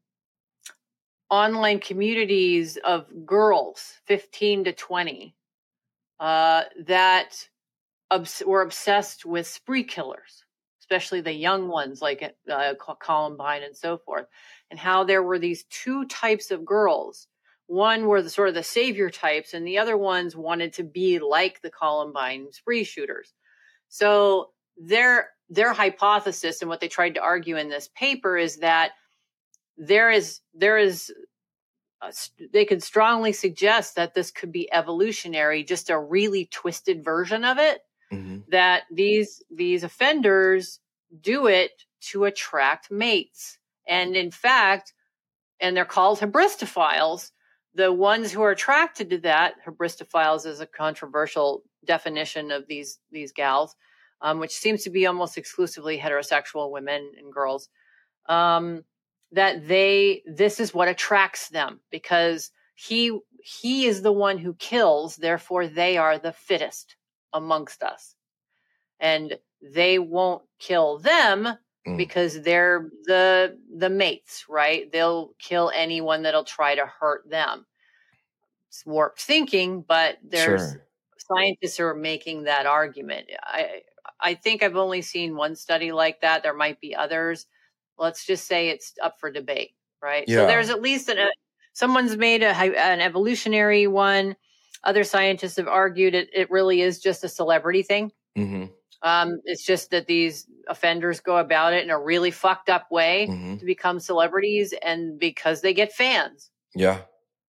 online 1.30 1.80
communities 1.80 2.78
of 2.78 3.06
girls 3.26 3.93
15 4.06 4.65
to 4.65 4.74
20 4.74 5.36
uh, 6.20 6.63
that 6.86 7.48
obs- 8.12 8.43
were 8.46 8.62
obsessed 8.62 9.26
with 9.26 9.48
spree 9.48 9.84
killers 9.84 10.46
especially 10.89 11.20
the 11.20 11.34
young 11.34 11.67
ones 11.67 12.02
like 12.02 12.34
uh, 12.50 12.74
columbine 13.02 13.62
and 13.62 13.76
so 13.76 13.98
forth 13.98 14.26
and 14.72 14.80
how 14.80 15.04
there 15.04 15.22
were 15.22 15.38
these 15.38 15.65
two 15.65 16.06
types 16.06 16.50
of 16.50 16.63
girls. 16.63 17.28
One 17.67 18.06
were 18.06 18.22
the 18.22 18.30
sort 18.30 18.48
of 18.48 18.56
the 18.56 18.63
savior 18.63 19.10
types 19.10 19.54
and 19.54 19.67
the 19.67 19.80
other 19.80 19.98
ones 19.98 20.36
wanted 20.36 20.72
to 20.74 20.84
be 20.84 21.20
like 21.20 21.62
the 21.62 21.70
columbine 21.70 22.54
spree 22.54 22.86
shooters. 22.86 23.34
So 23.89 24.52
their 24.78 25.32
their 25.49 25.73
hypothesis 25.73 26.62
and 26.62 26.69
what 26.69 26.79
they 26.79 26.88
tried 26.88 27.15
to 27.15 27.21
argue 27.21 27.57
in 27.57 27.69
this 27.69 27.89
paper 27.95 28.38
is 28.38 28.57
that 28.57 28.91
there 29.77 30.12
is 30.12 30.41
there 30.53 30.77
is 30.77 31.13
a, 32.01 32.13
they 32.53 32.65
could 32.65 32.83
strongly 32.83 33.31
suggest 33.33 33.95
that 33.95 34.13
this 34.13 34.31
could 34.31 34.51
be 34.51 34.71
evolutionary 34.73 35.63
just 35.63 35.89
a 35.89 35.99
really 35.99 36.45
twisted 36.51 37.03
version 37.03 37.43
of 37.45 37.57
it 37.57 37.81
Mhm. 38.12 38.43
that 38.49 38.83
these 38.91 39.43
these 39.49 39.83
offenders 39.83 40.79
do 41.21 41.47
it 41.47 41.71
to 42.12 42.23
attract 42.25 42.89
mates 42.89 43.57
and 43.88 44.15
in 44.15 44.31
fact 44.31 44.93
and 45.60 45.75
they're 45.75 45.86
called 45.86 46.19
hybristophiles 46.19 47.31
the 47.73 47.91
ones 47.91 48.31
who 48.31 48.41
are 48.41 48.51
attracted 48.51 49.10
to 49.10 49.17
that 49.19 49.55
hybristophiles 49.65 50.45
is 50.45 50.60
a 50.62 50.65
controversial 50.65 51.63
definition 51.86 52.49
of 52.51 52.65
these 52.67 52.99
these 53.12 53.31
gals 53.31 53.75
um, 54.21 54.39
which 54.39 54.51
seems 54.51 54.84
to 54.84 54.89
be 54.89 55.06
almost 55.06 55.38
exclusively 55.38 55.97
heterosexual 55.97 56.71
women 56.71 57.12
and 57.17 57.32
girls 57.34 57.69
um, 58.30 58.84
that 59.32 59.67
they 59.67 60.23
this 60.25 60.60
is 60.60 60.73
what 60.73 60.88
attracts 60.88 61.49
them 61.49 61.82
because 61.91 62.51
he 62.75 63.17
he 63.43 63.86
is 63.86 64.01
the 64.01 64.12
one 64.13 64.38
who 64.38 64.53
kills 64.56 65.15
therefore 65.17 65.67
they 65.67 65.97
are 65.97 66.17
the 66.19 66.34
fittest 66.34 66.95
amongst 67.34 67.84
us 67.84 68.15
and 68.99 69.38
they 69.62 69.99
won't 69.99 70.43
kill 70.60 70.99
them 70.99 71.47
Mm. 71.88 71.97
because 71.97 72.41
they're 72.41 72.89
the 73.06 73.58
the 73.77 73.89
mates 73.89 74.45
right 74.49 74.91
they'll 74.91 75.34
kill 75.39 75.71
anyone 75.73 76.23
that'll 76.23 76.43
try 76.43 76.75
to 76.75 76.86
hurt 76.86 77.30
them 77.30 77.65
it's 78.69 78.86
warped 78.86 79.21
thinking 79.21 79.82
but 79.82 80.17
there's 80.23 80.62
Sure. 80.71 80.84
scientists 81.17 81.80
are 81.80 81.93
making 81.93 82.43
that 82.43 82.65
argument 82.65 83.27
i 83.43 83.82
i 84.20 84.34
think 84.34 84.63
i've 84.63 84.76
only 84.76 85.02
seen 85.02 85.36
one 85.36 85.56
study 85.56 85.91
like 85.91 86.22
that 86.22 86.43
there 86.43 86.54
might 86.54 86.80
be 86.82 86.96
others 86.96 87.46
let's 87.98 88.26
just 88.26 88.48
say 88.48 88.70
it's 88.70 88.93
up 89.04 89.15
for 89.20 89.32
debate 89.32 89.72
right 90.02 90.26
Yeah. 90.28 90.38
so 90.41 90.48
there's 90.48 90.70
at 90.70 90.82
least 90.82 91.10
an, 91.10 91.17
a, 91.17 91.28
someone's 91.74 92.17
made 92.17 92.43
a, 92.43 92.50
an 92.56 93.02
evolutionary 93.02 93.88
one 93.88 94.36
other 94.84 95.04
scientists 95.04 95.58
have 95.58 95.67
argued 95.67 96.13
it, 96.15 96.30
it 96.34 96.52
really 96.52 96.82
is 96.82 97.00
just 97.00 97.24
a 97.24 97.30
celebrity 97.30 97.84
thing 97.84 98.12
Mhm. 98.38 98.70
um, 99.02 99.41
it's 99.46 99.65
just 99.65 99.91
that 99.91 100.08
these 100.08 100.46
offenders 100.67 101.20
go 101.20 101.38
about 101.38 101.74
it 101.74 101.84
in 101.84 101.89
a 101.89 102.00
really 102.00 102.32
fucked 102.32 102.70
up 102.70 102.91
way 102.91 103.28
Mhm. 103.30 103.60
to 103.60 103.65
become 103.65 104.00
celebrities 104.00 104.74
and 104.84 105.20
because 105.20 105.62
they 105.62 105.74
get 105.74 105.91
fans 105.93 106.52
Yeah. 106.76 107.02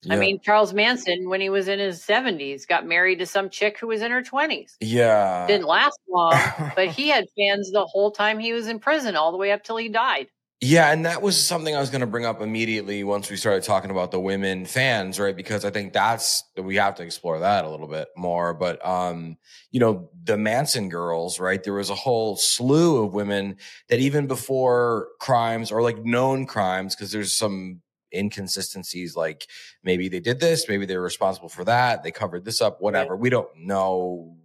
I 0.09 0.17
mean, 0.17 0.41
Charles 0.41 0.73
Manson, 0.73 1.29
when 1.29 1.41
he 1.41 1.51
was 1.51 1.67
in 1.67 1.79
his 1.79 2.01
70s, 2.03 2.69
got 2.69 2.87
married 2.87 3.19
to 3.19 3.27
some 3.27 3.51
chick 3.51 3.79
who 3.79 3.89
was 3.89 4.01
in 4.01 4.11
her 4.11 4.23
20s. 4.23 4.77
yeah. 4.81 5.47
Didn't 5.47 5.67
last 5.67 5.99
long, 6.09 6.39
but 6.77 6.89
he 6.89 7.09
had 7.09 7.27
fans 7.37 7.71
the 7.73 7.85
whole 7.85 8.11
time 8.13 8.39
he 8.39 8.53
was 8.53 8.69
in 8.69 8.79
prison, 8.79 9.17
all 9.17 9.33
the 9.33 9.39
way 9.39 9.51
up 9.51 9.65
till 9.65 9.77
he 9.77 9.89
died. 9.89 10.29
Yeah, 10.61 10.91
and 10.91 11.07
that 11.07 11.23
was 11.23 11.41
something 11.41 11.77
I 11.77 11.79
was 11.79 11.91
going 11.91 12.01
to 12.01 12.07
bring 12.07 12.27
up 12.27 12.41
immediately 12.41 13.05
once 13.05 13.31
we 13.31 13.37
started 13.37 13.63
talking 13.63 13.93
about 13.93 14.11
the 14.11 14.19
women 14.19 14.67
fans, 14.67 15.21
right? 15.21 15.37
Because 15.37 15.65
I 15.65 15.71
think 15.71 15.93
that's 15.93 16.43
we 16.57 16.75
have 16.77 16.97
to 16.97 17.05
explore 17.05 17.39
that 17.39 17.65
a 17.65 17.71
little 17.71 17.87
bit 17.87 18.09
more. 18.17 18.55
But 18.55 18.85
um, 18.85 19.37
you 19.71 19.79
know, 19.79 20.11
the 20.25 20.37
Manson 20.37 20.89
girls, 20.89 21.39
right? 21.39 21.63
There 21.63 21.75
was 21.75 21.91
a 21.91 21.95
whole 21.95 22.37
slew 22.37 23.05
of 23.05 23.15
women 23.15 23.59
that 23.89 24.01
even 24.01 24.27
before 24.27 25.11
crimes 25.21 25.71
or 25.71 25.81
like 25.81 26.05
known 26.05 26.45
crimes, 26.45 26.97
because 26.97 27.13
there's 27.13 27.33
some 27.33 27.81
inconsistencies, 28.15 29.17
like 29.17 29.47
maybe 29.83 30.09
they 30.09 30.21
did 30.21 30.41
this, 30.41 30.69
maybe 30.69 30.87
they 30.87 30.97
were 30.97 31.03
responsible 31.03 31.49
for 31.49 31.65
that, 31.65 32.03
they 32.03 32.11
covered 32.11 32.45
this 32.45 32.61
up, 32.61 32.81
whatever. 32.81 33.17
We 33.17 33.31
don't 33.31 33.49
know 33.57 34.37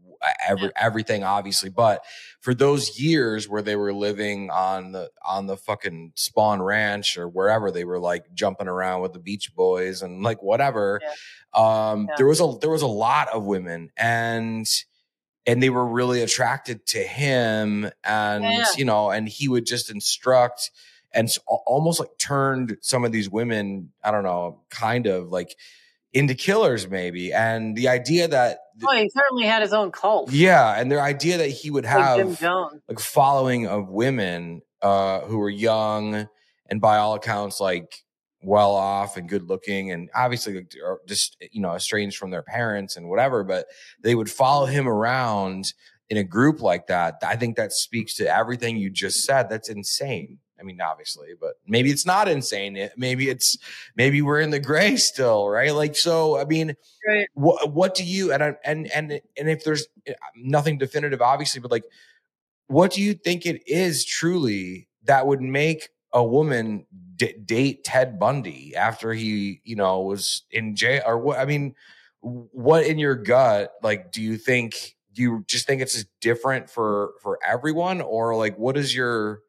every 0.47 0.71
everything 0.77 1.21
obviously 1.21 1.69
but 1.69 2.01
for 2.39 2.53
those 2.53 2.97
years 2.97 3.49
where 3.49 3.61
they 3.61 3.75
were 3.75 3.91
living 3.93 4.49
on 4.51 4.93
the 4.93 5.09
on 5.25 5.47
the 5.47 5.57
fucking 5.57 6.13
Spahn 6.15 6.63
ranch 6.65 7.17
or 7.17 7.27
wherever 7.27 7.71
they 7.71 7.83
were 7.83 7.99
like 7.99 8.33
jumping 8.33 8.69
around 8.69 9.01
with 9.01 9.11
the 9.11 9.19
beach 9.19 9.53
boys 9.53 10.01
and 10.01 10.23
like 10.23 10.41
whatever 10.41 11.01
um 11.53 12.07
Yeah. 12.07 12.15
there 12.15 12.27
was 12.27 12.39
a 12.39 12.53
there 12.61 12.69
was 12.69 12.83
a 12.83 12.87
lot 12.87 13.27
of 13.33 13.43
women 13.43 13.91
and 13.97 14.65
and 15.45 15.61
they 15.61 15.69
were 15.69 15.85
really 15.85 16.21
attracted 16.21 16.85
to 16.87 16.99
him 16.99 17.91
and 18.05 18.43
Yeah. 18.45 18.65
you 18.77 18.85
know 18.85 19.09
and 19.11 19.27
he 19.27 19.49
would 19.49 19.65
just 19.65 19.91
instruct 19.91 20.71
and 21.13 21.29
almost 21.47 21.99
like 21.99 22.09
turned 22.17 22.77
some 22.81 23.03
of 23.05 23.11
these 23.11 23.29
women 23.29 23.91
i 24.03 24.11
don't 24.11 24.23
know 24.23 24.61
kind 24.69 25.05
of 25.07 25.29
like 25.29 25.55
into 26.13 26.33
killers 26.35 26.87
maybe 26.89 27.33
and 27.33 27.75
the 27.75 27.87
idea 27.87 28.27
that 28.27 28.59
Oh, 28.87 28.95
he 28.95 29.07
certainly 29.09 29.45
had 29.45 29.61
his 29.61 29.71
own 29.73 29.91
cult. 29.91 30.31
yeah 30.31 30.79
and 30.79 30.91
their 30.91 31.01
idea 31.01 31.37
that 31.37 31.49
he 31.49 31.69
would 31.69 31.83
Like 31.83 31.93
have 31.93 32.39
Jones. 32.39 32.81
like 32.89 32.99
following 32.99 33.67
of 33.67 33.89
women 33.89 34.61
uh 34.81 35.21
who 35.21 35.37
were 35.37 35.49
young 35.49 36.27
and 36.69 36.81
by 36.81 36.97
all 36.97 37.13
accounts 37.15 37.59
like 37.59 37.95
well 38.41 38.71
off 38.75 39.15
and 39.15 39.29
good 39.29 39.43
looking 39.47 39.91
and 39.91 40.09
obviously 40.15 40.55
like, 40.55 40.73
just 41.07 41.37
you 41.51 41.61
know 41.61 41.73
estranged 41.75 42.17
from 42.17 42.29
their 42.31 42.43
parents 42.43 42.97
and 42.97 43.07
whatever 43.09 43.43
but 43.43 43.67
they 44.01 44.15
would 44.15 44.29
follow 44.29 44.65
him 44.65 44.87
around 44.87 45.73
in 46.09 46.17
a 46.17 46.23
group 46.23 46.61
like 46.61 46.87
that 46.87 47.15
i 47.25 47.35
think 47.35 47.55
that 47.55 47.71
speaks 47.71 48.15
to 48.15 48.25
everything 48.35 48.75
you 48.77 48.89
just 48.89 49.23
said 49.23 49.49
that's 49.49 49.69
insane 49.69 50.39
i 50.63 50.65
mean 50.65 50.79
obviously 50.81 51.29
but 51.39 51.55
maybe 51.67 51.91
it's 51.91 52.05
not 52.05 52.27
insane 52.27 52.89
maybe 52.97 53.29
it's 53.29 53.57
maybe 53.95 54.21
we're 54.21 54.39
in 54.39 54.49
the 54.49 54.59
gray 54.59 54.95
still 54.95 55.49
right 55.49 55.73
like 55.75 55.95
so 55.95 56.37
i 56.39 56.45
mean 56.45 56.75
Right. 57.05 57.27
what 57.33 57.73
what 57.73 57.95
do 57.95 58.05
you 58.05 58.31
and 58.31 58.41
I, 58.41 58.55
and 58.63 58.89
and 58.93 59.19
and 59.37 59.49
if 59.49 59.65
there's 59.65 59.85
eh, 60.07 60.13
nothing 60.37 60.77
definitive 60.77 61.21
obviously 61.21 61.59
but 61.59 61.69
like 61.69 61.83
what 62.67 62.93
do 62.93 63.01
you 63.01 63.13
think 63.13 63.45
it 63.45 63.61
is 63.67 64.05
truly 64.05 64.87
that 65.03 65.27
would 65.27 65.41
make 65.41 65.89
a 66.13 66.23
woman 66.23 66.85
d- 67.15 67.33
date 67.45 67.83
Ted 67.83 68.19
Bundy 68.19 68.75
after 68.75 69.13
he, 69.13 69.61
you 69.63 69.75
know, 69.75 70.01
was 70.01 70.43
in 70.51 70.75
jail 70.75 71.01
or 71.05 71.17
what? 71.17 71.39
I 71.39 71.45
mean, 71.45 71.75
what 72.21 72.85
in 72.85 72.99
your 72.99 73.15
gut, 73.15 73.73
like, 73.81 74.11
do 74.11 74.21
you 74.21 74.37
think, 74.37 74.95
do 75.13 75.21
you 75.21 75.43
just 75.47 75.67
think 75.67 75.81
it's 75.81 75.93
just 75.93 76.07
different 76.21 76.69
for, 76.69 77.13
for 77.21 77.39
everyone 77.45 77.99
or 77.99 78.35
like, 78.35 78.57
what 78.57 78.77
is 78.77 78.95
your 78.95 79.41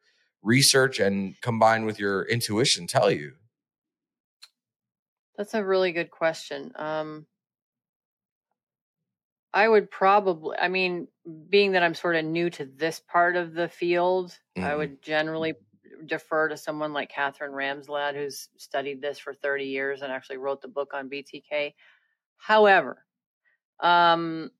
research 0.45 1.01
and 1.01 1.40
combined 1.42 1.86
with 1.86 1.99
your 1.99 2.24
intuition 2.24 2.86
tell 2.86 3.11
you? 3.11 3.36
That's 5.36 5.55
a 5.55 5.64
really 5.64 5.92
good 5.92 6.11
question. 6.11 6.72
Um, 6.74 7.26
I 9.53 9.68
would 9.68 9.90
probably, 9.90 10.57
I 10.59 10.68
mean, 10.68 11.09
being 11.49 11.72
that 11.72 11.82
I'm 11.82 11.95
sort 11.95 12.16
of 12.16 12.24
new 12.24 12.51
to 12.51 12.64
this 12.64 13.01
part 13.01 13.36
of 13.36 13.55
the 13.55 13.68
field, 13.68 14.38
I 14.61 14.74
Mhm. 14.74 14.74
would 14.74 15.01
generally 15.01 15.55
defer 16.07 16.49
to 16.49 16.57
someone 16.57 16.92
like 16.92 17.11
Katherine 17.11 17.53
Ramsland, 17.53 18.14
who's 18.14 18.49
studied 18.57 19.01
this 19.01 19.18
for 19.18 19.32
30 19.32 19.66
years 19.66 20.03
and 20.03 20.12
actually 20.12 20.38
wrote 20.38 20.61
the 20.61 20.68
book 20.68 20.92
on 20.92 21.09
BTK. 21.09 21.76
However, 22.36 23.07
um, 23.80 24.53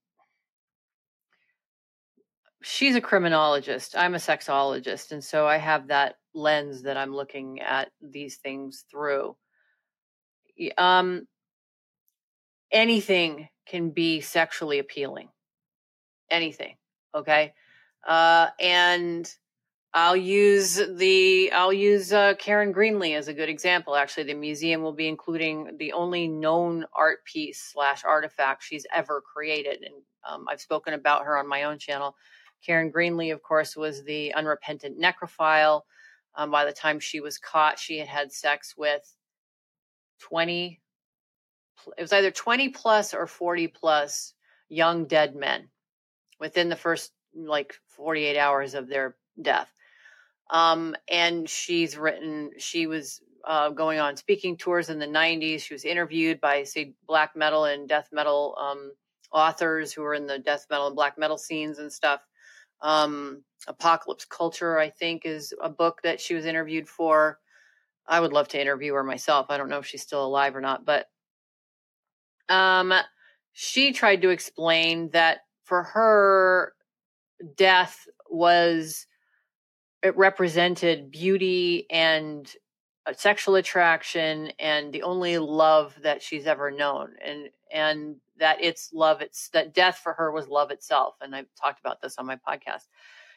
she's 2.65 2.97
a 2.97 3.01
criminologist. 3.01 3.95
I'm 3.97 4.15
a 4.15 4.19
sexologist. 4.19 5.13
And 5.13 5.23
so 5.23 5.47
I 5.47 5.59
have 5.59 5.89
that 5.89 6.17
lens 6.35 6.83
that 6.83 6.97
I'm 6.97 7.15
looking 7.15 7.61
at 7.61 7.91
these 8.01 8.37
things 8.37 8.85
through. 8.91 9.37
Um, 10.79 11.29
anything 12.73 13.49
can 13.67 13.91
be 13.91 14.21
sexually 14.21 14.79
appealing. 14.79 15.29
Anything. 16.31 16.77
Okay. 17.15 17.53
Uh, 18.07 18.49
and 18.59 19.31
I'll 19.93 20.17
use 20.17 20.75
the 20.75 21.53
I'll 21.53 21.73
use 21.73 22.13
uh, 22.13 22.35
Karen 22.39 22.75
Greenlee 22.75 23.17
as 23.17 23.29
a 23.29 23.35
good 23.35 23.49
example. 23.49 23.95
Actually, 23.95 24.25
the 24.25 24.35
museum 24.35 24.83
will 24.83 24.93
be 24.93 25.07
including 25.07 25.77
the 25.79 25.93
only 25.93 26.27
known 26.27 26.85
art 26.93 27.25
piece 27.25 27.71
slash 27.73 28.03
artifact 28.05 28.65
she's 28.65 28.87
ever 28.93 29.23
created, 29.23 29.85
and 29.85 29.95
um, 30.29 30.47
I've 30.51 30.61
spoken 30.61 30.95
about 30.95 31.25
her 31.25 31.39
on 31.39 31.49
my 31.49 31.63
own 31.63 31.79
channel. 31.79 32.17
Karen 32.65 32.91
Greenlee, 32.93 33.33
of 33.33 33.43
course, 33.43 33.77
was 33.77 34.05
the 34.05 34.33
unrepentant 34.35 34.99
necrophile. 34.99 35.83
Um, 36.37 36.51
by 36.51 36.65
the 36.65 36.73
time 36.73 36.99
she 37.01 37.21
was 37.21 37.39
caught, 37.39 37.79
she 37.79 37.99
had 37.99 38.09
had 38.09 38.33
sex 38.33 38.75
with 38.77 39.15
20, 40.21 40.81
it 41.99 42.01
was 42.01 42.13
either 42.13 42.31
twenty 42.31 42.71
plus 42.71 43.13
or 43.13 43.27
forty 43.27 43.69
plus 43.69 44.35
young 44.69 45.07
dead 45.07 45.37
men 45.37 45.69
within 46.41 46.69
the 46.69 46.77
first 46.77 47.13
like 47.35 47.75
forty 47.87 48.25
eight 48.25 48.39
hours 48.39 48.75
of 48.75 48.89
their 48.89 49.17
death. 49.41 49.69
Um, 50.51 50.95
and 51.11 51.49
she's 51.49 51.97
written 51.97 52.51
she 52.59 52.87
was 52.87 53.21
uh, 53.47 53.71
going 53.71 53.99
on 53.99 54.17
speaking 54.17 54.57
tours 54.57 54.89
in 54.89 54.99
the 54.99 55.07
90s 55.07 55.61
she 55.63 55.75
was 55.75 55.85
interviewed 55.85 56.41
by 56.41 56.63
say 56.65 56.95
black 57.07 57.37
metal 57.37 57.67
and 57.67 57.89
death 57.89 58.09
metal 58.13 58.57
um, 58.59 58.93
authors 59.33 59.93
who 59.93 60.03
were 60.03 60.15
in 60.15 60.27
the 60.27 60.39
death 60.39 60.67
metal 60.71 60.87
and 60.87 60.97
black 60.97 61.19
metal 61.19 61.37
scenes 61.37 61.79
and 61.79 61.93
stuff 61.93 62.21
um, 62.85 63.43
apocalypse 63.67 64.25
culture 64.27 64.79
i 64.79 64.89
think 64.89 65.25
is 65.25 65.53
a 65.63 65.69
book 65.69 66.01
that 66.05 66.21
she 66.21 66.35
was 66.35 66.47
interviewed 66.47 66.89
for. 66.89 67.41
I 68.07 68.21
would 68.21 68.35
love 68.35 68.49
to 68.49 68.61
interview 68.61 68.93
her 68.93 69.03
myself. 69.03 69.47
I 69.49 69.57
don't 69.57 69.71
know 69.71 69.79
if 69.79 69.87
she's 69.87 70.03
still 70.03 70.25
alive 70.25 70.55
or 70.55 70.61
not 70.61 70.85
but 70.85 71.07
um, 72.51 72.93
she 73.53 73.93
tried 73.93 74.21
to 74.23 74.29
explain 74.29 75.09
that 75.11 75.39
for 75.65 75.83
her 75.83 76.75
death 77.57 78.07
was 78.29 79.07
it 80.03 80.17
represented 80.17 81.11
beauty 81.11 81.87
and 81.91 82.53
sexual 83.13 83.57
attraction 83.57 84.51
and 84.59 84.93
the 84.93 85.03
only 85.03 85.39
love 85.39 85.95
that 86.03 86.23
she's 86.23 86.47
ever 86.47 86.71
known. 86.71 87.15
And 87.25 87.49
and 87.73 88.17
that 88.39 88.59
it's 88.61 88.93
love 88.93 89.21
it's 89.21 89.49
that 89.51 89.75
death 89.75 89.99
for 90.03 90.15
her 90.15 90.33
was 90.33 90.49
love 90.49 90.71
itself. 90.71 91.17
And 91.21 91.35
i've 91.35 91.49
talked 91.61 91.81
about 91.81 92.01
this 92.01 92.17
on 92.19 92.27
my 92.27 92.37
podcast. 92.37 92.87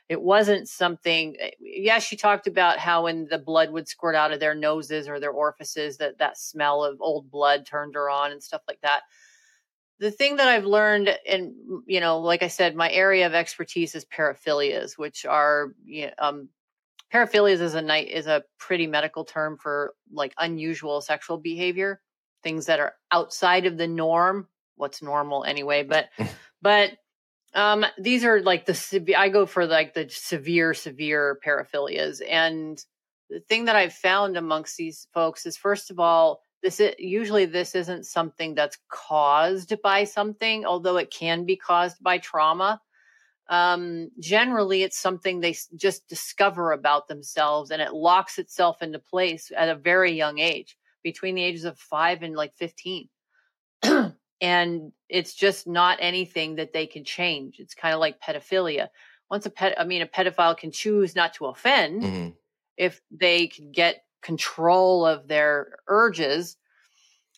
It 0.09 0.22
wasn't 0.22 0.70
something 0.70 1.36
yeah 1.59 1.99
she 1.99 2.15
talked 2.15 2.47
about 2.47 2.80
how 2.80 3.03
when 3.03 3.28
the 3.30 3.38
blood 3.38 3.72
would 3.72 3.88
squirt 3.88 4.15
out 4.15 4.32
of 4.32 4.39
their 4.39 4.55
noses 4.55 5.09
or 5.09 5.20
their 5.20 5.32
orifices 5.32 5.97
that 5.97 6.18
that 6.20 6.38
smell 6.38 6.84
of 6.84 7.01
old 7.01 7.30
blood 7.30 7.65
turned 7.65 7.95
her 7.95 8.09
on 8.09 8.32
and 8.32 8.41
stuff 8.41 8.61
like 8.68 8.80
that. 8.82 9.01
The 9.99 10.11
thing 10.11 10.36
that 10.36 10.47
I've 10.47 10.65
learned, 10.65 11.18
and 11.28 11.53
you 11.88 11.99
know, 11.99 12.20
like 12.20 12.43
I 12.43 12.47
said, 12.49 12.76
my 12.76 12.91
area 12.91 13.26
of 13.26 13.34
expertise 13.34 13.95
is 13.95 14.05
paraphilias, 14.05 14.97
which 14.97 15.26
are 15.26 15.74
you 15.84 16.05
know, 16.05 16.13
um, 16.20 16.49
paraphilias 17.14 17.62
is 17.62 17.76
a 17.76 17.82
night 17.82 18.10
is 18.10 18.28
a 18.28 18.43
pretty 18.60 18.88
medical 18.88 19.26
term 19.26 19.58
for 19.58 19.93
like 20.12 20.34
unusual 20.38 21.01
sexual 21.01 21.38
behavior, 21.38 22.01
things 22.43 22.66
that 22.66 22.80
are 22.80 22.93
outside 23.12 23.66
of 23.66 23.78
the 23.78 23.88
norm. 23.88 24.47
What's 24.76 25.01
normal 25.01 25.43
anyway? 25.43 25.84
But 25.84 26.10
but 26.62 26.91
um, 27.53 27.86
these 27.97 28.24
are 28.24 28.41
like 28.41 28.66
the 28.66 29.16
I 29.18 29.30
go 29.30 29.45
for 29.45 29.66
like 29.66 29.93
the 29.93 30.08
severe 30.10 30.74
severe 30.74 31.39
paraphilias, 31.45 32.22
and 32.28 32.84
the 33.30 33.39
thing 33.41 33.66
that 33.66 33.76
I've 33.76 33.93
found 33.93 34.38
amongst 34.38 34.78
these 34.78 35.08
folks 35.14 35.45
is 35.45 35.58
first 35.58 35.91
of 35.91 35.99
all 35.99 36.41
this 36.64 36.80
is, 36.80 36.95
usually 36.97 37.45
this 37.45 37.76
isn't 37.76 38.05
something 38.05 38.55
that's 38.55 38.78
caused 38.89 39.76
by 39.84 40.03
something 40.05 40.66
although 40.66 40.97
it 40.97 41.12
can 41.12 41.45
be 41.45 41.55
caused 41.55 42.01
by 42.01 42.18
trauma 42.18 42.82
um, 43.49 44.09
generally 44.19 44.83
it's 44.83 44.97
something 44.97 45.39
they 45.39 45.55
just 45.75 46.07
discover 46.07 46.71
about 46.73 47.07
themselves 47.07 47.71
and 47.71 47.81
it 47.81 47.93
locks 47.93 48.37
itself 48.39 48.81
into 48.81 48.99
place 48.99 49.51
at 49.55 49.69
a 49.69 49.75
very 49.75 50.11
young 50.11 50.39
age 50.39 50.77
between 51.03 51.35
the 51.35 51.43
ages 51.43 51.63
of 51.63 51.79
5 51.79 52.23
and 52.23 52.35
like 52.35 52.53
15 52.55 53.07
and 54.41 54.91
it's 55.09 55.33
just 55.33 55.67
not 55.67 55.97
anything 56.01 56.55
that 56.55 56.73
they 56.73 56.85
can 56.85 57.03
change. 57.03 57.59
It's 57.59 57.73
kind 57.73 57.93
of 57.93 57.99
like 57.99 58.19
pedophilia. 58.19 58.89
Once 59.29 59.45
a 59.45 59.49
pet 59.49 59.79
i 59.79 59.83
mean 59.83 60.01
a 60.01 60.07
pedophile 60.07 60.57
can 60.57 60.71
choose 60.71 61.15
not 61.15 61.33
to 61.33 61.45
offend 61.47 62.03
Mhm. 62.03 62.33
if 62.77 63.01
they 63.11 63.47
can 63.47 63.71
get 63.71 64.03
control 64.21 65.05
of 65.05 65.27
their 65.27 65.77
urges 65.87 66.57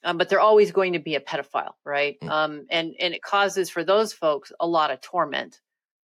um, 0.04 0.18
but 0.18 0.30
they're 0.30 0.40
always 0.40 0.72
going 0.72 0.94
to 0.94 1.00
be 1.00 1.16
a 1.16 1.20
pedophile 1.20 1.74
right? 1.84 2.18
Mm. 2.22 2.30
um, 2.30 2.66
and 2.70 2.96
and 3.00 3.14
it 3.14 3.22
causes 3.24 3.70
for 3.70 3.84
those 3.84 4.14
folks 4.14 4.52
a 4.60 4.68
lot 4.68 4.92
of 4.92 5.02
torment 5.02 5.62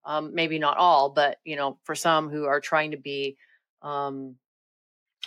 um, 0.06 0.34
maybe 0.34 0.60
not 0.60 0.78
all 0.78 1.10
but 1.10 1.38
you 1.44 1.56
know 1.56 1.78
for 1.84 1.96
some 1.96 2.30
who 2.30 2.46
are 2.46 2.60
trying 2.60 2.92
to 2.92 2.98
be 2.98 3.38
um, 3.82 4.36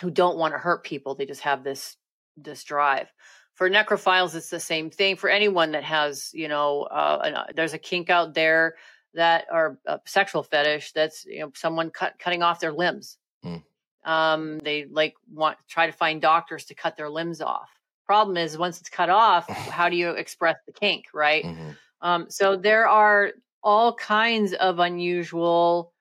who 0.01 0.11
don't 0.11 0.37
want 0.37 0.53
to 0.53 0.57
hurt 0.59 0.83
people 0.83 1.15
they 1.15 1.25
just 1.25 1.41
have 1.41 1.63
this 1.63 1.97
this 2.37 2.63
drive. 2.63 3.11
For 3.55 3.69
necrophiles 3.69 4.35
it's 4.35 4.49
the 4.49 4.59
same 4.59 4.89
thing. 4.91 5.15
For 5.15 5.29
anyone 5.29 5.71
that 5.71 5.83
has 5.83 6.29
you 6.33 6.47
know 6.47 6.83
uh, 6.83 7.21
an, 7.23 7.35
uh, 7.35 7.45
there's 7.55 7.73
a 7.73 7.79
kink 7.79 8.09
out 8.09 8.33
there 8.33 8.75
that 9.13 9.45
are 9.51 9.79
a 9.87 9.99
sexual 10.05 10.43
fetish 10.43 10.91
that's 10.91 11.25
you 11.25 11.39
know 11.39 11.51
someone 11.55 11.89
cut, 11.89 12.13
cutting 12.19 12.43
off 12.43 12.59
their 12.59 12.71
limbs. 12.71 13.17
Mm. 13.43 13.63
um, 14.05 14.59
they 14.59 14.85
like 14.85 15.15
want 15.31 15.57
try 15.67 15.85
to 15.85 15.91
find 15.91 16.21
doctors 16.21 16.65
to 16.65 16.75
cut 16.75 16.97
their 16.97 17.09
limbs 17.09 17.41
off. 17.41 17.69
Problem 18.05 18.37
is 18.37 18.57
once 18.57 18.79
it's 18.79 18.89
cut 18.89 19.09
off 19.09 19.49
how 19.49 19.89
do 19.89 19.95
you 19.95 20.11
express 20.11 20.57
the 20.67 20.73
kink 20.73 21.05
right? 21.13 21.43
Mhm. 21.43 21.75
um, 22.01 22.29
so 22.29 22.55
there 22.55 22.87
are 22.87 23.31
all 23.63 23.93
kinds 23.93 24.53
of 24.53 24.79
unusual 24.79 25.93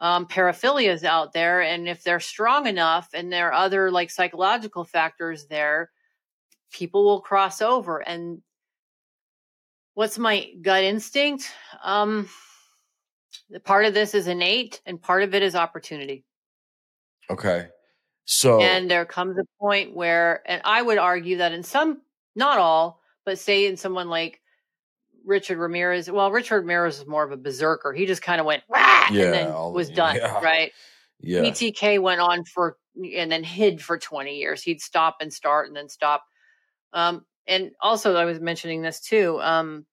um, 0.00 0.26
paraphilias 0.26 1.04
out 1.04 1.32
there. 1.32 1.62
And 1.62 1.88
if 1.88 2.02
they're 2.02 2.20
strong 2.20 2.66
enough 2.66 3.08
and 3.14 3.32
there 3.32 3.48
are 3.48 3.64
other 3.64 3.90
like 3.90 4.10
psychological 4.10 4.84
factors 4.84 5.46
there, 5.46 5.90
people 6.70 7.04
will 7.04 7.20
cross 7.20 7.62
over. 7.62 7.98
And 7.98 8.42
what's 9.94 10.18
my 10.18 10.50
gut 10.60 10.84
instinct? 10.84 11.50
Um, 11.82 12.28
part 13.64 13.86
of 13.86 13.94
this 13.94 14.14
is 14.14 14.26
innate 14.26 14.80
and 14.84 15.00
part 15.00 15.22
of 15.22 15.34
it 15.34 15.42
is 15.42 15.54
opportunity. 15.54 16.24
Okay. 17.30 17.68
So 18.26 18.60
and 18.60 18.90
there 18.90 19.04
comes 19.04 19.38
a 19.38 19.44
point 19.60 19.94
where, 19.94 20.42
and 20.46 20.60
I 20.64 20.82
would 20.82 20.98
argue 20.98 21.38
that 21.38 21.52
in 21.52 21.62
some, 21.62 22.02
not 22.34 22.58
all, 22.58 23.00
but 23.24 23.38
say 23.38 23.66
in 23.66 23.76
someone 23.76 24.08
like 24.08 24.40
Richard 25.26 25.58
Ramirez, 25.58 26.10
well, 26.10 26.30
Richard 26.30 26.60
Ramirez 26.60 27.00
is 27.00 27.06
more 27.06 27.24
of 27.24 27.32
a 27.32 27.36
berserker. 27.36 27.92
He 27.92 28.06
just 28.06 28.22
kind 28.22 28.40
of 28.40 28.46
went, 28.46 28.62
yeah, 28.70 29.08
and 29.10 29.34
then 29.34 29.72
was 29.72 29.90
done, 29.90 30.16
yeah. 30.16 30.40
right? 30.42 30.72
yeah. 31.20 31.40
BTK 31.40 32.00
went 32.00 32.20
on 32.20 32.44
for 32.44 32.76
and 32.96 33.30
then 33.30 33.44
hid 33.44 33.82
for 33.82 33.98
20 33.98 34.36
years. 34.36 34.62
He'd 34.62 34.80
stop 34.80 35.16
and 35.20 35.32
start 35.32 35.68
and 35.68 35.76
then 35.76 35.88
stop. 35.88 36.24
Um, 36.92 37.24
and 37.46 37.72
also, 37.80 38.16
I 38.16 38.24
was 38.24 38.40
mentioning 38.40 38.82
this 38.82 39.00
too. 39.00 39.40
Um, 39.40 39.84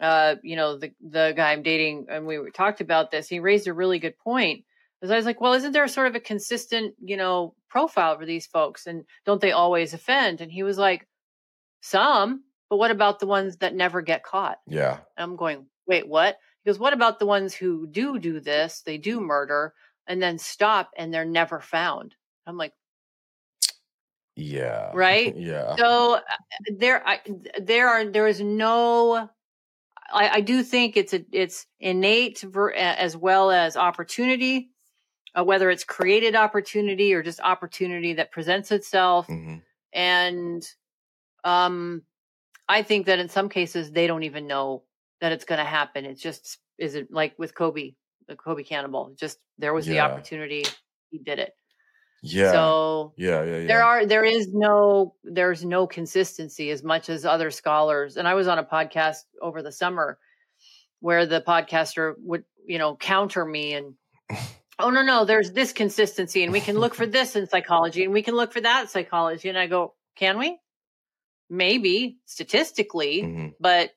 uh, 0.00 0.36
you 0.42 0.56
know, 0.56 0.78
the 0.78 0.92
the 1.00 1.32
guy 1.36 1.52
I'm 1.52 1.62
dating, 1.62 2.06
and 2.10 2.26
we 2.26 2.50
talked 2.50 2.80
about 2.80 3.10
this. 3.10 3.28
He 3.28 3.40
raised 3.40 3.68
a 3.68 3.72
really 3.72 3.98
good 3.98 4.18
point. 4.18 4.64
Because 5.00 5.12
I 5.12 5.16
was 5.16 5.26
like, 5.26 5.40
well, 5.40 5.54
isn't 5.54 5.72
there 5.72 5.88
sort 5.88 6.06
of 6.06 6.14
a 6.14 6.20
consistent, 6.20 6.94
you 7.02 7.16
know, 7.16 7.56
profile 7.68 8.16
for 8.16 8.24
these 8.24 8.46
folks, 8.46 8.86
and 8.86 9.04
don't 9.26 9.40
they 9.40 9.50
always 9.50 9.94
offend? 9.94 10.40
And 10.40 10.52
he 10.52 10.62
was 10.62 10.78
like, 10.78 11.08
some, 11.80 12.44
but 12.72 12.78
what 12.78 12.90
about 12.90 13.20
the 13.20 13.26
ones 13.26 13.58
that 13.58 13.74
never 13.74 14.00
get 14.00 14.22
caught? 14.22 14.56
Yeah. 14.66 15.00
I'm 15.18 15.36
going, 15.36 15.66
wait, 15.86 16.08
what? 16.08 16.38
Goes, 16.64 16.78
what 16.78 16.94
about 16.94 17.18
the 17.18 17.26
ones 17.26 17.52
who 17.52 17.86
do 17.86 18.18
do 18.18 18.40
this? 18.40 18.80
They 18.86 18.96
do 18.96 19.20
murder 19.20 19.74
and 20.06 20.22
then 20.22 20.38
stop 20.38 20.88
and 20.96 21.12
they're 21.12 21.26
never 21.26 21.60
found. 21.60 22.14
I'm 22.46 22.56
like, 22.56 22.72
Yeah. 24.36 24.90
Right? 24.94 25.36
Yeah. 25.36 25.76
so 25.76 26.14
uh, 26.14 26.20
there, 26.78 27.06
I, 27.06 27.20
there 27.60 27.90
are, 27.90 28.06
there 28.06 28.26
is 28.26 28.40
no, 28.40 29.28
I, 30.10 30.28
I 30.30 30.40
do 30.40 30.62
think 30.62 30.96
it's 30.96 31.12
a, 31.12 31.22
it's 31.30 31.66
innate 31.78 32.40
ver, 32.40 32.70
as 32.72 33.18
well 33.18 33.50
as 33.50 33.76
opportunity, 33.76 34.70
uh, 35.38 35.44
whether 35.44 35.68
it's 35.68 35.84
created 35.84 36.34
opportunity 36.34 37.12
or 37.12 37.22
just 37.22 37.40
opportunity 37.40 38.14
that 38.14 38.32
presents 38.32 38.72
itself. 38.72 39.26
hmm 39.26 39.56
And, 39.92 40.66
um, 41.44 42.04
I 42.72 42.82
think 42.82 43.06
that 43.06 43.18
in 43.18 43.28
some 43.28 43.50
cases 43.50 43.92
they 43.92 44.06
don't 44.06 44.22
even 44.22 44.46
know 44.46 44.82
that 45.20 45.30
it's 45.30 45.44
going 45.44 45.58
to 45.58 45.64
happen. 45.64 46.06
It's 46.06 46.22
just 46.22 46.58
is 46.78 46.94
it 46.94 47.08
like 47.10 47.38
with 47.38 47.54
Kobe, 47.54 47.92
the 48.28 48.34
Kobe 48.34 48.62
cannibal. 48.62 49.12
Just 49.14 49.38
there 49.58 49.74
was 49.74 49.84
the 49.84 50.00
opportunity, 50.00 50.64
he 51.10 51.18
did 51.18 51.38
it. 51.38 51.54
Yeah. 52.22 52.52
So 52.52 53.12
yeah. 53.18 53.44
Yeah. 53.44 53.56
Yeah. 53.58 53.66
there 53.66 53.82
are 53.82 54.06
there 54.06 54.24
is 54.24 54.48
no 54.54 55.14
there's 55.22 55.64
no 55.66 55.86
consistency 55.86 56.70
as 56.70 56.82
much 56.82 57.10
as 57.10 57.26
other 57.26 57.50
scholars. 57.50 58.16
And 58.16 58.26
I 58.26 58.34
was 58.34 58.48
on 58.48 58.58
a 58.58 58.64
podcast 58.64 59.18
over 59.42 59.60
the 59.60 59.72
summer 59.72 60.18
where 61.00 61.26
the 61.26 61.42
podcaster 61.42 62.14
would 62.20 62.44
you 62.64 62.78
know 62.78 62.96
counter 62.96 63.44
me 63.44 63.74
and 63.74 63.94
oh 64.78 64.88
no 64.88 65.02
no 65.02 65.26
there's 65.26 65.52
this 65.52 65.74
consistency 65.74 66.42
and 66.42 66.52
we 66.52 66.60
can 66.60 66.78
look 66.78 66.94
for 66.94 67.06
this 67.06 67.36
in 67.36 67.46
psychology 67.46 68.04
and 68.04 68.14
we 68.14 68.22
can 68.22 68.34
look 68.34 68.52
for 68.52 68.62
that 68.62 68.88
psychology 68.88 69.50
and 69.50 69.58
I 69.58 69.66
go 69.66 69.94
can 70.16 70.38
we 70.38 70.58
maybe 71.52 72.16
statistically 72.24 73.22
Mhm. 73.22 73.54
but 73.60 73.90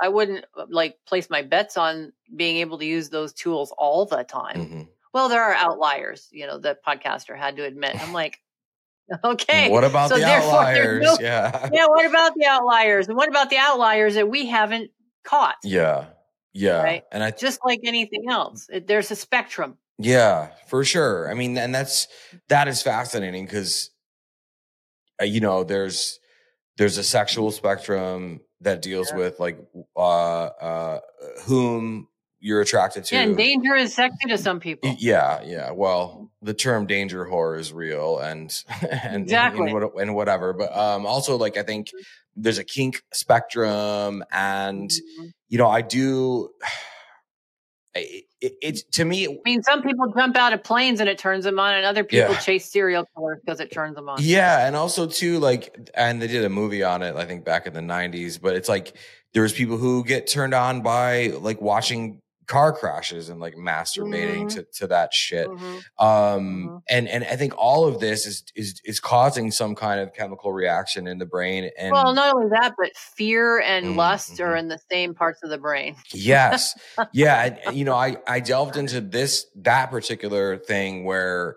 I 0.00 0.08
wouldn't 0.08 0.44
uh, 0.56 0.66
like 0.70 0.96
place 1.06 1.28
my 1.28 1.42
bets 1.42 1.76
on 1.76 2.12
being 2.34 2.58
able 2.58 2.78
to 2.78 2.86
use 2.86 3.10
those 3.10 3.32
tools 3.34 3.74
all 3.76 4.06
the 4.06 4.22
time. 4.22 4.56
Mhm. 4.56 4.88
Well, 5.12 5.28
there 5.28 5.42
are 5.42 5.52
outliers, 5.52 6.28
you 6.30 6.46
know, 6.46 6.56
the 6.58 6.78
podcaster 6.86 7.36
had 7.36 7.56
to 7.56 7.64
admit. 7.64 8.00
I'm 8.00 8.12
like, 8.12 8.38
okay. 9.24 9.68
What 9.70 9.82
about 9.82 10.08
so 10.10 10.18
the 10.18 10.24
outliers? 10.24 11.02
no- 11.02 11.18
yeah. 11.20 11.68
yeah, 11.72 11.86
what 11.88 12.06
about 12.06 12.32
the 12.36 12.46
outliers? 12.46 13.08
And 13.08 13.16
what 13.16 13.28
about 13.28 13.50
the 13.50 13.58
outliers 13.58 14.14
that 14.14 14.28
we 14.30 14.46
haven't 14.46 14.92
caught? 15.24 15.56
Yeah. 15.64 16.06
Yeah. 16.52 16.80
Right. 16.82 17.02
And 17.10 17.24
I 17.24 17.32
Just 17.32 17.58
like 17.64 17.80
anything 17.82 18.30
else, 18.30 18.68
it, 18.72 18.86
there's 18.86 19.10
a 19.10 19.16
spectrum. 19.16 19.78
Yeah, 19.98 20.50
for 20.68 20.84
sure. 20.84 21.28
I 21.28 21.34
mean, 21.34 21.58
and 21.58 21.74
that's 21.74 22.06
that 22.48 22.68
is 22.68 22.82
fascinating 22.82 23.46
because 23.46 23.90
uh, 25.20 25.24
you 25.24 25.40
know 25.40 25.64
there's 25.64 26.19
there's 26.80 26.96
a 26.96 27.04
sexual 27.04 27.50
spectrum 27.50 28.40
that 28.62 28.80
deals 28.80 29.10
Yeah. 29.10 29.18
with 29.18 29.38
like 29.38 29.58
uh 29.96 30.44
uh 30.46 31.00
whom 31.44 32.08
you're 32.42 32.62
attracted 32.62 33.04
to. 33.04 33.14
Yeah, 33.16 33.22
and 33.24 33.36
danger 33.36 33.74
is 33.74 33.94
sexy 33.94 34.26
to 34.28 34.38
some 34.38 34.60
people. 34.60 34.96
Yeah, 34.98 35.42
yeah. 35.44 35.72
Well, 35.72 36.30
the 36.40 36.54
term 36.54 36.86
danger 36.86 37.26
horror 37.26 37.56
is 37.56 37.70
real 37.70 38.18
and 38.18 38.50
and, 38.90 39.24
Exactly. 39.24 39.70
and, 39.70 39.90
and 40.00 40.14
whatever. 40.14 40.54
But 40.54 40.74
um 40.76 41.04
also 41.04 41.36
like 41.36 41.58
I 41.58 41.62
think 41.62 41.88
there's 42.34 42.56
a 42.58 42.64
kink 42.64 43.02
spectrum 43.12 44.24
and 44.32 44.88
Mhm. 44.90 45.32
you 45.50 45.58
know, 45.58 45.68
I 45.68 45.82
do 45.82 46.48
it, 47.94 48.24
it, 48.40 48.52
it 48.62 48.92
to 48.92 49.04
me 49.04 49.26
I 49.26 49.36
mean, 49.44 49.62
some 49.62 49.82
people 49.82 50.12
jump 50.16 50.36
out 50.36 50.52
of 50.52 50.62
planes 50.62 51.00
and 51.00 51.08
it 51.08 51.18
turns 51.18 51.44
them 51.44 51.58
on, 51.58 51.74
and 51.74 51.84
other 51.84 52.04
people 52.04 52.30
Yeah. 52.32 52.38
chase 52.38 52.70
serial 52.70 53.04
killers 53.16 53.38
because 53.44 53.60
it 53.60 53.72
turns 53.72 53.96
them 53.96 54.08
on. 54.08 54.18
Yeah, 54.20 54.66
and 54.66 54.76
also 54.76 55.06
too 55.06 55.38
like 55.38 55.90
and 55.94 56.22
they 56.22 56.26
did 56.28 56.44
a 56.44 56.48
movie 56.48 56.82
on 56.82 57.02
it 57.02 57.16
I 57.16 57.24
think 57.24 57.44
back 57.44 57.66
in 57.66 57.72
the 57.74 57.80
90s, 57.80 58.40
but 58.40 58.54
it's 58.54 58.68
like 58.68 58.96
there's 59.34 59.52
people 59.52 59.76
who 59.76 60.04
get 60.04 60.26
turned 60.26 60.54
on 60.54 60.82
by 60.82 61.28
like 61.40 61.60
watching 61.60 62.20
car 62.50 62.72
crashes 62.72 63.28
and 63.28 63.38
like 63.40 63.54
masturbating 63.54 64.46
Mhm. 64.46 64.54
to 64.54 64.62
to 64.80 64.86
that 64.88 65.14
shit. 65.14 65.48
Mhm. 65.48 65.84
Um 65.98 66.68
Mhm. 66.68 66.82
and 66.88 67.08
and 67.08 67.22
I 67.24 67.36
think 67.36 67.54
all 67.56 67.86
of 67.86 68.00
this 68.00 68.26
is 68.26 68.42
is 68.56 68.80
is 68.84 68.98
causing 68.98 69.52
some 69.52 69.76
kind 69.76 70.00
of 70.00 70.12
chemical 70.12 70.52
reaction 70.52 71.06
in 71.06 71.18
the 71.18 71.26
brain 71.26 71.70
and 71.78 71.92
Well, 71.92 72.12
not 72.12 72.34
only 72.34 72.48
that, 72.50 72.74
but 72.76 72.90
fear 72.96 73.60
and 73.60 73.86
Mhm, 73.86 73.96
lust 73.96 74.40
are 74.40 74.54
mhm. 74.54 74.58
in 74.58 74.68
the 74.68 74.80
same 74.90 75.14
parts 75.14 75.42
of 75.44 75.50
the 75.50 75.58
brain. 75.58 75.94
Yes. 76.12 76.76
Yeah. 77.12 77.44
And, 77.44 77.58
and, 77.64 77.76
you 77.78 77.84
know, 77.84 77.94
I, 77.94 78.16
I 78.26 78.40
delved 78.40 78.76
into 78.76 79.00
this, 79.00 79.46
that 79.56 79.90
particular 79.92 80.56
thing 80.56 81.04
where 81.04 81.54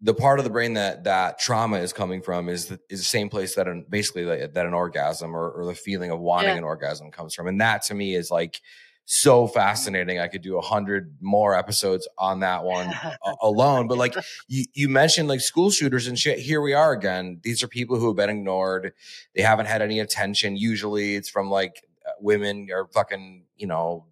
the 0.00 0.14
part 0.14 0.38
of 0.38 0.44
the 0.44 0.50
brain 0.50 0.72
that, 0.74 1.04
that 1.04 1.38
trauma 1.38 1.76
is 1.78 1.92
coming 1.92 2.22
from 2.22 2.48
is 2.48 2.66
the, 2.66 2.80
is 2.88 3.00
the 3.00 3.04
same 3.04 3.28
place 3.28 3.54
that 3.56 3.68
an, 3.68 3.84
basically 3.88 4.24
that, 4.24 4.54
that 4.54 4.64
an 4.66 4.72
orgasm 4.74 5.36
or, 5.36 5.50
or 5.50 5.66
the 5.66 5.74
feeling 5.74 6.10
of 6.10 6.18
wanting 6.20 6.50
Yeah. 6.50 6.56
an 6.58 6.64
orgasm 6.64 7.10
comes 7.10 7.34
from. 7.34 7.46
And 7.48 7.60
that 7.60 7.82
to 7.82 7.94
me 7.94 8.14
is 8.14 8.30
like 8.30 8.60
so 9.04 9.46
fascinating. 9.46 10.18
I 10.18 10.28
could 10.28 10.42
do 10.42 10.56
a 10.58 10.60
hundred 10.60 11.16
more 11.20 11.56
episodes 11.56 12.08
on 12.18 12.40
that 12.40 12.64
one 12.64 12.92
alone. 13.42 13.88
But 13.88 13.98
like 13.98 14.14
you, 14.48 14.64
you 14.74 14.88
mentioned 14.88 15.28
like 15.28 15.40
school 15.40 15.70
shooters 15.70 16.06
and 16.06 16.18
shit. 16.18 16.38
Here 16.38 16.60
we 16.60 16.72
are 16.72 16.92
again. 16.92 17.40
These 17.42 17.62
are 17.62 17.68
people 17.68 17.98
who 17.98 18.06
have 18.08 18.16
been 18.16 18.30
ignored. 18.30 18.92
They 19.34 19.42
haven't 19.42 19.66
had 19.66 19.82
any 19.82 20.00
attention. 20.00 20.56
Usually 20.56 21.16
it's 21.16 21.28
from 21.28 21.50
like 21.50 21.82
women 22.20 22.68
are 22.72 22.86
fucking, 22.92 23.44
you 23.56 23.66
know, 23.66 24.06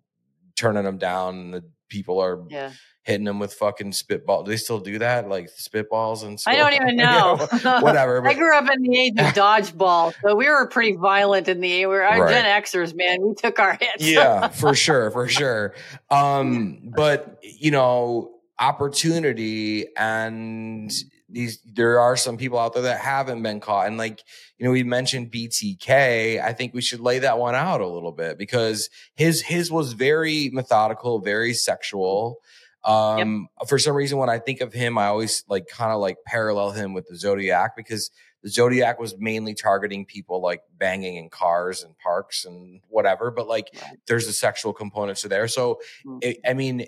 turning 0.56 0.84
them 0.84 0.98
down. 0.98 1.52
The 1.52 1.64
people 1.88 2.20
are 2.20 2.42
Yeah. 2.48 2.72
Hitting 3.10 3.24
them 3.26 3.38
with 3.38 3.52
fucking 3.54 3.92
spitball. 3.92 4.42
Do 4.44 4.50
they 4.50 4.56
still 4.56 4.80
do 4.80 4.98
that? 5.00 5.28
Like 5.28 5.50
spitballs 5.50 6.24
and 6.24 6.40
stuff? 6.40 6.54
I 6.54 6.56
don't 6.56 6.72
even 6.72 6.96
know. 6.96 7.36
Whatever. 7.80 8.26
I 8.26 8.34
grew 8.34 8.56
up 8.56 8.70
in 8.72 8.82
the 8.82 8.98
age 8.98 9.12
of 9.18 9.26
dodgeball, 9.34 10.14
so 10.22 10.34
we 10.34 10.48
were 10.48 10.66
pretty 10.68 10.96
violent 10.96 11.48
in 11.48 11.60
the 11.60 11.82
A. 11.82 11.86
we 11.86 11.94
were 11.94 12.02
our 12.04 12.22
Right. 12.24 12.30
Gen 12.32 12.62
Xers, 12.62 12.94
man. 12.96 13.20
We 13.22 13.34
took 13.34 13.58
our 13.58 13.72
hits. 13.80 14.06
yeah, 14.08 14.48
for 14.48 14.74
sure, 14.74 15.10
for 15.10 15.28
sure. 15.28 15.74
Um, 16.10 16.92
but 16.96 17.38
you 17.42 17.70
know, 17.70 18.32
opportunity 18.58 19.86
and 19.96 20.92
these 21.32 21.60
there 21.64 22.00
are 22.00 22.16
some 22.16 22.36
people 22.36 22.58
out 22.58 22.72
there 22.74 22.82
that 22.82 22.98
haven't 23.00 23.42
been 23.42 23.60
caught. 23.60 23.86
And 23.86 23.96
like, 23.96 24.22
you 24.58 24.64
know, 24.66 24.72
we 24.72 24.82
mentioned 24.82 25.30
BTK. 25.30 26.42
I 26.42 26.52
think 26.52 26.74
we 26.74 26.80
should 26.82 26.98
lay 27.00 27.20
that 27.20 27.38
one 27.38 27.54
out 27.54 27.80
a 27.80 27.86
little 27.86 28.10
bit 28.12 28.36
because 28.36 28.90
his 29.14 29.40
his 29.40 29.70
was 29.70 29.92
very 29.92 30.50
methodical, 30.52 31.20
very 31.20 31.54
sexual. 31.54 32.38
Um, 32.84 33.48
for 33.68 33.78
some 33.78 33.94
reason, 33.94 34.18
when 34.18 34.30
I 34.30 34.38
think 34.38 34.60
of 34.60 34.72
him, 34.72 34.96
I 34.98 35.06
always 35.06 35.44
like 35.48 35.68
kind 35.68 35.92
of 35.92 36.00
like 36.00 36.18
parallel 36.26 36.70
him 36.70 36.94
with 36.94 37.06
the 37.08 37.16
Zodiac 37.16 37.76
because 37.76 38.10
the 38.42 38.48
Zodiac 38.48 38.98
was 38.98 39.14
mainly 39.18 39.54
targeting 39.54 40.06
people 40.06 40.40
like 40.40 40.62
banging 40.78 41.16
in 41.16 41.28
cars 41.28 41.82
and 41.82 41.96
parks 41.98 42.44
and 42.46 42.80
whatever, 42.88 43.30
but 43.30 43.46
like 43.46 43.68
Right. 43.82 43.98
there's 44.06 44.26
a 44.26 44.32
sexual 44.32 44.72
component 44.72 45.18
to 45.18 45.28
there. 45.28 45.46
So, 45.46 45.78
Mm. 46.06 46.18
it, 46.24 46.38
I 46.46 46.54
mean, 46.54 46.86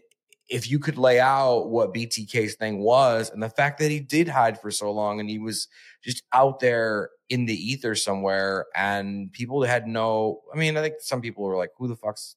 if 0.49 0.71
you 0.71 0.79
could 0.79 0.97
lay 0.99 1.21
out 1.21 1.69
what 1.69 1.93
BTK's 1.95 2.55
thing 2.57 2.81
was 2.81 3.31
and 3.31 3.43
the 3.43 3.49
fact 3.51 3.79
that 3.81 3.91
he 3.91 4.01
did 4.01 4.29
hide 4.29 4.61
for 4.61 4.71
so 4.71 4.91
long 4.91 5.21
and 5.21 5.29
he 5.29 5.39
was 5.39 5.69
just 6.03 6.23
out 6.33 6.61
there 6.61 7.11
in 7.29 7.45
the 7.47 7.55
ether 7.55 7.95
somewhere 7.95 8.67
and 8.75 9.33
people 9.33 9.63
had 9.63 9.87
no, 9.87 10.43
I 10.53 10.57
mean, 10.59 10.77
I 10.77 10.83
think 10.83 10.97
some 11.01 11.21
people 11.21 11.45
were 11.45 11.57
like, 11.57 11.71
who 11.79 11.87
the 11.89 11.97
fuck's 11.97 12.37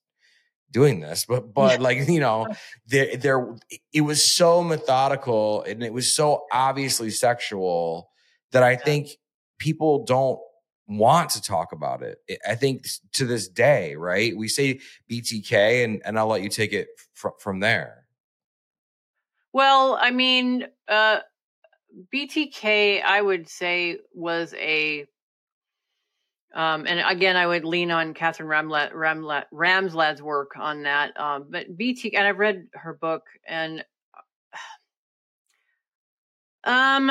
doing 0.71 0.99
this? 0.99 1.25
But, 1.25 1.53
but 1.53 1.79
like, 1.79 2.07
you 2.07 2.19
know, 2.19 2.47
there, 2.87 3.15
there, 3.17 3.55
it 3.93 4.01
was 4.01 4.23
so 4.23 4.63
methodical 4.63 5.63
and 5.63 5.83
it 5.83 5.93
was 5.93 6.13
so 6.13 6.45
obviously 6.51 7.09
sexual 7.09 8.09
that 8.51 8.63
I 8.63 8.75
think 8.75 9.09
people 9.59 10.05
don't 10.05 10.39
want 10.87 11.31
to 11.31 11.41
talk 11.41 11.71
about 11.71 12.01
it. 12.01 12.19
I 12.47 12.55
think 12.55 12.85
to 13.13 13.25
this 13.25 13.47
day, 13.47 13.95
right? 13.95 14.35
We 14.35 14.47
say 14.47 14.79
BTK, 15.11 15.83
and 15.83 16.01
and 16.05 16.17
I'll 16.17 16.27
let 16.27 16.41
you 16.41 16.49
take 16.49 16.73
it 16.73 16.87
fr- 17.13 17.29
from 17.39 17.59
there. 17.59 18.05
Well, 19.53 19.97
I 19.99 20.11
mean, 20.11 20.67
uh, 20.87 21.19
BTK, 22.13 23.03
I 23.03 23.21
would 23.21 23.49
say 23.49 23.99
was 24.13 24.53
a 24.55 25.05
um, 26.55 26.85
and 26.87 27.03
again, 27.05 27.35
I 27.35 27.45
would 27.45 27.65
lean 27.65 27.91
on 27.91 28.13
Catherine 28.13 28.47
Ramlad, 28.47 29.43
Ramsland's 29.51 30.21
work 30.21 30.51
on 30.57 30.83
that. 30.83 31.19
Um, 31.19 31.47
but 31.49 31.75
BT, 31.75 32.15
and 32.15 32.25
I've 32.25 32.39
read 32.39 32.67
her 32.73 32.93
book, 32.93 33.23
and 33.45 33.83
um, 36.63 37.09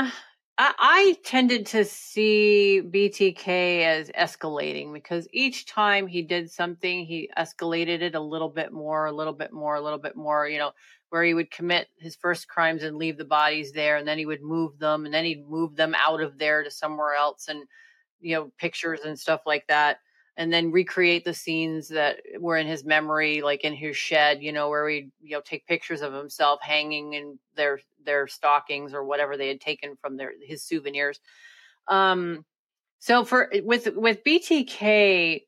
I, 0.57 0.72
I 0.78 1.16
tended 1.26 1.66
to 1.66 1.84
see 1.84 2.80
BTK 2.82 3.82
as 3.82 4.11
escalating 4.18 4.95
because 4.95 5.28
each 5.30 5.66
time 5.66 6.07
he 6.07 6.22
did 6.22 6.51
something, 6.51 7.05
he 7.05 7.28
escalated 7.36 8.01
it 8.01 8.14
a 8.14 8.20
little 8.20 8.49
bit 8.49 8.72
more, 8.72 9.05
a 9.05 9.12
little 9.12 9.34
bit 9.34 9.53
more, 9.53 9.76
a 9.76 9.82
little 9.82 9.99
bit 9.99 10.16
more. 10.16 10.49
You 10.49 10.59
know, 10.59 10.72
where 11.11 11.22
he 11.22 11.34
would 11.34 11.51
commit 11.51 11.88
his 11.99 12.16
first 12.16 12.49
crimes 12.49 12.82
and 12.82 12.97
leave 12.97 13.18
the 13.18 13.26
bodies 13.26 13.72
there, 13.72 13.99
and 13.99 14.09
then 14.09 14.16
he 14.16 14.24
would 14.24 14.42
move 14.42 14.78
them, 14.78 15.05
and 15.05 15.12
then 15.12 15.26
he'd 15.26 15.47
move 15.47 15.76
them 15.76 15.95
out 15.95 16.22
of 16.22 16.38
there 16.38 16.64
to 16.64 16.70
somewhere 16.70 17.14
else, 17.14 17.49
and 17.49 17.62
you 18.24 18.34
know 18.34 18.52
pictures 18.58 19.00
and 19.04 19.18
stuff 19.18 19.42
like 19.46 19.66
that 19.68 19.98
and 20.36 20.52
then 20.52 20.72
recreate 20.72 21.24
the 21.24 21.34
scenes 21.34 21.88
that 21.88 22.16
were 22.40 22.56
in 22.56 22.66
his 22.66 22.84
memory 22.84 23.40
like 23.42 23.62
in 23.64 23.74
his 23.74 23.96
shed 23.96 24.42
you 24.42 24.52
know 24.52 24.68
where 24.68 24.88
he 24.88 25.10
you 25.20 25.36
know 25.36 25.40
take 25.40 25.66
pictures 25.66 26.02
of 26.02 26.12
himself 26.12 26.60
hanging 26.62 27.14
in 27.14 27.38
their 27.54 27.78
their 28.04 28.26
stockings 28.26 28.92
or 28.92 29.04
whatever 29.04 29.36
they 29.36 29.48
had 29.48 29.60
taken 29.60 29.96
from 30.00 30.16
their 30.16 30.32
his 30.42 30.62
souvenirs. 30.62 31.20
Um 31.88 32.44
so 32.98 33.24
for 33.24 33.52
with 33.62 33.88
with 33.94 34.24
btk 34.24 35.42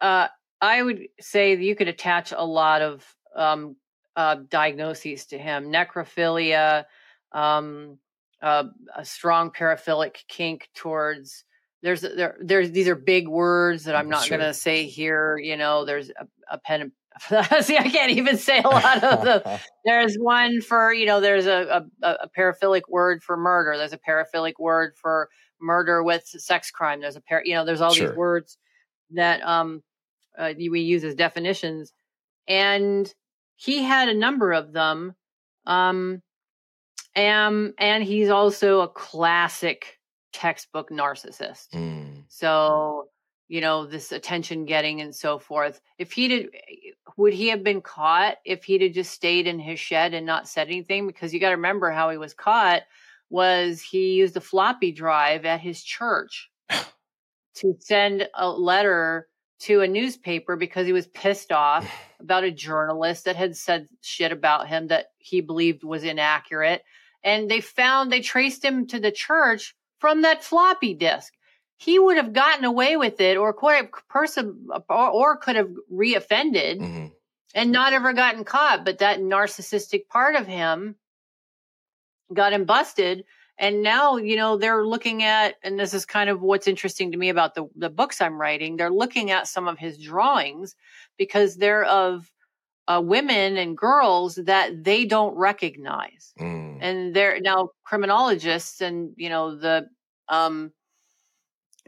uh 0.00 0.28
i 0.60 0.82
would 0.82 1.06
say 1.20 1.56
you 1.56 1.76
could 1.76 1.88
attach 1.88 2.32
a 2.36 2.44
lot 2.44 2.82
of 2.82 3.06
um 3.36 3.76
uh 4.16 4.36
diagnoses 4.48 5.26
to 5.26 5.38
him. 5.38 5.70
Necrophilia 5.72 6.84
um 7.32 7.98
uh, 8.42 8.64
a 8.96 9.04
strong 9.04 9.50
paraphilic 9.50 10.26
kink 10.26 10.70
towards 10.74 11.44
there's 11.82 12.02
there 12.02 12.36
there's 12.40 12.70
these 12.72 12.88
are 12.88 12.94
big 12.94 13.28
words 13.28 13.84
that 13.84 13.96
I'm 13.96 14.08
not 14.08 14.24
sure. 14.24 14.36
going 14.38 14.48
to 14.48 14.54
say 14.54 14.86
here. 14.86 15.38
You 15.38 15.56
know, 15.56 15.84
there's 15.84 16.10
a, 16.10 16.26
a 16.50 16.58
pen. 16.58 16.92
See, 17.62 17.76
I 17.76 17.88
can't 17.88 18.12
even 18.12 18.36
say 18.36 18.60
a 18.60 18.68
lot 18.68 19.02
of 19.02 19.24
them. 19.44 19.58
there's 19.84 20.16
one 20.16 20.60
for 20.60 20.92
you 20.92 21.06
know. 21.06 21.20
There's 21.20 21.46
a, 21.46 21.86
a, 22.02 22.08
a 22.08 22.28
paraphilic 22.36 22.82
word 22.88 23.22
for 23.22 23.36
murder. 23.36 23.76
There's 23.76 23.92
a 23.92 23.98
paraphilic 23.98 24.54
word 24.58 24.94
for 24.96 25.28
murder 25.60 26.02
with 26.02 26.24
sex 26.26 26.70
crime. 26.70 27.00
There's 27.00 27.16
a 27.16 27.20
par. 27.20 27.42
You 27.44 27.54
know, 27.54 27.64
there's 27.64 27.80
all 27.80 27.92
sure. 27.92 28.08
these 28.08 28.16
words 28.16 28.58
that 29.12 29.42
um 29.42 29.82
uh, 30.38 30.52
we 30.56 30.80
use 30.80 31.04
as 31.04 31.14
definitions, 31.14 31.92
and 32.46 33.12
he 33.56 33.82
had 33.82 34.08
a 34.08 34.14
number 34.14 34.52
of 34.52 34.72
them. 34.72 35.14
Um, 35.66 36.22
and 37.14 37.74
and 37.78 38.04
he's 38.04 38.28
also 38.28 38.80
a 38.80 38.88
classic 38.88 39.99
textbook 40.32 40.90
narcissist. 40.90 41.70
Mm. 41.74 42.24
So, 42.28 43.08
you 43.48 43.60
know, 43.60 43.86
this 43.86 44.12
attention 44.12 44.64
getting 44.64 45.00
and 45.00 45.14
so 45.14 45.38
forth. 45.38 45.80
If 45.98 46.12
he 46.12 46.28
did, 46.28 46.48
would 47.16 47.32
he 47.32 47.48
have 47.48 47.64
been 47.64 47.80
caught 47.80 48.36
if 48.44 48.64
he'd 48.64 48.82
have 48.82 48.92
just 48.92 49.12
stayed 49.12 49.46
in 49.46 49.58
his 49.58 49.80
shed 49.80 50.14
and 50.14 50.24
not 50.26 50.48
said 50.48 50.68
anything? 50.68 51.06
Because 51.06 51.34
you 51.34 51.40
got 51.40 51.50
to 51.50 51.56
remember 51.56 51.90
how 51.90 52.10
he 52.10 52.18
was 52.18 52.34
caught 52.34 52.82
was 53.30 53.80
he 53.80 54.14
used 54.14 54.36
a 54.36 54.40
floppy 54.40 54.92
drive 54.92 55.44
at 55.44 55.60
his 55.60 55.82
church 55.82 56.50
to 57.54 57.74
send 57.78 58.28
a 58.34 58.48
letter 58.48 59.28
to 59.60 59.82
a 59.82 59.88
newspaper 59.88 60.56
because 60.56 60.86
he 60.86 60.92
was 60.92 61.06
pissed 61.08 61.52
off 61.52 61.90
about 62.20 62.44
a 62.44 62.50
journalist 62.50 63.24
that 63.24 63.36
had 63.36 63.56
said 63.56 63.88
shit 64.02 64.32
about 64.32 64.68
him 64.68 64.88
that 64.88 65.06
he 65.18 65.40
believed 65.40 65.84
was 65.84 66.04
inaccurate. 66.04 66.82
And 67.22 67.50
they 67.50 67.60
found, 67.60 68.10
they 68.10 68.20
traced 68.20 68.64
him 68.64 68.86
to 68.88 68.98
the 68.98 69.12
church 69.12 69.76
from 70.00 70.22
that 70.22 70.42
floppy 70.42 70.94
disk. 70.94 71.32
He 71.76 71.98
would 71.98 72.16
have 72.16 72.32
gotten 72.32 72.64
away 72.64 72.96
with 72.96 73.20
it 73.20 73.36
or 73.36 73.52
could 73.52 73.76
have 73.76 73.92
person 74.08 74.66
or, 74.88 75.08
or 75.08 75.36
could 75.36 75.56
have 75.56 75.70
reoffended 75.92 76.78
mm-hmm. 76.78 77.06
and 77.54 77.72
not 77.72 77.92
ever 77.92 78.12
gotten 78.12 78.44
caught. 78.44 78.84
But 78.84 78.98
that 78.98 79.20
narcissistic 79.20 80.08
part 80.08 80.34
of 80.34 80.46
him 80.46 80.96
got 82.34 82.52
him 82.52 82.64
busted. 82.64 83.24
And 83.58 83.82
now, 83.82 84.16
you 84.16 84.36
know, 84.36 84.56
they're 84.56 84.86
looking 84.86 85.22
at, 85.22 85.56
and 85.62 85.78
this 85.78 85.92
is 85.92 86.06
kind 86.06 86.30
of 86.30 86.40
what's 86.40 86.66
interesting 86.66 87.12
to 87.12 87.18
me 87.18 87.28
about 87.28 87.54
the, 87.54 87.66
the 87.76 87.90
books 87.90 88.20
I'm 88.20 88.40
writing. 88.40 88.76
They're 88.76 88.90
looking 88.90 89.30
at 89.30 89.48
some 89.48 89.68
of 89.68 89.78
his 89.78 89.98
drawings 89.98 90.74
because 91.18 91.56
they're 91.56 91.84
of 91.84 92.30
uh, 92.90 93.00
women 93.00 93.56
and 93.56 93.76
girls 93.76 94.34
that 94.34 94.82
they 94.82 95.04
don't 95.04 95.36
recognize. 95.36 96.32
Mm. 96.40 96.78
And 96.80 97.14
they're 97.14 97.40
now 97.40 97.70
criminologists 97.84 98.80
and, 98.80 99.12
you 99.16 99.28
know, 99.28 99.56
the 99.56 99.88
um, 100.28 100.72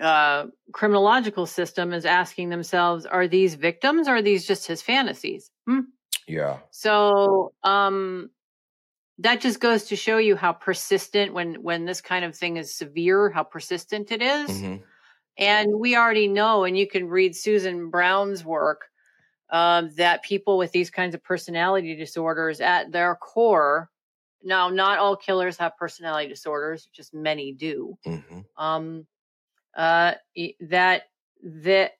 uh, 0.00 0.46
criminological 0.72 1.46
system 1.46 1.92
is 1.92 2.04
asking 2.04 2.50
themselves, 2.50 3.04
are 3.04 3.26
these 3.26 3.54
victims 3.56 4.06
or 4.06 4.16
are 4.16 4.22
these 4.22 4.46
just 4.46 4.66
his 4.68 4.80
fantasies? 4.80 5.50
Hmm? 5.66 5.80
Yeah. 6.28 6.58
So, 6.70 7.52
um, 7.64 8.30
that 9.18 9.40
just 9.40 9.58
goes 9.58 9.84
to 9.84 9.96
show 9.96 10.18
you 10.18 10.36
how 10.36 10.52
persistent 10.52 11.34
when 11.34 11.54
when 11.62 11.84
this 11.84 12.00
kind 12.00 12.24
of 12.24 12.34
thing 12.34 12.56
is 12.56 12.74
severe 12.74 13.28
how 13.30 13.42
persistent 13.42 14.10
it 14.10 14.22
is. 14.22 14.50
Mm-hmm. 14.50 14.76
and 15.38 15.68
we 15.78 15.96
already 15.96 16.28
know 16.28 16.64
and 16.64 16.76
you 16.76 16.86
can 16.86 17.08
read 17.08 17.36
susan 17.36 17.90
brown's 17.90 18.44
work 18.44 18.91
um, 19.52 19.90
that 19.96 20.24
people 20.24 20.58
with 20.58 20.72
these 20.72 20.90
kinds 20.90 21.14
of 21.14 21.22
personality 21.22 21.94
disorders 21.94 22.60
at 22.60 22.90
their 22.90 23.14
core 23.14 23.90
now 24.44 24.68
not 24.68 24.98
all 24.98 25.16
killers 25.16 25.56
have 25.56 25.76
personality 25.76 26.28
disorders 26.28 26.88
just 26.92 27.14
many 27.14 27.52
do. 27.52 27.96
Mm-hmm. 28.06 28.40
um, 28.56 29.06
uh, 29.76 30.14
that 30.60 31.04
that 31.42 31.92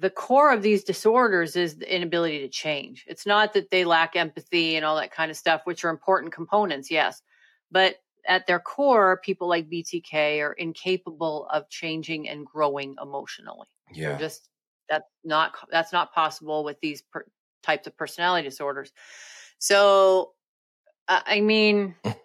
the 0.00 0.10
core 0.10 0.52
of 0.52 0.62
these 0.62 0.84
disorders 0.84 1.56
is 1.56 1.78
the 1.78 1.94
inability 1.94 2.40
to 2.40 2.48
change. 2.48 3.04
It's 3.08 3.26
not 3.26 3.54
that 3.54 3.70
they 3.70 3.84
lack 3.84 4.14
empathy 4.14 4.76
and 4.76 4.84
all 4.84 4.96
that 4.96 5.12
kind 5.12 5.30
of 5.30 5.36
stuff 5.36 5.62
which 5.64 5.84
are 5.84 5.90
important 5.90 6.32
components 6.32 6.90
yes. 6.90 7.22
But 7.70 7.96
at 8.26 8.46
their 8.46 8.60
core 8.60 9.20
people 9.22 9.48
like 9.48 9.68
btk 9.68 10.40
are 10.40 10.54
incapable 10.54 11.46
of 11.52 11.68
changing 11.68 12.28
and 12.28 12.46
growing 12.46 12.94
emotionally. 13.02 13.66
Yeah. 13.92 14.10
They're 14.10 14.18
just 14.18 14.48
that's 14.88 15.08
not 15.24 15.52
that's 15.70 15.92
not 15.92 16.12
possible 16.12 16.64
with 16.64 16.80
these 16.80 17.02
per, 17.02 17.24
types 17.62 17.86
of 17.86 17.96
personality 17.96 18.48
disorders. 18.48 18.92
So, 19.58 20.32
I 21.08 21.40
mean, 21.40 21.94
mm. 22.04 22.16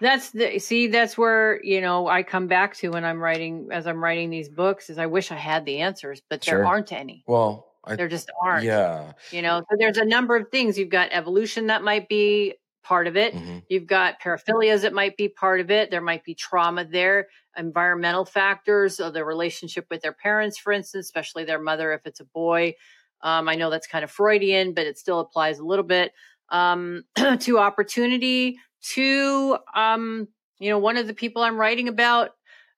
that's 0.00 0.30
the 0.30 0.58
see 0.58 0.86
that's 0.88 1.18
where 1.18 1.62
you 1.64 1.80
know 1.80 2.08
I 2.08 2.22
come 2.22 2.46
back 2.46 2.76
to 2.76 2.90
when 2.90 3.04
I'm 3.04 3.20
writing 3.20 3.68
as 3.72 3.86
I'm 3.86 4.02
writing 4.02 4.30
these 4.30 4.48
books 4.48 4.90
is 4.90 4.98
I 4.98 5.06
wish 5.06 5.32
I 5.32 5.36
had 5.36 5.64
the 5.64 5.78
answers, 5.78 6.22
but 6.28 6.44
sure. 6.44 6.58
there 6.58 6.66
aren't 6.66 6.92
any. 6.92 7.24
Well, 7.26 7.66
I, 7.84 7.96
there 7.96 8.08
just 8.08 8.30
aren't. 8.42 8.64
Yeah. 8.64 9.12
You 9.30 9.42
know, 9.42 9.60
so 9.60 9.76
there's 9.78 9.98
a 9.98 10.04
number 10.04 10.36
of 10.36 10.48
things. 10.50 10.78
You've 10.78 10.88
got 10.88 11.08
evolution 11.12 11.66
that 11.66 11.82
might 11.82 12.08
be 12.08 12.54
part 12.82 13.06
of 13.06 13.16
it. 13.16 13.34
Mm-hmm. 13.34 13.58
You've 13.68 13.86
got 13.86 14.20
paraphilias 14.20 14.82
that 14.82 14.92
might 14.92 15.16
be 15.16 15.28
part 15.28 15.60
of 15.60 15.70
it. 15.70 15.90
There 15.90 16.00
might 16.00 16.24
be 16.24 16.34
trauma 16.34 16.84
there, 16.84 17.28
environmental 17.56 18.24
factors, 18.24 19.00
or 19.00 19.10
the 19.10 19.24
relationship 19.24 19.86
with 19.90 20.02
their 20.02 20.12
parents, 20.12 20.58
for 20.58 20.72
instance, 20.72 21.06
especially 21.06 21.44
their 21.44 21.60
mother 21.60 21.92
if 21.92 22.06
it's 22.06 22.20
a 22.20 22.24
boy. 22.24 22.74
Um, 23.22 23.48
I 23.48 23.54
know 23.54 23.70
that's 23.70 23.86
kind 23.86 24.04
of 24.04 24.10
Freudian, 24.10 24.74
but 24.74 24.86
it 24.86 24.98
still 24.98 25.20
applies 25.20 25.58
a 25.58 25.64
little 25.64 25.84
bit 25.84 26.12
um, 26.48 27.04
to 27.40 27.58
opportunity. 27.58 28.58
To 28.94 29.58
um, 29.76 30.26
you 30.58 30.70
know, 30.70 30.78
one 30.78 30.96
of 30.96 31.06
the 31.06 31.14
people 31.14 31.42
I'm 31.42 31.56
writing 31.56 31.88
about 31.88 32.30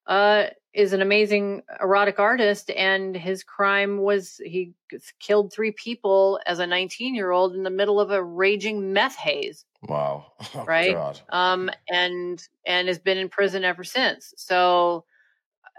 uh, 0.07 0.47
is 0.75 0.93
an 0.93 1.01
amazing 1.01 1.62
erotic 1.81 2.18
artist, 2.18 2.70
and 2.70 3.16
his 3.16 3.45
crime 3.45 3.99
was 3.99 4.41
he 4.45 4.72
killed 5.20 5.53
three 5.53 5.70
people 5.70 6.41
as 6.47 6.59
a 6.59 6.66
19 6.66 7.14
year 7.14 7.31
old 7.31 7.55
in 7.55 7.62
the 7.62 7.70
middle 7.70 8.01
of 8.01 8.11
a 8.11 8.22
raging 8.22 8.93
meth 8.93 9.16
haze. 9.16 9.64
Wow. 9.83 10.27
Oh, 10.55 10.64
right. 10.64 10.95
God. 10.95 11.20
Um, 11.31 11.70
and, 11.89 12.47
and 12.66 12.89
has 12.89 12.99
been 12.99 13.18
in 13.18 13.29
prison 13.29 13.64
ever 13.64 13.83
since. 13.83 14.35
So, 14.37 15.05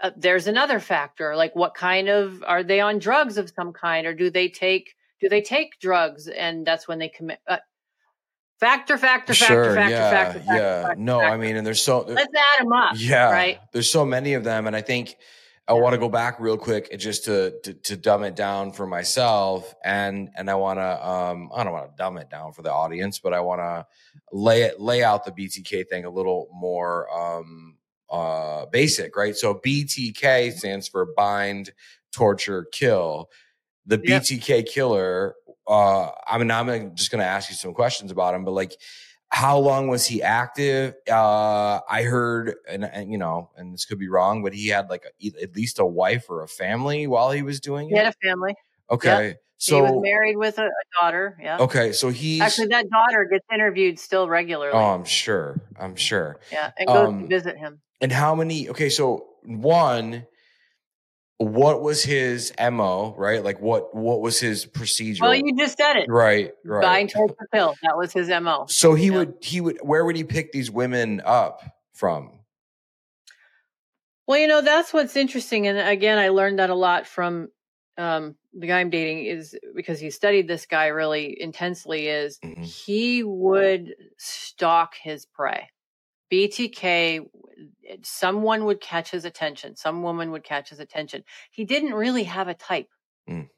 uh, 0.02 0.10
there's 0.16 0.46
another 0.46 0.78
factor 0.78 1.34
like 1.36 1.56
what 1.56 1.74
kind 1.74 2.10
of 2.10 2.44
are 2.46 2.62
they 2.62 2.80
on 2.80 2.98
drugs 2.98 3.38
of 3.38 3.50
some 3.56 3.72
kind 3.72 4.06
or 4.06 4.12
do 4.12 4.28
they 4.28 4.46
take 4.46 4.94
do 5.22 5.28
they 5.28 5.40
take 5.40 5.78
drugs 5.80 6.28
and 6.28 6.66
that's 6.66 6.86
when 6.86 6.98
they 6.98 7.08
commit 7.08 7.38
uh, 7.48 7.56
factor 8.58 8.96
factor 8.96 9.34
sure, 9.34 9.46
factor 9.46 9.74
factor 9.74 9.90
yeah, 9.92 10.10
factor 10.10 10.38
factor 10.40 10.54
yeah 10.54 10.82
factor, 10.82 11.00
no 11.00 11.20
factor. 11.20 11.34
i 11.34 11.36
mean 11.36 11.56
and 11.56 11.66
there's 11.66 11.82
so 11.82 12.00
let's 12.00 12.20
add 12.20 12.64
them 12.64 12.72
up 12.72 12.94
yeah 12.96 13.30
right 13.30 13.58
there's 13.72 13.90
so 13.90 14.04
many 14.04 14.34
of 14.34 14.44
them 14.44 14.66
and 14.66 14.74
i 14.74 14.80
think 14.80 15.16
I 15.68 15.72
want 15.72 15.94
to 15.94 15.98
go 15.98 16.08
back 16.08 16.38
real 16.38 16.56
quick 16.56 16.96
just 16.96 17.24
to, 17.24 17.58
to, 17.64 17.74
to 17.74 17.96
dumb 17.96 18.22
it 18.22 18.36
down 18.36 18.70
for 18.70 18.86
myself, 18.86 19.74
and 19.84 20.30
and 20.36 20.48
I 20.48 20.54
want 20.54 20.78
to 20.78 21.08
um 21.08 21.50
I 21.52 21.64
don't 21.64 21.72
want 21.72 21.90
to 21.90 21.96
dumb 21.96 22.18
it 22.18 22.30
down 22.30 22.52
for 22.52 22.62
the 22.62 22.72
audience, 22.72 23.18
but 23.18 23.32
I 23.32 23.40
want 23.40 23.60
to 23.60 23.84
lay 24.30 24.62
it 24.62 24.80
lay 24.80 25.02
out 25.02 25.24
the 25.24 25.32
BTK 25.32 25.88
thing 25.88 26.04
a 26.04 26.10
little 26.10 26.48
more 26.52 27.12
um 27.12 27.76
uh, 28.10 28.66
basic, 28.66 29.16
right? 29.16 29.36
So 29.36 29.54
BTK 29.54 30.52
stands 30.52 30.88
for 30.88 31.06
bind, 31.16 31.72
torture, 32.12 32.66
kill. 32.70 33.30
The 33.86 34.00
Yep. 34.02 34.22
BTK 34.22 34.66
killer. 34.66 35.34
Uh, 35.68 36.10
I 36.26 36.38
mean, 36.38 36.50
I'm 36.50 36.94
just 36.94 37.10
going 37.10 37.20
to 37.20 37.26
ask 37.26 37.50
you 37.50 37.56
some 37.56 37.74
questions 37.74 38.10
about 38.10 38.34
him, 38.34 38.44
but 38.44 38.52
like, 38.52 38.76
how 39.28 39.58
long 39.58 39.88
was 39.88 40.06
he 40.06 40.22
active? 40.22 40.94
Uh, 41.10 41.80
I 41.90 42.02
heard, 42.02 42.54
and, 42.68 42.84
and 42.84 43.10
you 43.10 43.18
know, 43.18 43.50
and 43.56 43.74
this 43.74 43.84
could 43.84 43.98
be 43.98 44.08
wrong, 44.08 44.42
but 44.42 44.54
he 44.54 44.68
had 44.68 44.88
like 44.88 45.04
a, 45.04 45.42
at 45.42 45.56
least 45.56 45.78
a 45.78 45.84
wife 45.84 46.26
or 46.30 46.42
a 46.42 46.48
family 46.48 47.06
while 47.06 47.32
he 47.32 47.42
was 47.42 47.60
doing 47.60 47.88
it. 47.88 47.92
He 47.92 47.98
had 47.98 48.06
a 48.06 48.28
family. 48.28 48.54
Okay, 48.90 49.28
he 49.30 49.34
so 49.58 49.76
he 49.76 49.82
was 49.82 50.02
married 50.02 50.36
with 50.36 50.58
a, 50.58 50.66
a 50.66 51.00
daughter. 51.00 51.36
Yeah. 51.42 51.58
okay, 51.58 51.92
so 51.92 52.08
he 52.08 52.40
Actually, 52.40 52.68
that 52.68 52.88
daughter 52.88 53.28
gets 53.30 53.44
interviewed 53.52 53.98
still 53.98 54.28
regularly. 54.28 54.72
oh, 54.72 54.94
I'm 54.94 55.04
sure. 55.04 55.60
I'm 55.78 55.96
sure. 55.96 56.38
yeah, 56.52 56.70
and 56.78 56.86
goes 56.86 57.08
um, 57.08 57.22
to 57.22 57.26
visit 57.26 57.58
him. 57.58 57.80
And 58.00 58.12
how 58.12 58.34
many? 58.34 58.68
Okay, 58.68 58.90
so 58.90 59.26
one, 59.44 60.26
what 61.38 61.82
was 61.82 62.02
his 62.02 62.52
mo? 62.58 63.14
Right, 63.16 63.42
like 63.44 63.60
what 63.60 63.94
what 63.94 64.20
was 64.20 64.40
his 64.40 64.64
procedure? 64.66 65.24
Well, 65.24 65.34
you 65.34 65.54
just 65.56 65.76
said 65.76 65.96
it. 65.96 66.08
right, 66.08 66.52
right. 66.64 66.82
Bind 66.82 67.10
torture 67.10 67.34
pill. 67.52 67.74
That 67.82 67.96
was 67.96 68.12
his 68.12 68.28
mo. 68.28 68.66
So 68.68 68.94
he 68.94 69.10
would 69.10 69.34
he 69.40 69.60
would 69.60 69.78
where 69.82 70.04
would 70.04 70.16
he 70.16 70.24
pick 70.24 70.52
these 70.52 70.70
women 70.70 71.20
up 71.24 71.62
from? 71.92 72.32
Well, 74.26 74.38
you 74.38 74.48
know, 74.48 74.60
that's 74.60 74.92
what's 74.92 75.14
interesting. 75.14 75.66
And 75.68 75.78
again, 75.78 76.18
I 76.18 76.30
learned 76.30 76.58
that 76.58 76.70
a 76.70 76.74
lot 76.74 77.06
from 77.06 77.48
um, 77.96 78.34
the 78.52 78.66
guy 78.66 78.80
I'm 78.80 78.90
dating 78.90 79.26
is 79.26 79.56
because 79.74 80.00
he 80.00 80.10
studied 80.10 80.48
this 80.48 80.66
guy 80.66 80.86
really 80.88 81.40
intensely 81.40 82.08
is 82.08 82.38
Mhm. 82.40 82.64
he 82.64 83.22
would 83.22 83.94
stalk 84.18 84.94
his 85.00 85.26
prey. 85.26 85.68
BTK, 86.30 87.20
someone 88.02 88.64
would 88.64 88.80
catch 88.80 89.10
his 89.10 89.24
attention. 89.24 89.76
Some 89.76 90.02
woman 90.02 90.30
would 90.30 90.44
catch 90.44 90.70
his 90.70 90.80
attention. 90.80 91.24
He 91.50 91.64
didn't 91.64 91.94
really 91.94 92.24
have 92.24 92.48
a 92.48 92.54
type, 92.54 92.88
Mm. 93.28 93.48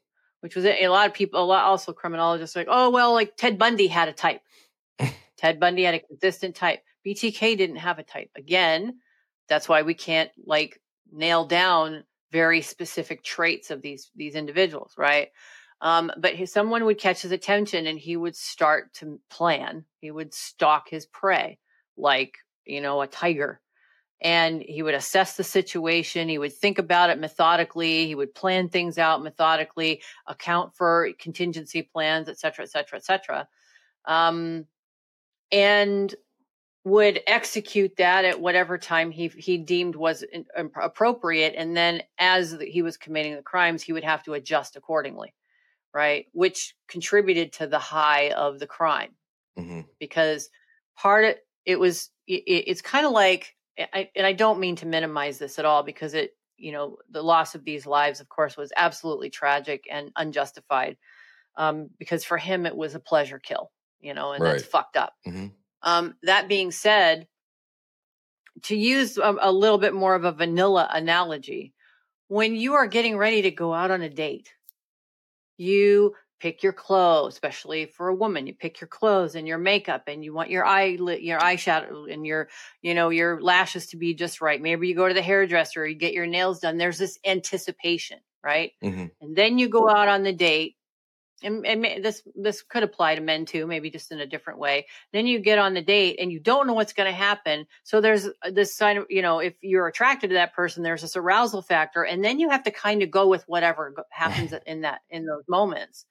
which 0.41 0.55
was 0.55 0.65
a 0.65 0.87
lot 0.87 1.07
of 1.07 1.13
people, 1.13 1.41
a 1.41 1.45
lot 1.45 1.65
also 1.65 1.93
criminologists 1.93 2.55
like, 2.55 2.67
oh, 2.69 2.89
well, 2.89 3.13
like 3.13 3.35
Ted 3.35 3.57
Bundy 3.57 3.87
had 3.87 4.07
a 4.09 4.13
type. 4.13 4.41
Ted 5.37 5.59
Bundy 5.59 5.83
had 5.83 5.95
a 5.95 5.99
consistent 5.99 6.55
type. 6.55 6.81
BTK 7.05 7.57
didn't 7.57 7.77
have 7.77 7.99
a 7.99 8.03
type. 8.03 8.29
Again, 8.35 8.99
that's 9.47 9.69
why 9.69 9.81
we 9.81 9.93
can't 9.93 10.31
like 10.45 10.81
nail 11.11 11.45
down 11.45 12.03
very 12.31 12.61
specific 12.61 13.23
traits 13.23 13.71
of 13.71 13.81
these 13.81 14.11
these 14.15 14.35
individuals, 14.35 14.93
right? 14.97 15.29
Um, 15.81 16.11
but 16.17 16.35
his, 16.35 16.51
someone 16.51 16.83
would 16.85 16.99
catch 16.99 17.21
his 17.21 17.31
attention 17.31 17.87
and 17.87 17.97
he 17.97 18.17
would 18.17 18.35
start 18.35 18.93
to 18.95 19.19
plan. 19.29 19.85
He 20.01 20.11
would 20.11 20.33
stalk 20.33 20.89
his 20.89 21.05
prey 21.05 21.57
like 21.97 22.35
you 22.65 22.81
know 22.81 23.01
a 23.01 23.07
tiger, 23.07 23.61
and 24.21 24.61
he 24.61 24.83
would 24.83 24.93
assess 24.95 25.35
the 25.37 25.43
situation. 25.43 26.29
He 26.29 26.37
would 26.37 26.53
think 26.53 26.77
about 26.77 27.09
it 27.09 27.19
methodically. 27.19 28.07
He 28.07 28.15
would 28.15 28.35
plan 28.35 28.69
things 28.69 28.97
out 28.97 29.23
methodically, 29.23 30.01
account 30.27 30.75
for 30.75 31.09
contingency 31.19 31.81
plans, 31.81 32.27
et 32.29 32.37
cetera, 32.39 32.63
et 32.63 32.69
cetera, 32.71 32.97
et 32.97 33.05
cetera. 33.05 33.47
Um, 34.05 34.65
and 35.51 36.13
would 36.85 37.21
execute 37.27 37.97
that 37.97 38.25
at 38.25 38.39
whatever 38.39 38.77
time 38.77 39.11
he 39.11 39.27
he 39.27 39.57
deemed 39.57 39.95
was 39.95 40.23
in- 40.23 40.45
appropriate 40.55 41.53
and 41.57 41.75
then 41.75 42.01
as 42.17 42.57
the- 42.57 42.65
he 42.65 42.81
was 42.81 42.97
committing 42.97 43.35
the 43.35 43.41
crimes 43.41 43.83
he 43.83 43.93
would 43.93 44.03
have 44.03 44.23
to 44.23 44.33
adjust 44.33 44.75
accordingly 44.75 45.33
right 45.93 46.27
which 46.31 46.75
contributed 46.87 47.51
to 47.53 47.67
the 47.67 47.79
high 47.79 48.31
of 48.31 48.59
the 48.59 48.67
crime 48.67 49.15
hmm 49.57 49.81
because 49.99 50.49
part 50.95 51.25
of 51.25 51.35
it 51.65 51.79
was 51.79 52.09
it, 52.27 52.43
it's 52.45 52.81
kind 52.81 53.05
of 53.05 53.11
like 53.11 53.55
I, 53.79 54.09
and 54.15 54.25
I 54.25 54.33
don't 54.33 54.59
mean 54.59 54.75
to 54.77 54.85
minimize 54.85 55.37
this 55.37 55.59
at 55.59 55.65
all 55.65 55.83
because 55.83 56.13
it 56.13 56.31
you 56.57 56.71
know 56.71 56.97
the 57.09 57.23
loss 57.23 57.55
of 57.55 57.63
these 57.63 57.85
lives 57.85 58.19
of 58.19 58.27
course 58.29 58.57
was 58.57 58.73
absolutely 58.75 59.29
tragic 59.29 59.85
and 59.89 60.11
unjustified 60.15 60.97
um, 61.55 61.89
because 61.97 62.23
for 62.23 62.37
him 62.37 62.65
it 62.65 62.75
was 62.75 62.95
a 62.95 62.99
pleasure 62.99 63.39
kill 63.39 63.71
you 64.01 64.13
know 64.13 64.33
and 64.33 64.45
that's 64.45 64.63
fucked 64.63 64.97
up. 64.97 65.13
Hmm 65.25 65.47
um, 65.81 66.15
that 66.23 66.47
being 66.47 66.71
said, 66.71 67.27
to 68.63 68.75
use 68.75 69.17
a, 69.17 69.35
a 69.39 69.51
little 69.51 69.77
bit 69.77 69.93
more 69.93 70.15
of 70.15 70.25
a 70.25 70.31
vanilla 70.31 70.89
analogy, 70.91 71.73
when 72.27 72.55
you 72.55 72.73
are 72.73 72.87
getting 72.87 73.17
ready 73.17 73.43
to 73.43 73.51
go 73.51 73.73
out 73.73 73.91
on 73.91 74.01
a 74.01 74.09
date, 74.09 74.53
you 75.57 76.15
pick 76.39 76.63
your 76.63 76.73
clothes, 76.73 77.33
especially 77.33 77.85
for 77.85 78.07
a 78.07 78.15
woman. 78.15 78.47
You 78.47 78.53
pick 78.53 78.81
your 78.81 78.87
clothes 78.87 79.35
and 79.35 79.47
your 79.47 79.57
makeup, 79.57 80.03
and 80.07 80.23
you 80.23 80.33
want 80.33 80.49
your 80.49 80.65
eye, 80.65 80.85
your 80.85 81.39
eyeshadow, 81.39 82.11
and 82.11 82.25
your, 82.25 82.49
you 82.81 82.93
know, 82.93 83.09
your 83.09 83.41
lashes 83.41 83.87
to 83.87 83.97
be 83.97 84.13
just 84.13 84.41
right. 84.41 84.61
Maybe 84.61 84.87
you 84.87 84.95
go 84.95 85.07
to 85.07 85.13
the 85.13 85.21
hairdresser, 85.21 85.85
you 85.87 85.95
get 85.95 86.13
your 86.13 86.27
nails 86.27 86.59
done. 86.59 86.77
There's 86.77 86.97
this 86.97 87.19
anticipation, 87.25 88.19
right? 88.43 88.71
hmm 88.81 89.05
and 89.21 89.35
then 89.35 89.57
you 89.59 89.69
go 89.69 89.89
out 89.89 90.07
on 90.07 90.23
the 90.23 90.33
date 90.33 90.75
and, 91.41 91.65
and 91.65 92.03
this 92.03 92.21
this 92.35 92.61
could 92.61 92.83
apply 92.83 93.15
to 93.15 93.21
men 93.21 93.45
too 93.45 93.65
maybe 93.65 93.89
just 93.89 94.11
in 94.11 94.19
a 94.19 94.25
different 94.25 94.59
way 94.59 94.85
then 95.13 95.25
you 95.25 95.39
get 95.39 95.59
on 95.59 95.73
the 95.73 95.81
date 95.81 96.17
and 96.19 96.31
you 96.31 96.39
don't 96.39 96.67
know 96.67 96.73
what's 96.73 96.93
going 96.93 97.09
to 97.09 97.15
happen 97.15 97.65
so 97.83 98.01
there's 98.01 98.27
this 98.51 98.75
sign 98.75 98.97
of 98.97 99.05
you 99.09 99.21
know 99.21 99.39
if 99.39 99.53
you're 99.61 99.87
attracted 99.87 100.29
to 100.29 100.33
that 100.33 100.53
person 100.53 100.83
there's 100.83 101.01
this 101.01 101.15
arousal 101.15 101.61
factor 101.61 102.03
and 102.03 102.23
then 102.23 102.39
you 102.39 102.49
have 102.49 102.63
to 102.63 102.71
kind 102.71 103.01
of 103.01 103.11
go 103.11 103.27
with 103.27 103.43
whatever 103.47 103.93
happens 104.11 104.53
in 104.65 104.81
that 104.81 105.01
in 105.09 105.25
those 105.25 105.43
moments 105.47 106.05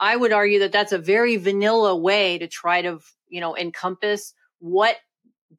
i 0.00 0.16
would 0.16 0.32
argue 0.32 0.60
that 0.60 0.72
that's 0.72 0.92
a 0.92 0.98
very 0.98 1.36
vanilla 1.36 1.96
way 1.96 2.38
to 2.38 2.46
try 2.46 2.82
to 2.82 2.98
you 3.28 3.40
know 3.40 3.56
encompass 3.56 4.34
what 4.60 4.96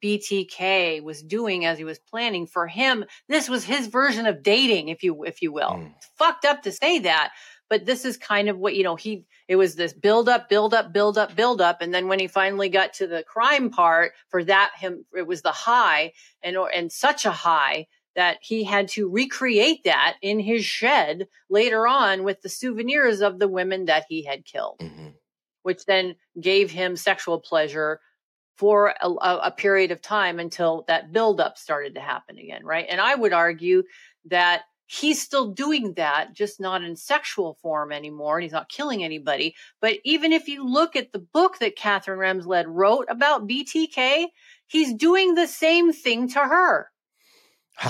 BTK 0.02 1.02
was 1.02 1.22
doing 1.22 1.64
as 1.64 1.78
he 1.78 1.84
was 1.84 1.98
planning 1.98 2.46
for 2.46 2.66
him. 2.66 3.04
This 3.28 3.48
was 3.48 3.64
his 3.64 3.88
version 3.88 4.26
of 4.26 4.42
dating, 4.42 4.88
if 4.88 5.02
you 5.02 5.24
if 5.24 5.42
you 5.42 5.52
will. 5.52 5.70
Mm. 5.70 5.94
It's 5.96 6.08
fucked 6.16 6.44
up 6.44 6.62
to 6.62 6.72
say 6.72 7.00
that, 7.00 7.32
but 7.68 7.86
this 7.86 8.04
is 8.04 8.16
kind 8.16 8.48
of 8.48 8.58
what 8.58 8.74
you 8.74 8.84
know. 8.84 8.96
He 8.96 9.24
it 9.48 9.56
was 9.56 9.74
this 9.74 9.92
build 9.92 10.28
up, 10.28 10.48
build 10.48 10.74
up, 10.74 10.92
build 10.92 11.18
up, 11.18 11.34
build 11.34 11.60
up, 11.60 11.80
and 11.80 11.92
then 11.92 12.08
when 12.08 12.18
he 12.18 12.28
finally 12.28 12.68
got 12.68 12.94
to 12.94 13.06
the 13.06 13.24
crime 13.24 13.70
part, 13.70 14.12
for 14.28 14.44
that 14.44 14.72
him 14.76 15.04
it 15.16 15.26
was 15.26 15.42
the 15.42 15.52
high 15.52 16.12
and 16.42 16.56
or 16.56 16.68
and 16.68 16.90
such 16.92 17.26
a 17.26 17.30
high 17.30 17.86
that 18.16 18.38
he 18.42 18.64
had 18.64 18.88
to 18.88 19.08
recreate 19.08 19.84
that 19.84 20.16
in 20.22 20.40
his 20.40 20.64
shed 20.64 21.28
later 21.48 21.86
on 21.86 22.24
with 22.24 22.42
the 22.42 22.48
souvenirs 22.48 23.20
of 23.20 23.38
the 23.38 23.48
women 23.48 23.84
that 23.86 24.04
he 24.08 24.24
had 24.24 24.44
killed 24.44 24.80
hmm 24.80 25.08
which 25.62 25.84
then 25.84 26.14
gave 26.40 26.70
him 26.70 26.96
sexual 26.96 27.38
pleasure 27.38 28.00
for 28.56 28.94
a, 29.00 29.08
a, 29.08 29.40
a 29.44 29.50
period 29.50 29.90
of 29.90 30.02
time 30.02 30.38
until 30.38 30.84
that 30.86 31.12
buildup 31.12 31.56
started 31.56 31.94
to 31.94 32.00
happen 32.00 32.38
again, 32.38 32.64
right? 32.64 32.86
And 32.88 33.00
I 33.00 33.14
would 33.14 33.32
argue 33.32 33.82
that 34.26 34.62
he's 34.86 35.22
still 35.22 35.52
doing 35.52 35.94
that, 35.94 36.34
just 36.34 36.60
not 36.60 36.82
in 36.82 36.96
sexual 36.96 37.54
form 37.62 37.92
anymore, 37.92 38.36
and 38.36 38.42
he's 38.42 38.52
not 38.52 38.68
killing 38.68 39.02
anybody. 39.02 39.54
But 39.80 39.98
even 40.04 40.32
if 40.32 40.48
you 40.48 40.68
look 40.68 40.94
at 40.94 41.12
the 41.12 41.20
book 41.20 41.58
that 41.60 41.76
Katherine 41.76 42.18
Ramsland 42.18 42.66
wrote 42.68 43.06
about 43.08 43.48
BTK, 43.48 44.26
he's 44.66 44.94
doing 44.94 45.34
the 45.34 45.46
same 45.46 45.92
thing 45.92 46.28
to 46.28 46.40
her, 46.40 46.90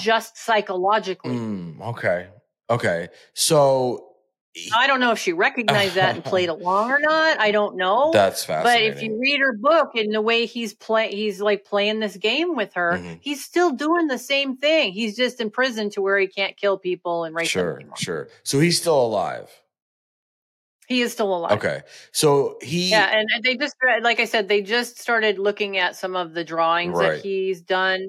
Just 0.00 0.36
psychologically. 0.38 1.32
Mm, 1.34 1.80
okay. 1.88 2.28
Okay. 2.68 3.08
So 3.34 4.06
I 4.74 4.86
don't 4.86 5.00
know 5.00 5.12
if 5.12 5.18
she 5.18 5.32
recognized 5.32 5.94
that 5.94 6.14
and 6.14 6.24
played 6.24 6.48
along 6.56 6.90
or 6.90 6.98
not. 7.00 7.40
I 7.40 7.50
don't 7.50 7.76
know. 7.76 8.10
that's 8.12 8.44
fascinating. 8.44 8.90
But 8.92 8.96
if 8.96 9.02
you 9.02 9.18
read 9.20 9.40
her 9.40 9.56
book 9.56 9.90
and 9.96 10.12
the 10.14 10.20
way 10.20 10.46
he's 10.46 10.74
play, 10.74 11.10
he's 11.14 11.40
like 11.40 11.64
playing 11.64 11.98
this 12.00 12.16
game 12.16 12.54
with 12.56 12.74
her. 12.74 12.98
Mhm. 12.98 13.18
He's 13.20 13.44
still 13.44 13.70
doing 13.72 14.06
the 14.08 14.18
same 14.18 14.56
thing. 14.56 14.92
He's 14.92 15.16
just 15.16 15.40
in 15.40 15.50
prison 15.50 15.90
to 15.90 16.02
where 16.02 16.18
he 16.18 16.26
can't 16.28 16.56
kill 16.56 16.78
people 16.78 17.24
and 17.24 17.34
rape 17.34 17.48
sure, 17.48 17.80
sure. 17.96 18.28
So 18.44 18.60
he's 18.60 18.78
still 18.80 19.00
alive. 19.04 19.48
He 20.88 21.02
is 21.02 21.12
still 21.12 21.32
alive. 21.34 21.52
Okay. 21.52 21.82
So 22.10 22.58
he 22.62 22.90
Yeah, 22.90 23.06
and 23.16 23.28
and 23.32 23.44
they 23.44 23.56
just 23.56 23.76
like 24.02 24.18
I 24.18 24.24
said, 24.24 24.48
they 24.48 24.62
just 24.62 24.98
started 24.98 25.38
looking 25.38 25.78
at 25.78 25.94
some 25.94 26.16
of 26.16 26.34
the 26.34 26.42
drawings 26.44 26.96
Right. 26.96 27.12
that 27.12 27.20
he's 27.22 27.60
done 27.62 28.08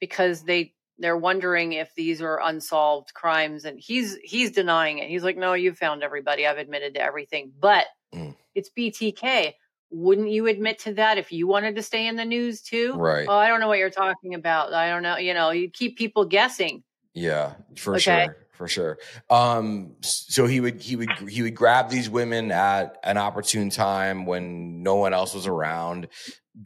because 0.00 0.42
they 0.42 0.72
they're 0.98 1.16
wondering 1.16 1.72
if 1.72 1.94
these 1.94 2.20
are 2.22 2.40
unsolved 2.42 3.12
crimes, 3.14 3.64
and 3.64 3.78
he's 3.80 4.16
he's 4.22 4.50
denying 4.50 4.98
it. 4.98 5.08
He's 5.08 5.24
like, 5.24 5.36
"No, 5.36 5.54
you 5.54 5.72
found 5.74 6.02
everybody. 6.02 6.46
I've 6.46 6.58
admitted 6.58 6.94
to 6.94 7.02
everything." 7.02 7.52
But 7.58 7.86
Mm. 8.14 8.36
it's 8.54 8.68
BTK. 8.70 9.54
Wouldn't 9.90 10.30
you 10.30 10.46
admit 10.46 10.78
to 10.80 10.94
that 10.94 11.18
if 11.18 11.32
you 11.32 11.46
wanted 11.46 11.76
to 11.76 11.82
stay 11.82 12.06
in 12.06 12.16
the 12.16 12.24
news 12.24 12.62
too? 12.62 12.94
Right. 12.94 13.26
Oh, 13.28 13.36
I 13.36 13.48
don't 13.48 13.60
know 13.60 13.68
what 13.68 13.78
you're 13.78 13.90
talking 13.90 14.34
about. 14.34 14.72
I 14.72 14.88
don't 14.90 15.02
know. 15.02 15.16
You 15.16 15.34
know, 15.34 15.50
you 15.50 15.70
keep 15.70 15.96
people 15.98 16.24
guessing. 16.24 16.82
Yeah, 17.14 17.54
for 17.76 17.94
Okay. 17.96 18.24
sure, 18.24 18.41
for 18.52 18.68
sure. 18.68 18.98
Um, 19.30 19.96
so 20.02 20.46
he 20.46 20.60
would 20.60 20.80
he 20.80 20.96
would 20.96 21.10
he 21.28 21.42
would 21.42 21.54
grab 21.54 21.88
these 21.90 22.08
women 22.08 22.50
at 22.52 22.98
an 23.02 23.16
opportune 23.18 23.70
time 23.70 24.26
when 24.26 24.82
no 24.82 24.96
one 24.96 25.12
else 25.14 25.34
was 25.34 25.46
around, 25.46 26.08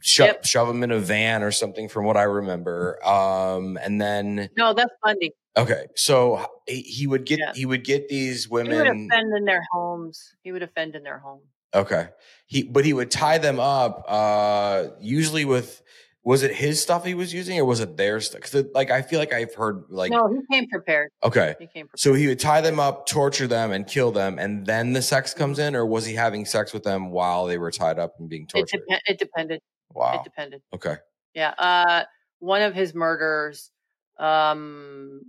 sho- 0.01 0.25
Yep. 0.25 0.45
shove 0.45 0.67
them 0.67 0.83
in 0.83 0.91
a 0.91 0.99
van 0.99 1.43
or 1.43 1.51
something, 1.51 1.87
from 1.89 2.05
what 2.05 2.17
I 2.17 2.23
remember. 2.23 2.99
Um, 3.07 3.77
and 3.81 3.99
then 4.01 4.49
No, 4.57 4.73
that's 4.73 4.91
Bundy. 5.03 5.31
okay, 5.55 5.87
so 5.95 6.45
he, 6.67 7.07
would 7.07 7.25
get 7.25 7.39
Yeah. 7.39 7.53
he 7.55 7.65
would 7.65 7.83
get 7.83 8.09
these 8.09 8.49
women. 8.49 8.73
He 8.73 8.77
would 8.79 8.87
offend 8.87 9.33
in 9.37 9.45
their 9.45 9.63
homes. 9.71 10.35
He 10.43 10.51
would 10.51 10.63
offend 10.63 10.95
in 10.95 11.03
their 11.03 11.19
home. 11.19 11.41
Okay, 11.73 12.09
he 12.47 12.63
but 12.63 12.85
he 12.85 12.93
would 12.93 13.11
tie 13.11 13.37
them 13.37 13.59
up, 13.59 14.03
uh, 14.07 14.87
usually 14.99 15.45
with 15.45 15.81
was 16.27 16.43
it 16.43 16.53
his 16.53 16.81
stuff 16.81 17.05
he 17.05 17.13
was 17.13 17.33
using 17.33 17.57
or 17.57 17.63
was 17.65 17.79
it 17.79 17.95
their 17.95 18.19
stuff? 18.19 18.41
Because 18.41 18.65
like 18.73 18.91
I 18.91 19.01
feel 19.01 19.17
like 19.19 19.33
I've 19.33 19.53
heard 19.55 19.85
like 19.89 20.11
no, 20.11 20.27
he 20.27 20.39
came 20.53 20.67
prepared. 20.69 21.09
okay, 21.23 21.55
He 21.59 21.67
came 21.67 21.87
prepared. 21.87 21.99
so 21.99 22.13
he 22.13 22.27
would 22.27 22.39
tie 22.39 22.59
them 22.61 22.79
up, 22.79 23.05
torture 23.07 23.47
them, 23.47 23.71
and 23.71 23.87
kill 23.87 24.11
them, 24.11 24.37
and 24.37 24.65
then 24.65 24.93
the 24.93 25.01
sex 25.01 25.33
comes 25.33 25.57
in, 25.57 25.75
or 25.75 25.85
was 25.85 26.05
he 26.05 26.13
having 26.15 26.45
sex 26.45 26.73
with 26.73 26.83
them 26.83 27.11
while 27.11 27.45
they 27.45 27.57
were 27.57 27.71
tied 27.71 27.97
up 27.97 28.15
and 28.19 28.27
being 28.29 28.43
It, 28.43 28.49
tortured? 28.49 28.81
it 28.87 29.17
depended. 29.17 29.61
wow. 29.93 30.15
It 30.19 30.23
depended. 30.25 30.61
Okay. 30.75 30.97
Yeah. 31.33 31.51
Uh, 31.57 32.03
one 32.39 32.61
of 32.61 32.73
his 32.75 32.93
murders, 32.93 33.71
um, 34.19 35.21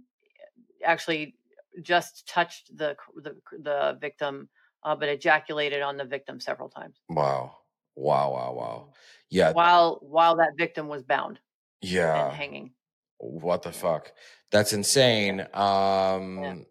actually 0.84 1.34
just 1.82 2.26
touched 2.26 2.76
the 2.76 2.96
the, 3.22 3.36
the 3.62 3.96
victim, 4.01 4.49
uh, 4.82 4.96
but 4.96 5.09
ejaculated 5.09 5.80
on 5.82 5.96
the 5.96 6.05
victim 6.05 6.40
several 6.40 6.68
times 6.68 6.96
Wow. 7.09 7.57
Wow. 7.94 8.32
Wow. 8.32 8.53
Wow. 8.55 8.88
Yeah. 9.31 9.53
while 9.53 9.99
while 10.03 10.37
that 10.37 10.53
victim 10.57 10.89
was 10.89 11.03
bound 11.03 11.39
Yeah. 11.81 12.29
and 12.29 12.37
hanging. 12.37 12.72
What 13.18 13.62
the 13.62 13.72
fuck? 13.72 14.12
That's 14.51 14.72
insane. 14.72 15.47
Um 15.53 16.66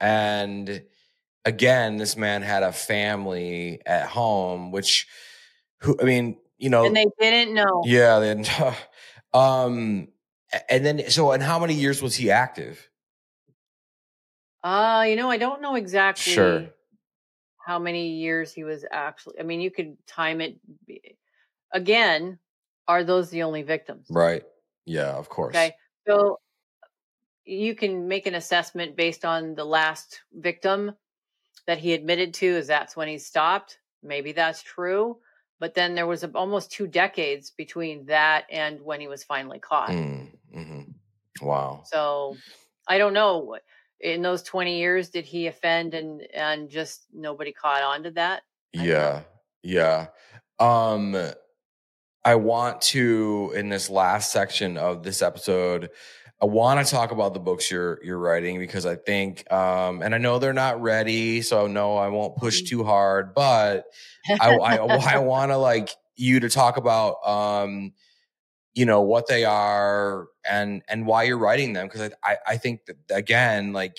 and 0.00 0.84
again, 1.44 1.96
this 1.96 2.16
man 2.16 2.42
had 2.42 2.62
a 2.62 2.72
family 2.72 3.80
at 3.86 4.06
home, 4.08 4.70
which 4.72 5.06
who 5.80 5.96
I 6.00 6.04
mean, 6.04 6.38
you 6.58 6.70
know, 6.70 6.84
And 6.86 6.96
they 6.96 7.06
didn't 7.20 7.54
know. 7.54 7.82
yeah, 7.84 8.18
then 8.18 8.44
um 9.34 10.08
and 10.68 10.84
then 10.84 11.10
so 11.10 11.32
and 11.32 11.42
how 11.42 11.58
many 11.58 11.74
years 11.74 12.02
was 12.02 12.14
he 12.16 12.30
active? 12.30 12.88
Uh, 14.62 15.04
you 15.08 15.16
know, 15.16 15.30
I 15.30 15.36
don't 15.36 15.60
know 15.60 15.74
exactly 15.74 16.32
Sure. 16.32 16.66
how 17.66 17.78
many 17.78 18.08
years 18.16 18.52
he 18.52 18.64
was 18.64 18.84
actually. 18.90 19.38
I 19.40 19.42
mean, 19.42 19.60
you 19.60 19.70
could 19.70 19.96
time 20.06 20.40
it. 20.40 20.58
Again, 21.74 22.38
are 22.88 23.04
those 23.04 23.30
the 23.30 23.42
only 23.42 23.62
victims? 23.62 24.06
Right. 24.10 24.44
Yeah, 24.86 25.10
of 25.12 25.28
course. 25.28 25.54
Okay. 25.54 25.74
So 26.06 26.38
you 27.44 27.74
can 27.74 28.08
make 28.08 28.26
an 28.26 28.34
assessment 28.34 28.96
based 28.96 29.24
on 29.24 29.54
the 29.54 29.64
last 29.64 30.22
victim 30.32 30.92
that 31.66 31.78
he 31.78 31.92
admitted 31.92 32.34
to, 32.34 32.46
is 32.46 32.66
that's 32.66 32.96
when 32.96 33.08
he 33.08 33.18
stopped. 33.18 33.78
Maybe 34.02 34.32
that's 34.32 34.62
true. 34.62 35.18
But 35.60 35.74
then 35.74 35.94
there 35.94 36.06
was 36.06 36.24
a, 36.24 36.30
almost 36.32 36.72
two 36.72 36.86
decades 36.86 37.50
between 37.50 38.06
that 38.06 38.44
and 38.50 38.80
when 38.82 39.00
he 39.00 39.08
was 39.08 39.24
finally 39.24 39.58
caught. 39.58 39.90
Mm, 39.90 40.36
mhm. 40.54 40.94
Wow. 41.40 41.82
So 41.86 42.36
I 42.86 42.98
don't 42.98 43.14
know. 43.14 43.58
In 44.00 44.20
those 44.20 44.42
20 44.42 44.78
years, 44.78 45.08
did 45.08 45.24
he 45.24 45.46
offend 45.46 45.94
and, 45.94 46.20
and 46.34 46.68
just 46.68 47.06
nobody 47.12 47.52
caught 47.52 47.82
on 47.82 48.02
to 48.02 48.10
that? 48.12 48.42
I 48.76 48.84
Yeah. 48.84 49.22
Yeah. 49.62 50.08
Um 50.58 51.16
I 52.24 52.36
want 52.36 52.80
to 52.82 53.52
in 53.54 53.68
this 53.68 53.90
last 53.90 54.32
section 54.32 54.76
of 54.76 55.02
this 55.02 55.22
episode 55.22 55.90
I 56.42 56.46
want 56.46 56.84
to 56.84 56.92
talk 56.92 57.10
about 57.10 57.34
the 57.34 57.40
books 57.40 57.70
you're 57.70 58.00
you're 58.02 58.18
writing 58.18 58.58
because 58.58 58.86
I 58.86 58.96
think 58.96 59.50
um 59.52 60.02
and 60.02 60.14
I 60.14 60.18
know 60.18 60.38
they're 60.38 60.52
not 60.52 60.80
ready 60.80 61.42
so 61.42 61.66
no 61.66 61.96
I 61.96 62.08
won't 62.08 62.36
push 62.36 62.62
too 62.62 62.84
hard 62.84 63.34
but 63.34 63.86
I 64.28 64.56
I, 64.56 64.76
I 65.14 65.18
want 65.18 65.50
to 65.52 65.56
like 65.56 65.90
you 66.16 66.40
to 66.40 66.48
talk 66.48 66.76
about 66.76 67.26
um 67.26 67.92
you 68.74 68.86
know 68.86 69.02
what 69.02 69.28
they 69.28 69.44
are 69.44 70.26
and 70.48 70.82
and 70.88 71.06
why 71.06 71.22
you're 71.22 71.38
writing 71.38 71.72
them 71.74 71.86
because 71.86 72.12
I, 72.24 72.32
I 72.32 72.36
I 72.48 72.56
think 72.56 72.86
that 72.86 72.96
again 73.10 73.72
like 73.72 73.98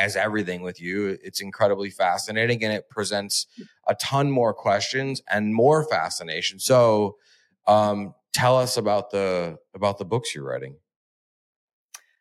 as 0.00 0.16
everything 0.16 0.62
with 0.62 0.80
you 0.80 1.18
it's 1.22 1.40
incredibly 1.40 1.90
fascinating 1.90 2.64
and 2.64 2.72
it 2.72 2.88
presents 2.88 3.46
a 3.86 3.94
ton 3.94 4.30
more 4.30 4.54
questions 4.54 5.22
and 5.30 5.54
more 5.54 5.84
fascination. 5.88 6.58
So 6.58 7.16
um 7.66 8.14
tell 8.32 8.56
us 8.56 8.76
about 8.76 9.10
the 9.10 9.56
about 9.74 9.98
the 9.98 10.04
books 10.04 10.34
you're 10.34 10.44
writing 10.44 10.76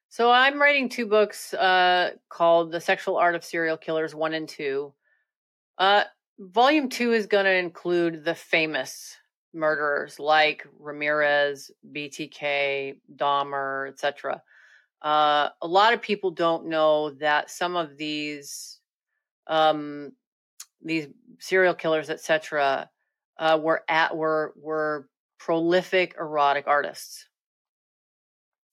So 0.10 0.32
I'm 0.32 0.62
writing 0.62 0.90
two 0.90 1.08
books 1.08 1.56
uh, 1.56 2.12
called 2.30 2.72
The 2.72 2.80
Sexual 2.80 3.18
Art 3.18 3.34
of 3.34 3.44
Serial 3.44 3.78
Killers 3.78 4.14
1 4.14 4.36
and 4.36 4.48
2. 4.48 4.94
Uh, 5.80 6.04
volume 6.38 6.88
2 6.88 7.14
is 7.14 7.26
going 7.26 7.46
to 7.46 7.56
include 7.56 8.24
the 8.24 8.36
famous 8.36 9.18
murderers 9.54 10.20
like 10.20 10.68
Ramirez, 10.80 11.72
BTK, 11.92 12.98
Dahmer, 13.16 13.90
etc. 13.90 14.42
Uh, 15.02 15.50
a 15.64 15.68
lot 15.68 15.94
of 15.94 16.02
people 16.02 16.32
don't 16.32 16.68
know 16.68 17.10
that 17.12 17.50
some 17.50 17.76
of 17.76 17.98
these 17.98 18.80
um, 19.48 20.12
these 20.82 21.08
serial 21.40 21.74
killers, 21.74 22.10
etc., 22.10 22.90
uh, 23.40 23.60
were 23.62 23.84
at 23.90 24.16
were 24.16 24.54
were 24.56 25.10
prolific 25.38 26.16
erotic 26.20 26.68
artists. 26.68 27.28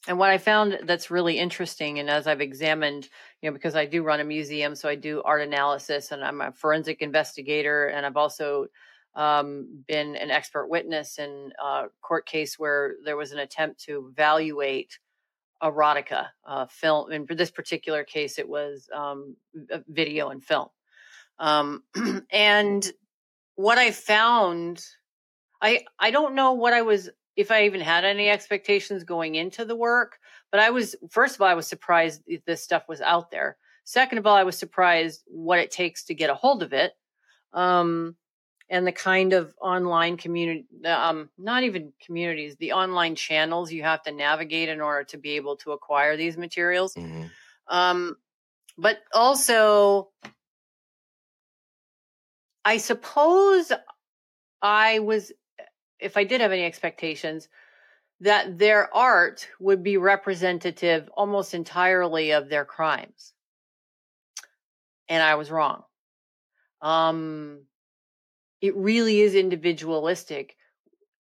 And 0.08 0.18
what 0.18 0.30
I 0.30 0.38
found 0.38 0.80
that's 0.84 1.10
really 1.10 1.38
interesting, 1.38 1.98
and 1.98 2.08
as 2.08 2.26
I've 2.26 2.40
examined, 2.40 3.08
you 3.42 3.50
know, 3.50 3.54
because 3.54 3.76
I 3.76 3.84
do 3.84 4.02
run 4.02 4.20
a 4.20 4.24
museum, 4.24 4.74
so 4.74 4.88
I 4.88 4.94
do 4.94 5.22
art 5.22 5.42
analysis, 5.42 6.10
and 6.10 6.24
I'm 6.24 6.40
a 6.40 6.52
forensic 6.52 7.02
investigator, 7.02 7.88
and 7.88 8.06
I've 8.06 8.16
also 8.16 8.68
um, 9.14 9.84
been 9.86 10.16
an 10.16 10.30
expert 10.30 10.68
witness 10.68 11.18
in 11.18 11.52
a 11.62 11.86
court 12.00 12.26
case 12.26 12.58
where 12.58 12.94
there 13.04 13.16
was 13.16 13.32
an 13.32 13.40
attempt 13.40 13.80
to 13.84 14.08
evaluate 14.10 14.98
erotica 15.62 16.28
uh, 16.46 16.66
film. 16.66 17.12
In 17.12 17.26
this 17.28 17.50
particular 17.50 18.04
case, 18.04 18.38
it 18.38 18.48
was 18.48 18.88
um, 18.94 19.36
video 19.88 20.30
and 20.30 20.42
film. 20.42 20.68
Um, 21.38 21.82
and 22.30 22.90
what 23.56 23.78
I 23.78 23.90
found, 23.90 24.82
I 25.60 25.84
I 25.98 26.10
don't 26.10 26.34
know 26.34 26.52
what 26.52 26.72
I 26.72 26.82
was 26.82 27.10
if 27.36 27.50
I 27.50 27.64
even 27.64 27.80
had 27.80 28.04
any 28.04 28.28
expectations 28.28 29.04
going 29.04 29.34
into 29.34 29.64
the 29.64 29.76
work, 29.76 30.18
but 30.50 30.60
I 30.60 30.70
was 30.70 30.96
first 31.10 31.34
of 31.34 31.42
all 31.42 31.48
I 31.48 31.54
was 31.54 31.66
surprised 31.66 32.22
this 32.46 32.62
stuff 32.62 32.84
was 32.88 33.00
out 33.00 33.30
there. 33.30 33.56
Second 33.84 34.18
of 34.18 34.26
all, 34.26 34.36
I 34.36 34.44
was 34.44 34.58
surprised 34.58 35.22
what 35.26 35.58
it 35.58 35.70
takes 35.70 36.04
to 36.04 36.14
get 36.14 36.30
a 36.30 36.34
hold 36.34 36.62
of 36.62 36.72
it. 36.72 36.92
Um, 37.52 38.16
and 38.68 38.86
the 38.86 38.92
kind 38.92 39.32
of 39.32 39.52
online 39.60 40.16
community, 40.16 40.64
um, 40.84 41.28
not 41.36 41.64
even 41.64 41.92
communities, 42.00 42.54
the 42.56 42.72
online 42.72 43.16
channels 43.16 43.72
you 43.72 43.82
have 43.82 44.00
to 44.04 44.12
navigate 44.12 44.68
in 44.68 44.80
order 44.80 45.02
to 45.04 45.18
be 45.18 45.30
able 45.32 45.56
to 45.56 45.72
acquire 45.72 46.16
these 46.16 46.36
materials. 46.36 46.94
Mhm. 46.94 47.30
Um, 47.66 48.16
but 48.78 48.98
also, 49.12 50.10
I 52.64 52.76
suppose 52.76 53.72
I 54.62 55.00
was, 55.00 55.32
if 56.00 56.16
I 56.16 56.24
did 56.24 56.40
have 56.40 56.52
any 56.52 56.64
expectations, 56.64 57.48
that 58.20 58.58
their 58.58 58.94
art 58.94 59.48
would 59.58 59.82
be 59.82 59.96
representative 59.96 61.08
almost 61.16 61.54
entirely 61.54 62.32
of 62.32 62.48
their 62.48 62.64
crimes. 62.64 63.32
And 65.08 65.22
I 65.22 65.34
was 65.36 65.50
wrong. 65.50 65.82
Um, 66.82 67.62
it 68.60 68.76
really 68.76 69.20
is 69.20 69.34
individualistic 69.34 70.56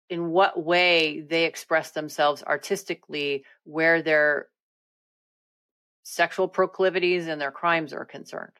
in 0.09 0.29
what 0.29 0.63
way 0.63 1.21
they 1.21 1.43
express 1.43 1.91
themselves 1.91 2.43
artistically, 2.43 3.43
where 3.65 4.01
their 4.01 4.47
sexual 6.03 6.47
proclivities 6.47 7.27
and 7.27 7.39
their 7.39 7.51
crimes 7.51 7.91
are 7.91 8.05
concerned. 8.05 8.53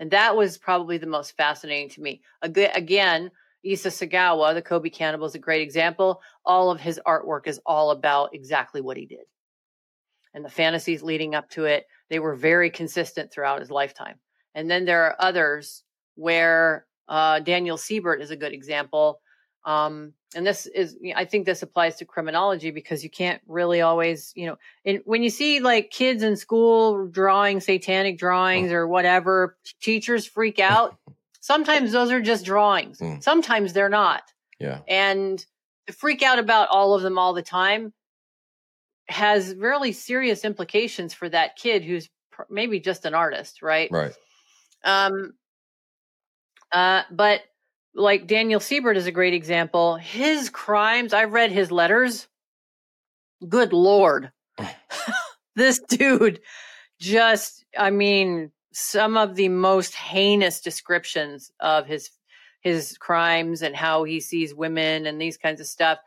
And 0.00 0.10
that 0.10 0.36
was 0.36 0.58
probably 0.58 0.98
the 0.98 1.06
most 1.06 1.36
fascinating 1.36 1.90
to 1.90 2.00
me. 2.00 2.22
Again, 2.42 3.30
Issei 3.64 4.08
Sagawa, 4.08 4.54
the 4.54 4.62
Kobe 4.62 4.90
cannibal, 4.90 5.26
is 5.26 5.34
a 5.34 5.38
great 5.38 5.62
example. 5.62 6.20
All 6.44 6.70
of 6.70 6.80
his 6.80 7.00
artwork 7.06 7.46
is 7.46 7.60
all 7.66 7.90
about 7.90 8.34
exactly 8.34 8.80
what 8.80 8.96
he 8.96 9.06
did. 9.06 9.26
And 10.32 10.44
the 10.44 10.50
fantasies 10.50 11.02
leading 11.02 11.34
up 11.34 11.50
to 11.50 11.64
it, 11.64 11.86
they 12.08 12.18
were 12.18 12.34
very 12.34 12.70
consistent 12.70 13.32
throughout 13.32 13.60
his 13.60 13.70
lifetime. 13.70 14.18
And 14.54 14.70
then 14.70 14.84
there 14.84 15.04
are 15.04 15.16
others 15.18 15.82
where 16.14 16.86
uh, 17.08 17.40
Daniel 17.40 17.76
Siebert 17.76 18.22
is 18.22 18.30
a 18.30 18.36
good 18.36 18.52
example. 18.52 19.20
Um, 19.64 20.14
and 20.34 20.46
this 20.46 20.66
is, 20.66 20.96
I 21.14 21.24
think 21.24 21.44
this 21.44 21.62
applies 21.62 21.96
to 21.96 22.04
criminology 22.04 22.70
because 22.70 23.02
you 23.02 23.10
can't 23.10 23.42
really 23.46 23.80
always, 23.80 24.32
you 24.36 24.46
know, 24.46 24.56
and 24.84 25.00
when 25.04 25.22
you 25.22 25.30
see 25.30 25.60
like 25.60 25.90
kids 25.90 26.22
in 26.22 26.36
school 26.36 27.08
drawing 27.08 27.60
satanic 27.60 28.16
drawings 28.16 28.72
or 28.72 28.86
whatever, 28.86 29.56
teachers 29.80 30.26
freak 30.26 30.58
out. 30.58 30.96
Sometimes 31.40 31.92
those 31.92 32.10
are 32.10 32.20
just 32.20 32.44
drawings. 32.44 32.98
Mm. 32.98 33.22
Sometimes 33.22 33.72
they're 33.72 33.88
not. 33.88 34.22
yeah 34.58 34.80
And 34.86 35.44
to 35.86 35.92
freak 35.92 36.22
out 36.22 36.38
about 36.38 36.68
all 36.68 36.94
of 36.94 37.02
them 37.02 37.18
all 37.18 37.32
the 37.32 37.42
time 37.42 37.92
has 39.08 39.54
really 39.54 39.92
serious 39.92 40.44
implications 40.44 41.14
for 41.14 41.28
that 41.28 41.56
kid 41.56 41.82
who's 41.82 42.08
pr- 42.30 42.42
maybe 42.48 42.78
just 42.78 43.04
an 43.04 43.14
artist, 43.14 43.62
right? 43.62 43.90
right 43.90 44.12
Um, 44.84 45.32
uh, 46.72 47.02
but 47.10 47.40
like 47.94 48.26
Daniel 48.26 48.60
Siebert 48.60 48.96
is 48.96 49.06
a 49.06 49.12
great 49.12 49.34
example. 49.34 49.96
His 49.96 50.48
crimes, 50.50 51.12
I've 51.12 51.32
read 51.32 51.50
his 51.50 51.72
letters. 51.72 52.28
Good 53.48 53.72
Lord. 53.72 54.30
this 55.56 55.80
dude 55.88 56.40
just, 57.00 57.64
I 57.76 57.90
mean, 57.90 58.52
some 58.72 59.16
of 59.16 59.34
the 59.34 59.48
most 59.48 59.94
heinous 59.94 60.60
descriptions 60.60 61.50
of 61.60 61.86
his, 61.86 62.10
his 62.60 62.96
crimes 62.98 63.62
and 63.62 63.74
how 63.74 64.04
he 64.04 64.20
sees 64.20 64.54
women 64.54 65.06
and 65.06 65.20
these 65.20 65.36
kinds 65.36 65.60
of 65.60 65.66
stuff. 65.66 65.98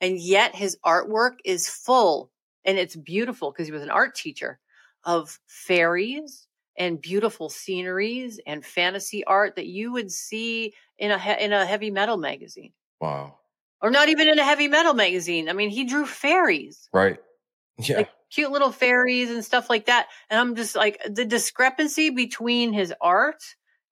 And 0.00 0.18
yet 0.18 0.54
his 0.54 0.76
artwork 0.84 1.36
is 1.44 1.68
full 1.68 2.30
and 2.64 2.78
it's 2.78 2.96
beautiful 2.96 3.50
because 3.52 3.66
he 3.66 3.72
was 3.72 3.82
an 3.82 3.90
art 3.90 4.14
teacher 4.14 4.58
of 5.04 5.38
fairies 5.46 6.46
and 6.76 7.00
beautiful 7.00 7.48
sceneries 7.48 8.40
and 8.46 8.64
fantasy 8.64 9.24
art 9.24 9.56
that 9.56 9.66
you 9.66 9.92
would 9.92 10.10
see 10.10 10.74
in 10.98 11.10
a 11.10 11.18
he- 11.18 11.44
in 11.44 11.52
a 11.52 11.66
heavy 11.66 11.90
metal 11.90 12.16
magazine 12.16 12.72
Wow. 13.00 13.38
or 13.82 13.90
not 13.90 14.08
even 14.08 14.28
in 14.28 14.38
a 14.38 14.44
heavy 14.44 14.68
metal 14.68 14.94
magazine. 14.94 15.48
I 15.48 15.52
mean, 15.52 15.70
he 15.70 15.84
drew 15.84 16.06
fairies, 16.06 16.88
Right. 16.92 17.18
Yeah. 17.88 17.98
like 17.98 18.10
cute 18.30 18.52
little 18.52 18.72
fairies 18.72 19.30
and 19.30 19.44
stuff 19.44 19.68
like 19.68 19.86
that. 19.86 20.08
And 20.28 20.40
I'm 20.40 20.54
just 20.54 20.76
like 20.76 21.00
the 21.08 21.24
discrepancy 21.24 22.10
between 22.10 22.72
his 22.72 22.92
art 23.00 23.42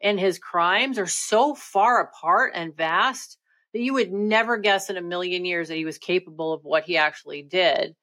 and 0.01 0.18
his 0.18 0.39
crimes 0.39 0.99
are 0.99 1.07
so 1.07 1.55
far 1.55 2.01
apart 2.01 2.53
and 2.55 2.76
vast 2.76 3.36
that 3.72 3.80
you 3.80 3.95
would 3.95 4.12
never 4.12 4.57
guess 4.57 4.91
in 4.91 4.97
a 4.97 5.03
million 5.03 5.45
years 5.45 5.68
that 5.68 5.76
he 5.76 5.84
was 5.84 5.99
capable 5.99 6.53
of 6.53 6.64
what 6.64 6.84
he 6.84 6.97
actually 6.97 7.43
did 7.43 7.95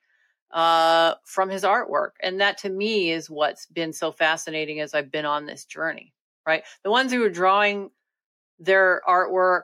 uh, 0.51 1.15
from 1.25 1.49
his 1.49 1.63
artwork. 1.63 2.11
And 2.21 2.41
that 2.41 2.59
to 2.59 2.69
me 2.69 3.11
is 3.11 3.29
what's 3.29 3.65
been 3.67 3.93
so 3.93 4.11
fascinating 4.11 4.79
as 4.79 4.93
I've 4.93 5.11
been 5.11 5.25
on 5.25 5.45
this 5.45 5.65
journey, 5.65 6.13
right? 6.45 6.63
The 6.83 6.91
ones 6.91 7.11
who 7.11 7.23
are 7.23 7.29
drawing 7.29 7.89
their 8.59 9.01
artwork, 9.07 9.63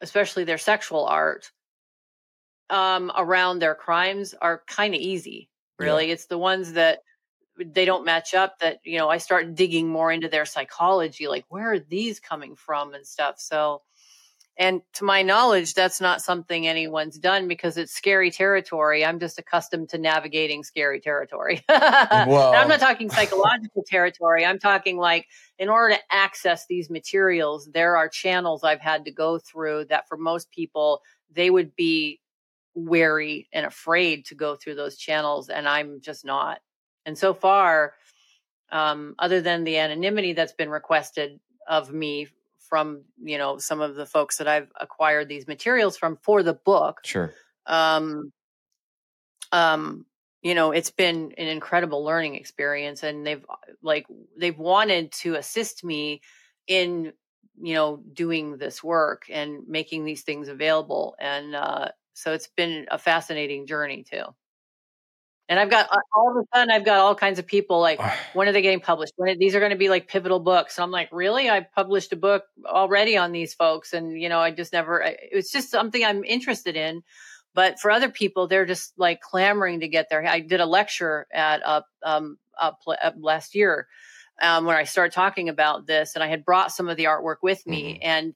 especially 0.00 0.44
their 0.44 0.58
sexual 0.58 1.04
art, 1.06 1.50
um, 2.70 3.12
around 3.16 3.58
their 3.58 3.74
crimes 3.74 4.34
are 4.40 4.62
kind 4.66 4.94
of 4.94 5.00
easy, 5.00 5.50
really. 5.78 6.10
It's 6.10 6.26
the 6.26 6.38
ones 6.38 6.72
that 6.72 7.00
they 7.58 7.84
don't 7.84 8.04
match 8.04 8.34
up 8.34 8.58
that, 8.58 8.80
you 8.84 8.98
know, 8.98 9.08
I 9.08 9.18
start 9.18 9.54
digging 9.54 9.88
more 9.88 10.10
into 10.10 10.28
their 10.28 10.44
psychology, 10.44 11.28
like 11.28 11.44
where 11.48 11.72
are 11.72 11.78
these 11.78 12.18
coming 12.20 12.56
from 12.56 12.94
and 12.94 13.06
stuff. 13.06 13.36
So, 13.38 13.82
and 14.56 14.82
to 14.94 15.04
my 15.04 15.22
knowledge, 15.22 15.74
that's 15.74 16.00
not 16.00 16.22
something 16.22 16.66
anyone's 16.66 17.18
done 17.18 17.48
because 17.48 17.76
it's 17.76 17.92
scary 17.92 18.30
territory. 18.30 19.04
I'm 19.04 19.18
just 19.18 19.38
accustomed 19.38 19.88
to 19.90 19.98
navigating 19.98 20.62
scary 20.62 21.00
territory. 21.00 21.64
I'm 21.68 22.68
not 22.68 22.78
talking 22.78 23.10
psychological 23.10 23.84
territory. 23.84 24.44
I'm 24.44 24.60
talking 24.60 24.96
like 24.96 25.26
in 25.58 25.68
order 25.68 25.96
to 25.96 26.00
access 26.10 26.66
these 26.68 26.88
materials, 26.88 27.68
there 27.72 27.96
are 27.96 28.08
channels 28.08 28.62
I've 28.62 28.80
had 28.80 29.04
to 29.06 29.10
go 29.10 29.38
through 29.38 29.86
that 29.86 30.08
for 30.08 30.16
most 30.16 30.50
people, 30.52 31.02
they 31.32 31.50
would 31.50 31.74
be 31.74 32.20
wary 32.74 33.48
and 33.52 33.66
afraid 33.66 34.26
to 34.26 34.34
go 34.34 34.56
through 34.56 34.74
those 34.74 34.96
channels. 34.96 35.48
And 35.48 35.68
I'm 35.68 36.00
just 36.00 36.24
not. 36.24 36.60
And 37.06 37.16
so 37.16 37.34
far, 37.34 37.94
um, 38.70 39.14
other 39.18 39.40
than 39.40 39.64
the 39.64 39.78
anonymity 39.78 40.32
that's 40.32 40.52
been 40.52 40.70
requested 40.70 41.38
of 41.68 41.92
me 41.92 42.28
from 42.68 43.02
you 43.22 43.38
know 43.38 43.58
some 43.58 43.80
of 43.80 43.94
the 43.94 44.06
folks 44.06 44.38
that 44.38 44.48
I've 44.48 44.68
acquired 44.80 45.28
these 45.28 45.46
materials 45.46 45.96
from 45.96 46.16
for 46.22 46.42
the 46.42 46.54
book. 46.54 47.00
Sure. 47.04 47.32
Um, 47.66 48.32
um, 49.52 50.06
you 50.42 50.54
know, 50.54 50.72
it's 50.72 50.90
been 50.90 51.32
an 51.38 51.46
incredible 51.46 52.04
learning 52.04 52.34
experience, 52.34 53.02
and 53.02 53.26
they've 53.26 53.44
like 53.82 54.06
they've 54.36 54.58
wanted 54.58 55.12
to 55.12 55.36
assist 55.36 55.84
me 55.84 56.20
in 56.66 57.12
you 57.62 57.74
know 57.74 58.02
doing 58.12 58.56
this 58.56 58.82
work 58.82 59.26
and 59.30 59.68
making 59.68 60.04
these 60.04 60.22
things 60.22 60.48
available, 60.48 61.14
and 61.20 61.54
uh, 61.54 61.88
so 62.14 62.32
it's 62.32 62.48
been 62.56 62.86
a 62.90 62.98
fascinating 62.98 63.66
journey 63.66 64.04
too. 64.04 64.22
And 65.48 65.60
I've 65.60 65.68
got 65.68 65.88
uh, 65.92 66.00
all 66.16 66.30
of 66.30 66.36
a 66.42 66.56
sudden 66.56 66.70
I've 66.70 66.86
got 66.86 67.00
all 67.00 67.14
kinds 67.14 67.38
of 67.38 67.46
people 67.46 67.80
like 67.80 68.00
when 68.34 68.48
are 68.48 68.52
they 68.52 68.62
getting 68.62 68.80
published? 68.80 69.12
When 69.16 69.30
are, 69.30 69.36
these 69.36 69.54
are 69.54 69.60
going 69.60 69.72
to 69.72 69.76
be 69.78 69.88
like 69.90 70.08
pivotal 70.08 70.40
books. 70.40 70.78
And 70.78 70.84
I'm 70.84 70.90
like, 70.90 71.10
really? 71.12 71.50
I 71.50 71.60
published 71.60 72.12
a 72.12 72.16
book 72.16 72.44
already 72.64 73.16
on 73.16 73.32
these 73.32 73.52
folks, 73.54 73.92
and 73.92 74.20
you 74.20 74.28
know, 74.28 74.38
I 74.40 74.50
just 74.50 74.72
never. 74.72 75.04
I- 75.04 75.16
It's 75.20 75.52
just 75.52 75.70
something 75.70 76.04
I'm 76.04 76.24
interested 76.24 76.76
in. 76.76 77.02
But 77.54 77.78
for 77.78 77.90
other 77.92 78.08
people, 78.08 78.48
they're 78.48 78.66
just 78.66 78.94
like 78.98 79.20
clamoring 79.20 79.80
to 79.80 79.88
get 79.88 80.08
there. 80.10 80.26
I 80.26 80.40
did 80.40 80.60
a 80.60 80.66
lecture 80.66 81.26
at 81.32 81.64
uh, 81.64 81.82
um, 82.02 82.36
uh, 82.60 82.72
last 83.16 83.54
year 83.54 83.86
um, 84.42 84.64
when 84.64 84.74
I 84.76 84.84
started 84.84 85.12
talking 85.12 85.48
about 85.48 85.86
this, 85.86 86.14
and 86.16 86.24
I 86.24 86.26
had 86.26 86.44
brought 86.44 86.72
some 86.72 86.88
of 86.88 86.96
the 86.96 87.04
artwork 87.04 87.36
with 87.42 87.64
me, 87.66 88.00
and 88.02 88.34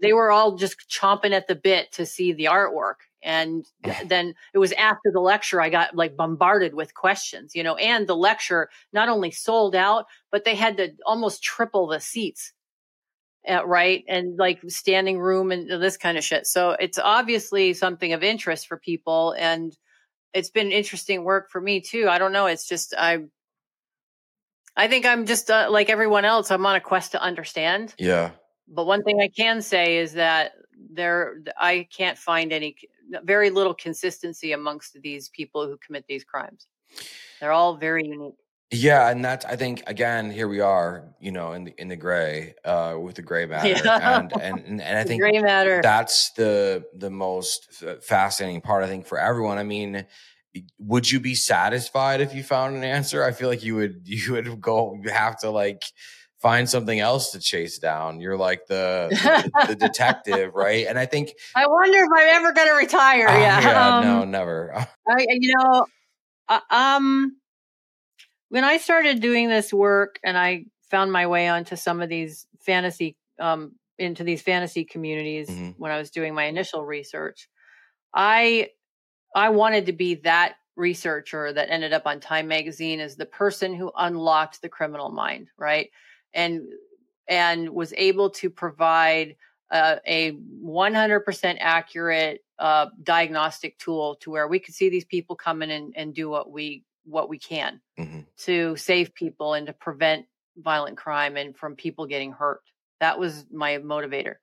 they 0.00 0.12
were 0.12 0.30
all 0.30 0.56
just 0.56 0.76
chomping 0.88 1.32
at 1.32 1.48
the 1.48 1.56
bit 1.56 1.90
to 1.92 2.06
see 2.06 2.32
the 2.32 2.44
artwork. 2.44 2.96
And 3.22 3.66
then 4.06 4.34
it 4.54 4.58
was 4.58 4.72
after 4.72 5.10
the 5.12 5.20
lecture, 5.20 5.60
I 5.60 5.68
got 5.68 5.94
like 5.94 6.16
bombarded 6.16 6.74
with 6.74 6.94
questions, 6.94 7.54
you 7.54 7.62
know, 7.62 7.76
and 7.76 8.06
the 8.06 8.16
lecture 8.16 8.70
not 8.92 9.08
only 9.08 9.30
sold 9.30 9.74
out, 9.74 10.06
but 10.32 10.44
they 10.44 10.54
had 10.54 10.78
to 10.78 10.92
almost 11.04 11.42
triple 11.42 11.86
the 11.86 12.00
seats. 12.00 12.52
uh, 13.48 13.66
right. 13.66 14.04
And 14.08 14.38
like 14.38 14.60
standing 14.68 15.18
room 15.18 15.50
and 15.52 15.70
this 15.82 15.96
kind 15.96 16.18
of 16.18 16.24
shit. 16.24 16.46
So 16.46 16.72
it's 16.72 16.98
obviously 16.98 17.72
something 17.74 18.12
of 18.12 18.22
interest 18.22 18.66
for 18.66 18.76
people. 18.76 19.34
And 19.38 19.76
it's 20.34 20.50
been 20.50 20.72
interesting 20.72 21.24
work 21.24 21.50
for 21.50 21.60
me 21.60 21.80
too. 21.80 22.08
I 22.08 22.18
don't 22.18 22.32
know. 22.32 22.46
It's 22.46 22.68
just, 22.68 22.94
I, 22.96 23.20
I 24.76 24.88
think 24.88 25.06
I'm 25.06 25.26
just 25.26 25.50
uh, 25.50 25.68
like 25.70 25.90
everyone 25.90 26.24
else. 26.24 26.50
I'm 26.50 26.66
on 26.66 26.76
a 26.76 26.80
quest 26.80 27.12
to 27.12 27.22
understand. 27.22 27.94
Yeah. 27.98 28.30
But 28.68 28.86
one 28.86 29.02
thing 29.02 29.20
I 29.20 29.28
can 29.28 29.62
say 29.62 29.98
is 29.98 30.12
that 30.12 30.52
there, 30.92 31.42
I 31.58 31.88
can't 31.90 32.16
find 32.18 32.52
any, 32.52 32.76
very 33.24 33.50
little 33.50 33.74
consistency 33.74 34.52
amongst 34.52 34.98
these 35.02 35.28
people 35.30 35.66
who 35.66 35.76
commit 35.84 36.04
these 36.08 36.24
crimes. 36.24 36.66
They're 37.40 37.52
all 37.52 37.76
very 37.76 38.06
unique. 38.06 38.34
Yeah, 38.72 39.10
and 39.10 39.24
that's 39.24 39.44
I 39.44 39.56
think 39.56 39.82
again 39.88 40.30
here 40.30 40.46
we 40.46 40.60
are, 40.60 41.12
you 41.18 41.32
know, 41.32 41.52
in 41.54 41.64
the 41.64 41.74
in 41.80 41.88
the 41.88 41.96
gray, 41.96 42.54
uh, 42.64 42.96
with 43.02 43.16
the 43.16 43.22
gray 43.22 43.44
matter, 43.46 43.68
Yeah. 43.68 44.20
and, 44.20 44.32
and 44.40 44.80
and 44.80 44.98
I 44.98 45.02
think 45.02 45.20
gray 45.20 45.40
matter. 45.40 45.80
that's 45.82 46.30
the 46.36 46.84
the 46.96 47.10
most 47.10 47.82
fascinating 48.02 48.60
part. 48.60 48.84
I 48.84 48.86
think 48.86 49.06
for 49.06 49.18
everyone. 49.18 49.58
I 49.58 49.64
mean, 49.64 50.06
would 50.78 51.10
you 51.10 51.18
be 51.18 51.34
satisfied 51.34 52.20
if 52.20 52.32
you 52.32 52.44
found 52.44 52.76
an 52.76 52.84
answer? 52.84 53.24
I 53.24 53.32
feel 53.32 53.48
like 53.48 53.64
you 53.64 53.74
would 53.74 54.02
you 54.04 54.32
would 54.34 54.60
go 54.60 54.96
you 55.02 55.10
have 55.10 55.36
to 55.40 55.50
like 55.50 55.82
find 56.40 56.68
something 56.68 56.98
else 56.98 57.32
to 57.32 57.38
chase 57.38 57.78
down. 57.78 58.20
You're 58.20 58.36
like 58.36 58.66
the 58.66 59.08
the, 59.54 59.66
the 59.68 59.74
detective, 59.86 60.54
right? 60.54 60.86
And 60.86 60.98
I 60.98 61.06
think 61.06 61.34
I 61.54 61.66
wonder 61.66 61.98
if 61.98 62.08
I'm 62.16 62.36
ever 62.36 62.52
going 62.52 62.68
to 62.68 62.74
retire. 62.74 63.26
ah, 63.28 63.38
yeah. 63.60 63.96
Um, 63.96 64.04
no, 64.04 64.24
never. 64.24 64.72
I, 65.08 65.26
you 65.28 65.54
know, 65.56 65.86
uh, 66.48 66.60
um, 66.70 67.36
when 68.48 68.64
I 68.64 68.78
started 68.78 69.20
doing 69.20 69.48
this 69.48 69.72
work 69.72 70.18
and 70.24 70.36
I 70.36 70.64
found 70.90 71.12
my 71.12 71.26
way 71.26 71.48
onto 71.48 71.76
some 71.76 72.00
of 72.00 72.08
these 72.08 72.46
fantasy, 72.60 73.16
um, 73.38 73.72
into 73.98 74.24
these 74.24 74.42
fantasy 74.42 74.84
communities 74.84 75.48
Mhm. 75.48 75.74
when 75.78 75.92
I 75.92 75.98
was 75.98 76.10
doing 76.10 76.34
my 76.34 76.44
initial 76.44 76.84
research, 76.84 77.48
I, 78.14 78.70
I 79.36 79.50
wanted 79.50 79.86
to 79.86 79.92
be 79.92 80.16
that 80.16 80.54
researcher 80.74 81.52
that 81.52 81.70
ended 81.70 81.92
up 81.92 82.06
on 82.06 82.18
Time 82.18 82.48
Magazine 82.48 82.98
as 82.98 83.14
the 83.16 83.26
person 83.26 83.74
who 83.74 83.92
unlocked 83.96 84.62
the 84.62 84.68
criminal 84.68 85.10
mind, 85.10 85.48
right? 85.58 85.90
And, 86.34 86.68
and 87.28 87.70
was 87.70 87.92
able 87.96 88.30
to 88.30 88.50
provide 88.50 89.36
uh, 89.70 89.96
a 90.06 90.32
100% 90.32 91.56
accurate 91.60 92.44
uh, 92.58 92.86
diagnostic 93.02 93.78
tool 93.78 94.16
to 94.16 94.30
where 94.30 94.48
we 94.48 94.58
could 94.58 94.74
see 94.74 94.88
these 94.88 95.04
people 95.04 95.36
come 95.36 95.62
in 95.62 95.70
and, 95.70 95.94
and 95.96 96.14
do 96.14 96.28
what 96.28 96.50
we 96.50 96.84
what 97.04 97.28
we 97.28 97.38
can 97.38 97.80
Mhm. 97.98 98.26
to 98.44 98.76
save 98.76 99.14
people 99.14 99.54
and 99.54 99.66
to 99.66 99.72
prevent 99.72 100.26
violent 100.58 100.98
crime 100.98 101.36
and 101.36 101.56
from 101.56 101.74
people 101.76 102.06
getting 102.06 102.32
hurt. 102.32 102.62
That 103.00 103.18
was 103.18 103.46
my 103.50 103.78
motivator. 103.78 104.36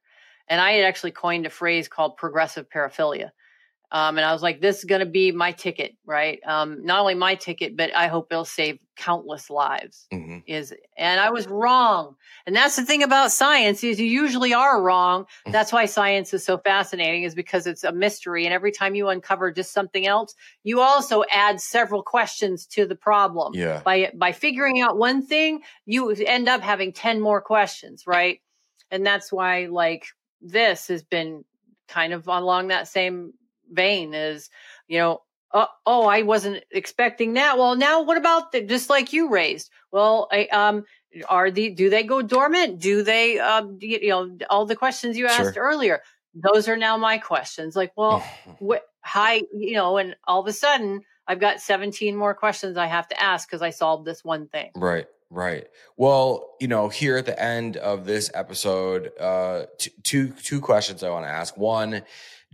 And 0.47 0.59
I 0.59 0.71
had 0.71 0.85
actually 0.85 1.11
coined 1.11 1.45
a 1.45 1.51
phrase 1.51 1.87
called 1.87 2.17
progressive 2.17 2.69
paraphilia. 2.69 3.31
Um, 3.91 4.17
and 4.17 4.25
I 4.25 4.33
was 4.33 4.43
like, 4.43 4.59
this 4.59 4.79
is 4.79 4.83
going 4.83 4.99
to 4.99 5.05
be 5.05 5.31
my 5.31 5.53
ticket, 5.53 5.95
right? 6.05 6.39
Um, 6.45 6.83
not 6.85 6.99
only 6.99 7.15
my 7.15 7.35
ticket, 7.35 7.77
but 7.77 7.95
I 7.95 8.07
hope 8.07 8.27
it'll 8.31 8.43
save 8.43 8.79
countless 8.97 9.49
lives 9.49 10.07
Mhm. 10.11 10.43
is 10.47 10.73
and 10.97 11.19
I 11.21 11.29
was 11.29 11.47
wrong. 11.47 12.15
And 12.47 12.55
that's 12.55 12.75
the 12.75 12.83
thing 12.83 13.03
about 13.03 13.31
science 13.31 13.83
is 13.83 13.99
you 13.99 14.07
usually 14.07 14.53
are 14.55 14.81
wrong. 14.81 15.27
That's 15.45 15.71
why 15.71 15.85
science 15.85 16.33
is 16.33 16.43
so 16.43 16.57
fascinating 16.57 17.21
is 17.23 17.35
because 17.35 17.67
it's 17.67 17.83
a 17.83 17.91
mystery 17.91 18.45
and 18.45 18.53
every 18.53 18.71
time 18.71 18.95
you 18.95 19.07
uncover 19.07 19.51
just 19.51 19.71
something 19.71 20.07
else, 20.07 20.33
you 20.63 20.81
also 20.81 21.23
add 21.31 21.61
several 21.61 22.01
questions 22.01 22.65
to 22.67 22.87
the 22.87 22.95
problem. 22.95 23.53
Yeah. 23.53 23.81
By 23.85 24.11
by 24.15 24.31
figuring 24.31 24.81
out 24.81 24.97
one 24.97 25.25
thing, 25.25 25.61
you 25.85 26.09
end 26.09 26.49
up 26.49 26.61
having 26.61 26.91
10 26.91 27.21
more 27.21 27.39
questions, 27.39 28.05
right? 28.07 28.41
And 28.89 29.05
that's 29.05 29.31
why 29.31 29.67
like 29.67 30.07
this 30.41 30.87
has 30.87 31.03
been 31.03 31.45
kind 31.87 32.13
of 32.13 32.27
along 32.27 32.69
that 32.69 32.87
same 32.87 33.33
vein 33.71 34.13
is, 34.13 34.49
you 34.87 34.97
know, 34.99 35.21
uh, 35.53 35.65
oh, 35.85 36.05
I 36.05 36.23
wasn't 36.23 36.63
expecting 36.71 37.33
that. 37.33 37.57
Well, 37.57 37.75
now 37.75 38.01
what 38.01 38.17
about 38.17 38.51
the, 38.51 38.61
just 38.61 38.89
like 38.89 39.13
you 39.13 39.29
raised? 39.29 39.69
Well, 39.91 40.27
I, 40.31 40.45
um, 40.47 40.83
are 41.29 41.49
the, 41.49 41.69
do 41.69 41.89
they 41.89 42.03
go 42.03 42.21
dormant? 42.21 42.79
Do 42.79 43.01
they, 43.01 43.39
um, 43.39 43.77
you, 43.81 43.99
you 44.01 44.09
know, 44.09 44.37
all 44.49 44.65
the 44.65 44.75
questions 44.75 45.17
you 45.17 45.27
Sure. 45.29 45.47
asked 45.47 45.57
earlier, 45.57 46.01
those 46.33 46.67
are 46.67 46.77
now 46.77 46.97
my 46.97 47.17
questions. 47.17 47.75
Like, 47.75 47.93
well, 47.95 48.19
what, 48.59 48.83
hi, 49.01 49.41
you 49.53 49.73
know, 49.73 49.97
and 49.97 50.15
all 50.27 50.41
of 50.41 50.47
a 50.47 50.53
sudden 50.53 51.01
I've 51.27 51.39
got 51.39 51.61
17 51.61 52.15
more 52.15 52.33
questions 52.33 52.77
I 52.77 52.87
have 52.87 53.07
to 53.09 53.21
ask 53.21 53.47
because 53.47 53.61
I 53.61 53.69
solved 53.69 54.05
this 54.05 54.23
one 54.23 54.47
thing. 54.47 54.71
Right, 54.75 55.07
right. 55.29 55.65
Well, 55.97 56.55
you 56.59 56.67
know, 56.67 56.89
here 56.89 57.17
at 57.17 57.25
the 57.25 57.41
end 57.41 57.77
of 57.77 58.05
this 58.05 58.29
episode, 58.33 59.11
uh, 59.19 59.65
t- 59.77 59.91
two 60.03 60.29
two 60.29 60.61
questions 60.61 61.03
I 61.03 61.09
want 61.09 61.25
to 61.25 61.29
ask. 61.29 61.57
One, 61.57 62.01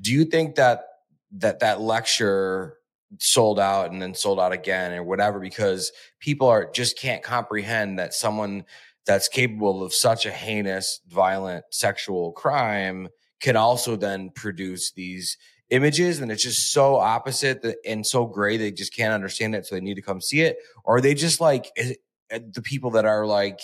do 0.01 0.11
you 0.11 0.26
think 0.26 0.55
that 0.55 0.86
that 1.34 1.59
that 1.59 1.81
lecture 1.81 2.77
sold 3.19 3.59
out 3.59 3.91
and 3.91 4.01
then 4.01 4.15
sold 4.15 4.39
out 4.39 4.51
again 4.51 4.93
or 4.93 5.03
whatever 5.03 5.39
because 5.39 5.91
people 6.19 6.47
are 6.47 6.69
just 6.71 6.97
can't 6.97 7.23
comprehend 7.23 7.99
that 7.99 8.13
someone 8.13 8.65
that's 9.05 9.27
capable 9.27 9.84
of 9.84 9.93
such 9.93 10.25
a 10.25 10.31
heinous 10.31 11.01
violent 11.07 11.65
sexual 11.71 12.31
crime 12.31 13.09
can 13.39 13.55
also 13.55 13.95
then 13.95 14.29
produce 14.29 14.91
these 14.93 15.38
images 15.69 16.19
and 16.19 16.31
it's 16.31 16.43
just 16.43 16.71
so 16.71 16.95
opposite 16.95 17.65
and 17.86 18.05
so 18.05 18.25
gray 18.25 18.57
they 18.57 18.71
just 18.71 18.95
can't 18.95 19.13
understand 19.13 19.55
it 19.55 19.65
so 19.65 19.75
they 19.75 19.81
need 19.81 19.95
to 19.95 20.01
come 20.01 20.21
see 20.21 20.41
it. 20.41 20.57
Or 20.84 21.01
they 21.01 21.13
just 21.13 21.41
like 21.41 21.71
eh, 21.77 21.93
the 22.29 22.61
people 22.61 22.91
that 22.91 23.05
are 23.05 23.25
like 23.25 23.59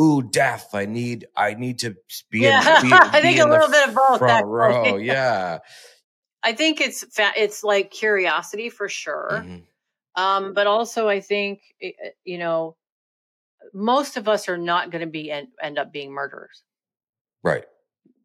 ooh 0.00 0.22
death 0.22 0.74
i 0.74 0.84
need 0.84 1.26
i 1.34 1.54
need 1.54 1.78
to 1.78 1.96
be 2.30 2.40
Yeah, 2.40 2.80
in, 2.82 2.90
be, 2.90 2.92
I 2.92 3.20
think 3.22 3.38
in 3.38 3.48
a 3.48 3.50
little 3.50 3.70
bit 3.70 3.88
of 3.88 3.94
both, 3.94 4.18
front 4.18 4.46
row 4.46 4.96
yeah 4.96 5.58
I 6.46 6.52
think 6.54 6.80
it's 6.80 7.02
fa- 7.14 7.32
it's 7.36 7.64
like 7.64 7.90
curiosity 7.90 8.70
for 8.70 8.88
sure. 8.88 9.42
Mhm. 9.44 9.64
Um, 10.14 10.54
but 10.54 10.66
also 10.68 11.08
I 11.08 11.20
think 11.20 11.60
eh, 11.82 11.90
eh, 12.02 12.10
you 12.24 12.38
know 12.38 12.76
most 13.74 14.16
of 14.16 14.28
us 14.28 14.48
are 14.48 14.56
not 14.56 14.90
going 14.90 15.00
to 15.00 15.10
be 15.10 15.30
end, 15.30 15.48
end 15.60 15.76
up 15.78 15.92
being 15.92 16.12
murderers. 16.12 16.62
right 17.42 17.64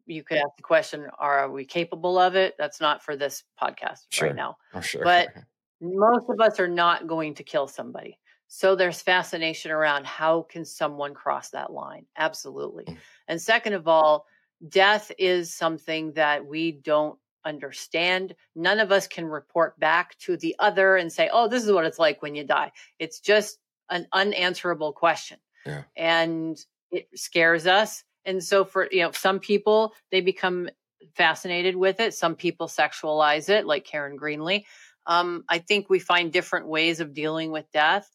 You 0.06 0.22
could 0.22 0.38
ask 0.38 0.54
the 0.56 0.62
question: 0.62 1.08
Are 1.18 1.50
we 1.50 1.64
capable 1.64 2.16
of 2.18 2.36
it? 2.36 2.54
That's 2.58 2.80
not 2.80 3.02
for 3.02 3.16
this 3.16 3.42
podcast 3.60 4.06
Sure. 4.10 4.28
right 4.28 4.36
now. 4.36 4.56
for 4.72 4.82
sure 4.82 5.04
But 5.04 5.34
most 5.80 6.30
of 6.30 6.40
us 6.40 6.60
are 6.60 6.68
not 6.68 7.08
going 7.08 7.34
to 7.34 7.42
kill 7.42 7.66
somebody. 7.66 8.18
So 8.46 8.76
there's 8.76 9.02
fascination 9.02 9.70
around 9.72 10.06
how 10.06 10.42
can 10.42 10.64
someone 10.64 11.12
cross 11.14 11.50
that 11.50 11.72
line? 11.72 12.06
Absolutely. 12.16 12.84
Mm. 12.84 12.96
And 13.28 13.42
second 13.42 13.72
of 13.72 13.88
all, 13.88 14.26
death 14.68 15.10
is 15.18 15.52
something 15.52 16.12
that 16.12 16.46
we 16.46 16.70
don't 16.70 17.18
understand. 17.44 18.34
None 18.54 18.80
of 18.80 18.92
us 18.92 19.06
can 19.06 19.26
report 19.26 19.78
back 19.78 20.18
to 20.20 20.36
the 20.36 20.56
other 20.58 20.96
and 20.96 21.12
say, 21.12 21.28
"Oh, 21.32 21.48
this 21.48 21.64
is 21.64 21.72
what 21.72 21.84
it's 21.84 21.98
like 21.98 22.22
when 22.22 22.34
you 22.34 22.44
die." 22.44 22.72
It's 22.98 23.20
just 23.20 23.58
an 23.90 24.06
unanswerable 24.12 24.92
question. 24.92 25.38
Yeah. 25.66 25.82
And 25.96 26.58
it 26.90 27.08
scares 27.14 27.66
us. 27.66 28.04
And 28.24 28.42
so 28.42 28.64
for, 28.64 28.88
you 28.90 29.02
know, 29.02 29.12
some 29.12 29.40
people 29.40 29.94
they 30.10 30.20
become 30.20 30.68
fascinated 31.14 31.76
with 31.76 32.00
it. 32.00 32.14
Some 32.14 32.36
people 32.36 32.68
sexualize 32.68 33.48
it 33.48 33.66
like 33.66 33.84
Karen 33.84 34.18
Greenlee. 34.18 34.64
Um, 35.06 35.44
I 35.48 35.58
think 35.58 35.90
we 35.90 35.98
find 35.98 36.32
different 36.32 36.68
ways 36.68 37.00
of 37.00 37.12
dealing 37.12 37.50
with 37.50 37.70
death 37.72 38.08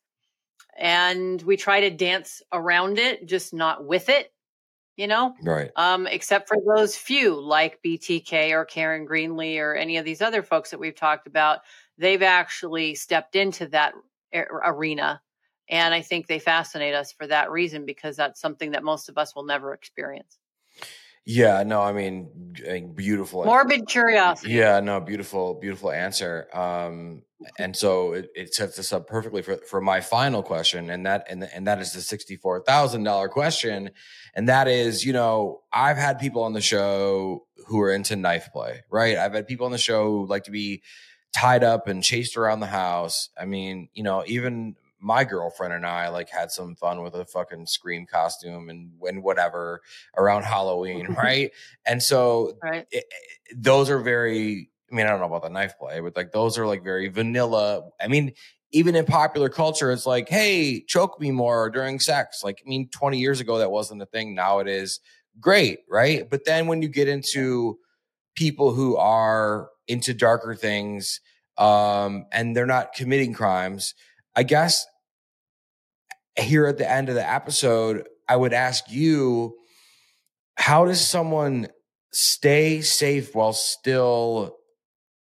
and 0.78 1.42
we 1.42 1.58
try 1.58 1.82
to 1.82 1.90
dance 1.90 2.42
around 2.54 3.00
it, 3.00 3.26
just 3.26 3.54
not 3.54 3.86
with 3.86 4.10
it, 4.10 4.32
you 4.98 5.08
know, 5.08 5.34
right 5.44 5.72
um, 5.78 6.08
except 6.08 6.50
for 6.50 6.58
those 6.76 6.98
few 6.98 7.40
like 7.40 7.80
BTK 7.86 8.52
or 8.52 8.66
Karen 8.66 9.08
Greenlee 9.08 9.60
or 9.60 9.76
any 9.76 9.98
of 9.98 10.04
these 10.04 10.22
other 10.22 10.44
folks 10.44 10.72
that 10.72 10.80
we've 10.80 10.96
talked 10.96 11.28
about. 11.28 11.60
They've 11.98 12.22
actually 12.22 12.96
stepped 12.96 13.36
into 13.36 13.68
that 13.68 13.94
arena. 14.34 15.22
And 15.70 15.94
I 15.94 16.02
think 16.02 16.28
they 16.28 16.40
fascinate 16.40 16.94
us 16.94 17.12
for 17.12 17.28
that 17.28 17.52
reason 17.52 17.86
because 17.86 18.16
that's 18.16 18.40
something 18.42 18.72
that 18.72 18.84
most 18.84 19.10
of 19.10 19.18
us 19.18 19.36
will 19.36 19.46
never 19.46 19.74
experience. 19.74 20.38
yeah 21.26 21.62
no 21.64 21.82
i 21.82 21.92
mean 21.92 22.30
beautiful 22.96 23.44
Morbid 23.46 23.88
curiosity. 23.88 24.54
Yeah, 24.54 24.80
no, 24.80 25.00
beautiful, 25.00 25.56
beautiful 25.56 25.92
answer. 25.92 26.48
Um, 26.54 27.24
and 27.60 27.76
so 27.76 28.14
it, 28.14 28.30
it 28.36 28.54
sets 28.54 28.80
us 28.80 28.92
up 28.92 29.08
perfectly 29.08 29.42
for, 29.42 29.58
for 29.58 29.80
my 29.82 30.02
final 30.02 30.42
question, 30.44 30.90
and 30.90 31.06
that 31.06 31.26
and 31.30 31.44
and 31.54 31.68
that 31.68 31.80
is 31.80 31.94
the 31.94 32.02
sixty 32.02 32.36
four 32.36 32.62
thousand 32.64 33.04
dollar 33.04 33.30
question, 33.30 33.92
and 34.34 34.50
that 34.50 34.68
is, 34.68 35.06
you 35.06 35.14
know, 35.14 35.62
I've 35.72 35.98
had 35.98 36.20
people 36.20 36.44
on 36.44 36.54
the 36.54 36.62
show 36.62 37.46
who 37.68 37.80
are 37.82 37.92
into 37.92 38.16
knife 38.16 38.50
play, 38.52 38.82
right? 38.90 39.18
I've 39.18 39.34
had 39.34 39.48
people 39.48 39.66
on 39.66 39.72
the 39.72 39.78
show 39.78 40.06
who 40.10 40.26
like 40.26 40.46
to 40.46 40.52
be 40.52 40.82
tied 41.36 41.64
up 41.64 41.88
and 41.88 42.04
chased 42.04 42.38
around 42.38 42.62
the 42.62 42.66
house. 42.68 43.30
I 43.40 43.46
mean, 43.46 43.90
you 43.94 44.02
know, 44.04 44.24
even 44.26 44.76
my 45.00 45.24
girlfriend 45.24 45.74
and 45.74 45.86
I 45.86 46.10
like 46.10 46.30
had 46.30 46.50
some 46.50 46.74
fun 46.76 47.04
with 47.04 47.14
a 47.14 47.24
fucking 47.26 47.68
scream 47.68 48.08
costume 48.08 48.70
and 48.70 48.94
and 49.04 49.22
whatever 49.22 49.82
around 50.18 50.44
Halloween, 50.44 51.06
right? 51.18 51.52
And 51.86 52.02
so 52.02 52.58
Right. 52.64 52.88
it- 52.92 53.06
those 53.56 53.90
are 53.90 54.00
very 54.00 54.70
i 54.92 54.96
mean 54.96 55.06
i 55.06 55.10
don't 55.10 55.20
know 55.20 55.26
about 55.26 55.44
the 55.44 55.50
knife 55.50 55.78
play 55.80 56.00
but 56.00 56.16
like 56.16 56.32
those 56.32 56.58
are 56.58 56.68
like 56.68 56.84
very 56.84 57.08
vanilla 57.08 57.82
i 58.02 58.08
mean 58.08 58.32
even 58.72 58.96
in 58.96 59.06
popular 59.06 59.50
culture 59.50 59.92
it's 59.92 60.06
like 60.06 60.28
hey 60.28 60.84
choke 60.88 61.20
me 61.20 61.32
more 61.32 61.70
during 61.70 62.00
sex. 62.00 62.42
Like 62.44 62.62
i 62.66 62.70
mean 62.70 62.90
20 62.90 63.18
years 63.18 63.40
ago 63.40 63.58
that 63.58 63.72
wasn't 63.72 64.02
a 64.02 64.06
thing. 64.06 64.36
Now 64.36 64.60
it 64.60 64.68
is. 64.68 65.00
Great 65.40 65.80
right? 65.90 66.30
But 66.30 66.46
then 66.46 66.68
when 66.68 66.82
you 66.82 66.88
get 66.90 67.08
into 67.08 67.78
people 68.36 68.74
who 68.74 68.98
are 68.98 69.70
into 69.88 70.14
darker 70.14 70.54
things 70.54 71.22
um 71.58 72.26
and 72.32 72.56
they're 72.56 72.68
not 72.68 72.94
committing 72.94 73.34
crimes 73.34 73.96
i 74.36 74.44
guess 74.44 74.86
here 76.38 76.68
at 76.68 76.78
the 76.78 76.90
end 76.90 77.10
of 77.10 77.16
the 77.16 77.28
episode 77.28 78.08
i 78.30 78.36
would 78.36 78.54
ask 78.54 78.92
you 78.92 79.56
how 80.56 80.86
does 80.86 81.02
someone 81.02 81.68
stay 82.12 82.80
safe 82.82 83.34
while 83.34 83.54
still 83.54 84.57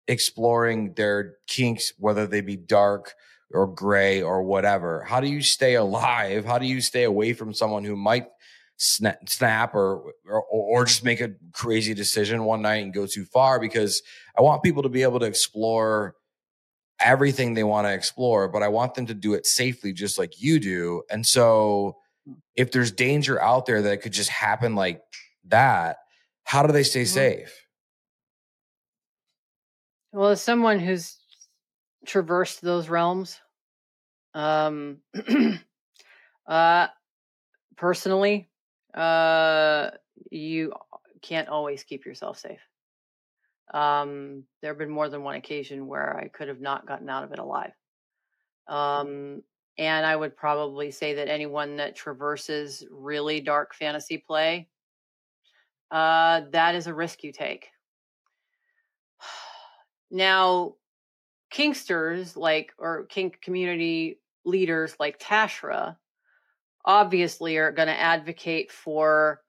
exploring 0.09 0.93
their 0.95 1.35
kinks, 1.47 1.93
whether 1.99 2.27
they 2.27 2.41
be 2.41 2.57
dark 2.57 3.13
or 3.53 3.67
gray 3.67 4.21
or 4.21 4.43
whatever? 4.43 5.03
How 5.03 5.21
do 5.21 5.27
you 5.29 5.41
stay 5.41 5.75
alive? 5.75 6.45
How 6.45 6.59
do 6.59 6.65
you 6.67 6.81
stay 6.81 7.03
away 7.05 7.33
from 7.33 7.53
someone 7.53 7.85
who 7.85 7.95
might 7.95 8.27
snap, 8.77 9.29
snap 9.29 9.75
or, 9.75 10.13
or 10.29 10.43
or 10.51 10.85
just 10.85 11.03
make 11.05 11.21
a 11.21 11.31
crazy 11.53 11.93
decision 11.93 12.43
one 12.45 12.61
night 12.61 12.83
and 12.83 12.93
go 12.93 13.05
too 13.07 13.25
far? 13.25 13.59
Because 13.59 14.01
I 14.37 14.41
want 14.41 14.63
people 14.63 14.83
to 14.83 14.89
be 14.89 15.03
able 15.03 15.19
to 15.21 15.25
explore 15.27 16.15
everything 16.99 17.53
they 17.53 17.63
want 17.63 17.87
to 17.87 17.93
explore, 17.93 18.49
but 18.49 18.63
I 18.63 18.67
want 18.67 18.95
them 18.95 19.05
to 19.07 19.13
do 19.13 19.33
it 19.33 19.45
safely, 19.45 19.93
just 19.93 20.17
like 20.19 20.41
you 20.41 20.59
do. 20.59 21.03
And 21.09 21.25
so, 21.25 21.97
if 22.55 22.71
there's 22.71 22.91
danger 22.91 23.41
out 23.41 23.65
there 23.65 23.81
that 23.83 24.01
could 24.01 24.13
just 24.13 24.29
happen 24.29 24.75
like 24.75 25.01
that, 25.47 25.97
how 26.43 26.63
do 26.65 26.73
they 26.73 26.83
stay 26.83 27.03
Mhm. 27.03 27.07
safe? 27.07 27.65
Well, 30.11 30.29
as 30.29 30.41
someone 30.41 30.79
who's 30.79 31.17
traversed 32.05 32.61
those 32.61 32.89
realms, 32.89 33.39
um, 34.33 34.99
uh, 36.47 36.87
personally, 37.77 38.49
uh, 38.93 39.91
you 40.31 40.73
can't 41.21 41.49
always 41.49 41.83
keep 41.83 42.05
yourself 42.05 42.39
safe. 42.39 42.61
Um, 43.73 44.43
there 44.61 44.71
have 44.71 44.79
been 44.79 44.89
more 44.89 45.09
than 45.09 45.23
one 45.23 45.35
occasion 45.35 45.87
where 45.87 46.17
I 46.17 46.27
could 46.27 46.47
have 46.47 46.61
not 46.61 46.87
gotten 46.87 47.09
out 47.09 47.23
of 47.23 47.31
it 47.31 47.39
alive. 47.39 47.71
Um, 48.67 49.43
and 49.77 50.05
I 50.05 50.15
would 50.15 50.37
probably 50.37 50.91
say 50.91 51.15
that 51.15 51.29
anyone 51.29 51.77
that 51.77 51.95
traverses 51.95 52.85
really 52.91 53.41
dark 53.41 53.75
fantasy 53.75 54.17
play, 54.17 54.69
uh, 55.91 56.41
that 56.51 56.75
is 56.75 56.87
a 56.87 56.93
risk 56.93 57.23
you 57.23 57.31
take. 57.31 57.69
Now, 60.11 60.75
kinksters 61.53 62.35
like 62.35 62.73
or 62.77 63.05
kink 63.05 63.41
community 63.41 64.19
leaders 64.45 64.95
like 64.99 65.19
TASHRA 65.19 65.95
obviously 66.85 67.57
are 67.57 67.71
going 67.71 67.87
to 67.87 67.99
advocate 67.99 68.71
for 68.71 69.41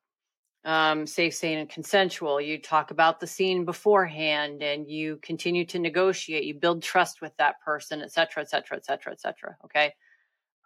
um, 0.64 1.06
safe, 1.06 1.34
sane, 1.34 1.58
and 1.58 1.70
consensual. 1.70 2.40
You 2.40 2.60
talk 2.60 2.90
about 2.90 3.20
the 3.20 3.26
scene 3.26 3.64
beforehand, 3.64 4.62
and 4.62 4.86
you 4.86 5.18
continue 5.22 5.64
to 5.66 5.78
negotiate. 5.78 6.44
You 6.44 6.54
build 6.54 6.82
trust 6.82 7.22
with 7.22 7.34
that 7.38 7.60
person, 7.64 8.02
et 8.02 8.12
cetera, 8.12 8.42
et 8.42 8.50
cetera, 8.50 8.76
et 8.76 8.84
cetera, 8.84 9.12
et 9.12 9.20
cetera. 9.20 9.56
Okay. 9.64 9.94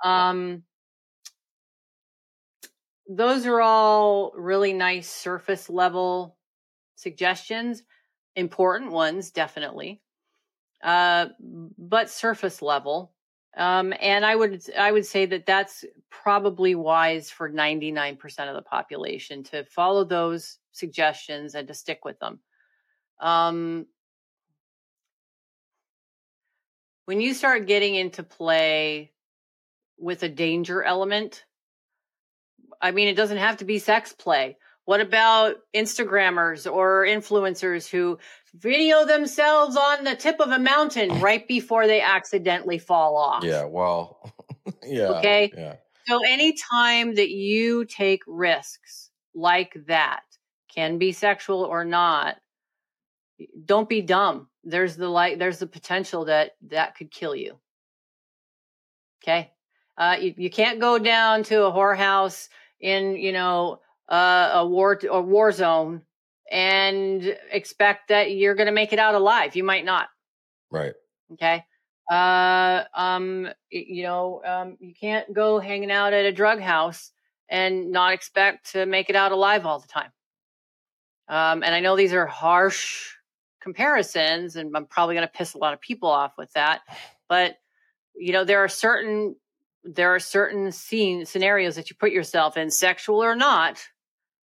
Um, 0.02 0.64
those 3.08 3.46
are 3.46 3.60
all 3.60 4.32
really 4.34 4.72
nice 4.72 5.08
surface 5.08 5.70
level 5.70 6.36
suggestions 6.96 7.82
important 8.36 8.93
ones 8.93 9.31
definitely. 9.31 10.01
Uh 10.82 11.27
but 11.78 12.11
surface 12.11 12.61
level 12.61 13.12
um 13.56 13.94
and 14.01 14.27
i 14.27 14.35
would 14.35 14.62
i 14.77 14.90
would 14.90 15.06
say 15.06 15.24
that 15.24 15.47
that's 15.47 15.85
probably 16.11 16.74
wise 16.74 17.31
for 17.31 17.48
99% 17.48 18.48
of 18.48 18.55
the 18.55 18.62
population 18.62 19.43
to 19.44 19.65
follow 19.65 20.05
those 20.05 20.59
suggestions 20.73 21.55
and 21.55 21.69
to 21.69 21.74
stick 21.74 22.05
with 22.05 22.19
them. 22.19 22.40
Um 23.20 23.86
when 27.06 27.20
you 27.20 27.35
start 27.35 27.66
getting 27.66 27.94
into 27.94 28.23
play 28.23 29.12
with 29.98 30.23
a 30.23 30.28
danger 30.28 30.82
element 30.82 31.44
i 32.82 32.90
mean 32.90 33.09
it 33.09 33.15
doesn't 33.15 33.39
have 33.39 33.56
to 33.56 33.65
be 33.65 33.78
sex 33.78 34.12
play 34.12 34.56
what 34.85 35.01
about 35.01 35.56
Instagrammers 35.74 36.70
or 36.70 37.05
influencers 37.05 37.89
who 37.89 38.19
video 38.55 39.05
themselves 39.06 39.77
on 39.77 40.05
the 40.05 40.15
tip 40.15 40.40
of 40.40 40.51
a 40.51 40.59
mountain 40.59 41.20
right 41.20 41.47
before 41.48 41.86
they 41.86 42.01
accidentally 42.01 42.78
fall 42.78 43.16
off? 43.16 43.44
Yeah, 43.44 43.65
well, 43.65 44.32
yeah. 44.86 45.09
Okay. 45.19 45.52
Yeah. 45.56 45.77
So 46.06 46.20
anytime 46.27 47.15
that 47.15 47.31
you 47.31 47.86
take 47.86 48.23
risks 48.27 49.11
like 49.35 49.74
that, 49.86 50.20
can 50.74 50.98
be 50.98 51.12
sexual 51.12 51.62
or 51.62 51.85
not, 51.85 52.36
don't 53.65 53.89
be 53.89 54.02
dumb. 54.02 54.48
there's 54.65 54.97
the 54.97 55.09
light, 55.09 55.39
there's 55.39 55.59
the 55.59 55.66
potential 55.66 56.24
that 56.24 56.52
that 56.69 56.97
could 56.97 57.11
kill 57.11 57.35
you. 57.35 57.59
Okay. 59.23 59.52
Uh, 59.97 60.16
you, 60.20 60.35
you 60.36 60.51
can't 60.51 60.81
go 60.81 60.98
down 60.98 61.44
to 61.44 61.65
a 61.65 61.73
whorehouse 61.73 62.48
in, 62.81 63.16
you 63.16 63.32
know, 63.32 63.81
uh, 64.09 64.51
a 64.55 64.66
war, 64.66 64.98
a 65.09 65.20
war 65.20 65.52
zone 65.52 66.02
and 66.51 67.36
expect 67.51 68.09
that 68.09 68.32
you're 68.32 68.55
going 68.55 68.66
to 68.66 68.72
make 68.72 68.93
it 68.93 68.98
out 68.98 69.14
alive. 69.14 69.56
You 69.56 69.64
might 69.64 69.85
not. 69.85 70.09
Right. 70.70 70.94
Okay. 71.32 71.64
Uh, 72.10 72.85
um, 72.94 73.48
you 73.70 74.02
know, 74.02 74.43
um, 74.44 74.76
you 74.78 74.93
can't 74.98 75.32
go 75.32 75.59
hanging 75.59 75.90
out 75.90 76.12
at 76.12 76.26
a 76.26 76.32
drug 76.32 76.60
house 76.60 77.12
and 77.48 77.90
not 77.90 78.12
expect 78.12 78.72
to 78.72 78.85
make 78.86 79.09
it 79.09 79.16
out 79.16 79.32
alive 79.32 79.64
all 79.64 79.78
the 79.78 79.89
time. 79.89 80.10
Um, 81.28 81.62
and 81.62 81.74
I 81.74 81.81
know 81.81 81.97
these 81.97 82.12
are 82.12 82.26
harsh 82.26 83.12
comparisons, 83.60 84.56
and 84.56 84.76
I'm 84.76 84.86
probably 84.86 85.14
going 85.14 85.26
to 85.26 85.32
piss 85.32 85.55
a 85.55 85.59
lot 85.59 85.72
of 85.72 85.81
people 85.81 86.10
off 86.10 86.32
with 86.36 86.52
that. 86.52 86.82
But 87.28 87.56
you 88.14 88.32
know, 88.32 88.44
there 88.44 88.62
are 88.62 88.68
certain 88.68 89.36
there 89.82 90.14
are 90.14 90.20
certain 90.20 90.72
scene 90.72 91.26
scenarios 91.26 91.76
that 91.76 91.90
you 91.90 91.97
put 91.97 92.12
yourself 92.12 92.56
in, 92.56 92.70
sexual 92.70 93.22
or 93.22 93.35
not. 93.35 93.82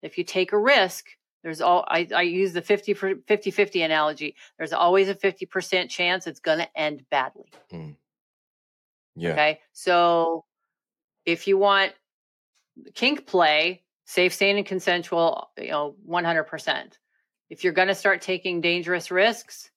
If 0.03 0.19
you 0.19 0.25
take 0.25 0.53
a 0.53 0.59
risk, 0.59 1.07
there's 1.43 1.61
all 1.61 1.85
I, 1.89 2.07
I 2.15 2.23
use 2.23 2.53
the 2.53 2.63
50 2.63 2.95
50 2.95 3.51
50 3.51 3.83
analogy. 3.83 4.37
There's 4.59 4.73
always 4.73 5.09
a 5.09 5.15
50% 5.15 5.89
chance 5.89 6.27
it's 6.27 6.41
going 6.41 6.59
to 6.59 6.79
end 6.79 7.05
badly. 7.11 7.51
Mm. 7.73 7.97
Yeah. 9.17 9.33
Okay. 9.33 9.61
So 9.73 10.45
if 11.25 11.47
you 11.47 11.59
want 11.59 11.93
kink 12.95 13.27
play, 13.27 13.83
safe, 14.05 14.35
sane, 14.35 14.57
and 14.57 14.67
consensual, 14.67 15.51
you 15.57 15.71
know, 15.71 15.95
100%. 16.09 16.93
If 17.49 17.65
you're 17.65 17.73
going 17.73 17.89
to 17.89 17.95
start 17.95 18.23
taking 18.23 18.61
dangerous 18.61 19.11
risks, 19.11 19.71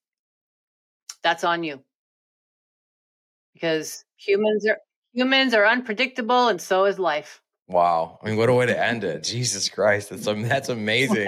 that's 1.22 1.44
on 1.44 1.64
you. 1.64 1.82
Because 3.54 4.04
humans 4.18 4.66
are 4.68 4.78
humans 5.14 5.54
are 5.54 5.66
unpredictable 5.66 6.48
and 6.48 6.60
so 6.60 6.86
is 6.86 7.00
life. 7.00 7.43
Wow. 7.68 8.20
I 8.22 8.28
mean, 8.28 8.38
what 8.38 8.50
a 8.50 8.54
way 8.54 8.66
to 8.66 8.86
end 8.86 9.04
it. 9.04 9.24
Jesus 9.24 9.70
Christ. 9.70 10.10
That's, 10.10 10.26
that's 10.26 10.70
amazing. 10.70 11.28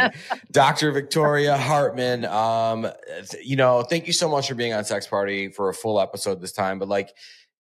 Dr. 0.51 0.91
Victoria 0.91 1.57
Hartmann, 1.57 2.25
um, 2.25 2.87
you 3.41 3.55
know, 3.55 3.83
thank 3.83 4.07
you 4.07 4.13
so 4.13 4.29
much 4.29 4.49
for 4.49 4.55
being 4.55 4.73
on 4.73 4.83
Sex 4.83 5.07
Party 5.07 5.49
for 5.49 5.69
a 5.69 5.73
full 5.73 5.99
episode 5.99 6.41
this 6.41 6.51
time. 6.51 6.77
But 6.77 6.89
like, 6.89 7.13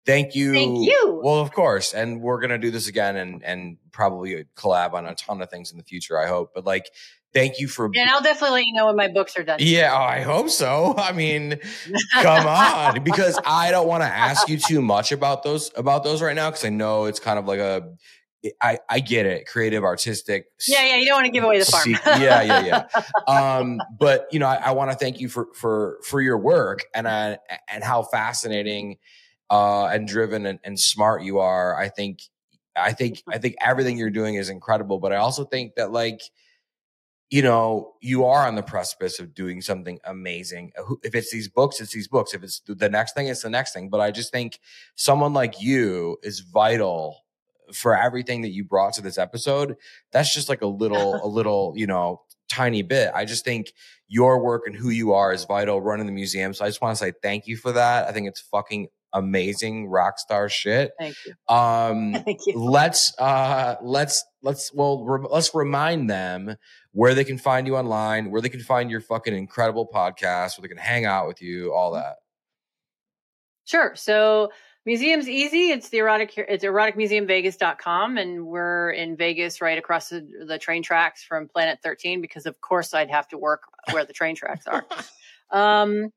thank 0.05 0.35
you. 0.35 0.53
Thank 0.53 0.85
you. 0.85 1.21
Well, 1.23 1.39
of 1.39 1.51
course. 1.51 1.93
And 1.93 2.21
we're 2.21 2.39
going 2.39 2.49
to 2.49 2.57
do 2.57 2.69
this 2.69 2.87
again 2.87 3.15
and, 3.15 3.43
and 3.43 3.77
probably 3.91 4.45
collab 4.57 4.93
on 4.93 5.05
a 5.05 5.15
ton 5.15 5.41
of 5.41 5.49
things 5.49 5.71
in 5.71 5.77
the 5.77 5.83
future, 5.83 6.19
I 6.19 6.27
hope. 6.27 6.51
But 6.53 6.65
like, 6.65 6.89
thank 7.35 7.59
you 7.59 7.67
for. 7.67 7.85
And 7.85 8.09
I'll 8.09 8.21
definitely 8.21 8.59
let 8.59 8.65
you 8.65 8.73
know 8.73 8.87
when 8.87 8.95
my 8.95 9.07
books 9.07 9.37
are 9.37 9.43
done. 9.43 9.57
Yeah, 9.61 9.95
I 9.95 10.21
hope 10.21 10.49
so. 10.49 10.95
I 10.97 11.11
mean, 11.11 11.59
come 12.13 12.47
on, 12.47 13.03
because 13.03 13.39
I 13.45 13.69
don't 13.69 13.87
want 13.87 14.03
to 14.03 14.09
ask 14.09 14.49
you 14.49 14.57
too 14.57 14.81
much 14.81 15.11
about 15.11 15.43
those 15.43 15.71
about 15.75 16.03
those 16.03 16.21
right 16.21 16.35
now 16.35 16.49
because 16.49 16.65
I 16.65 16.69
know 16.69 17.05
it's 17.05 17.19
kind 17.19 17.37
of 17.37 17.45
like 17.45 17.59
a. 17.59 17.93
I 18.61 18.79
I 18.89 18.99
get 18.99 19.25
it, 19.25 19.47
creative, 19.47 19.83
artistic. 19.83 20.47
Yeah, 20.67 20.85
yeah. 20.85 20.95
You 20.97 21.05
don't 21.05 21.15
want 21.15 21.25
to 21.25 21.31
give 21.31 21.43
away 21.43 21.59
the 21.59 21.65
farm. 21.65 21.91
yeah, 22.05 22.41
yeah, 22.41 22.87
yeah. 22.97 23.01
Um, 23.27 23.81
but 23.99 24.27
you 24.31 24.39
know, 24.39 24.47
I, 24.47 24.55
I 24.55 24.71
want 24.71 24.91
to 24.91 24.97
thank 24.97 25.19
you 25.19 25.29
for 25.29 25.47
for 25.53 25.99
for 26.03 26.21
your 26.21 26.37
work 26.37 26.85
and 26.93 27.07
uh, 27.07 27.37
and 27.69 27.83
how 27.83 28.03
fascinating 28.03 28.97
uh, 29.49 29.85
and 29.87 30.07
driven 30.07 30.45
and, 30.45 30.59
and 30.63 30.79
smart 30.79 31.23
you 31.23 31.39
are. 31.39 31.77
I 31.77 31.89
think 31.89 32.21
I 32.75 32.93
think 32.93 33.23
I 33.27 33.37
think 33.37 33.55
everything 33.61 33.97
you're 33.97 34.09
doing 34.09 34.35
is 34.35 34.49
incredible. 34.49 34.99
But 34.99 35.13
I 35.13 35.17
also 35.17 35.45
think 35.45 35.75
that 35.75 35.91
like 35.91 36.21
you 37.31 37.41
know, 37.41 37.93
you 38.01 38.25
are 38.25 38.47
on 38.47 38.55
the 38.55 38.63
precipice 38.63 39.19
of 39.19 39.33
doing 39.33 39.59
something 39.61 39.99
amazing. 40.05 40.71
If 41.03 41.15
it's 41.15 41.31
these 41.31 41.49
books, 41.49 41.81
it's 41.81 41.91
these 41.91 42.07
books. 42.07 42.33
If 42.33 42.43
it's 42.43 42.61
the 42.67 42.87
next 42.87 43.13
thing, 43.15 43.27
it's 43.27 43.41
the 43.41 43.49
next 43.49 43.73
thing. 43.73 43.89
But 43.89 43.99
I 43.99 44.11
just 44.11 44.31
think 44.31 44.59
someone 44.95 45.33
like 45.33 45.61
you 45.61 46.17
is 46.21 46.41
vital 46.41 47.24
for 47.73 47.97
everything 47.97 48.41
that 48.41 48.51
you 48.51 48.63
brought 48.63 48.93
to 48.93 49.01
this 49.01 49.17
episode. 49.17 49.75
That's 50.11 50.33
just 50.33 50.49
like 50.49 50.61
a 50.61 50.67
little, 50.67 51.15
a 51.23 51.27
little, 51.27 51.73
you 51.75 51.87
know, 51.87 52.21
tiny 52.49 52.81
bit. 52.81 53.11
I 53.13 53.25
just 53.25 53.43
think 53.43 53.73
your 54.07 54.43
work 54.43 54.63
and 54.67 54.75
who 54.75 54.89
you 54.89 55.13
are 55.13 55.33
is 55.33 55.45
vital 55.45 55.81
running 55.81 56.05
the 56.05 56.11
museum. 56.11 56.53
So 56.53 56.65
I 56.65 56.69
just 56.69 56.81
want 56.81 56.97
to 56.97 57.03
say 57.03 57.13
thank 57.21 57.47
you 57.47 57.57
for 57.57 57.71
that. 57.71 58.07
I 58.07 58.11
think 58.11 58.27
it's 58.27 58.39
fucking 58.39 58.87
amazing 59.13 59.87
rock 59.87 60.19
star 60.19 60.47
shit. 60.49 60.91
Thank 60.99 61.15
you. 61.25 61.33
Um, 61.53 62.13
Thank 62.25 62.41
you. 62.45 62.59
let's 62.59 63.17
uh, 63.17 63.75
let's 63.81 64.23
let's 64.43 64.71
well 64.73 65.03
re- 65.03 65.27
let's 65.31 65.55
remind 65.55 66.09
them 66.09 66.55
where 66.91 67.15
they 67.15 67.23
can 67.23 67.37
find 67.37 67.65
you 67.65 67.75
online, 67.77 68.29
where 68.29 68.41
they 68.41 68.49
can 68.49 68.59
find 68.59 68.91
your 68.91 69.01
fucking 69.01 69.33
incredible 69.33 69.87
podcast, 69.91 70.57
where 70.57 70.63
they 70.63 70.67
can 70.67 70.77
hang 70.77 71.05
out 71.05 71.27
with 71.27 71.41
you, 71.41 71.73
all 71.73 71.93
that. 71.93 72.17
Sure. 73.65 73.93
So 73.95 74.51
museum's 74.85 75.27
easy. 75.27 75.71
It's 75.71 75.89
the 75.89 75.99
erotic 75.99 76.33
it's 76.37 76.63
eroticmuseumvegas.com 76.63 78.17
and 78.17 78.45
we're 78.45 78.91
in 78.91 79.17
Vegas 79.17 79.61
right 79.61 79.77
across 79.77 80.09
the, 80.09 80.27
the 80.47 80.57
train 80.57 80.83
tracks 80.83 81.23
from 81.23 81.47
Planet 81.47 81.79
13 81.83 82.21
because 82.21 82.45
of 82.45 82.59
course 82.61 82.93
I'd 82.93 83.09
have 83.09 83.27
to 83.29 83.37
work 83.37 83.63
where 83.91 84.05
the 84.05 84.13
train 84.13 84.35
tracks 84.35 84.67
are. 84.67 84.85
Um 85.51 86.11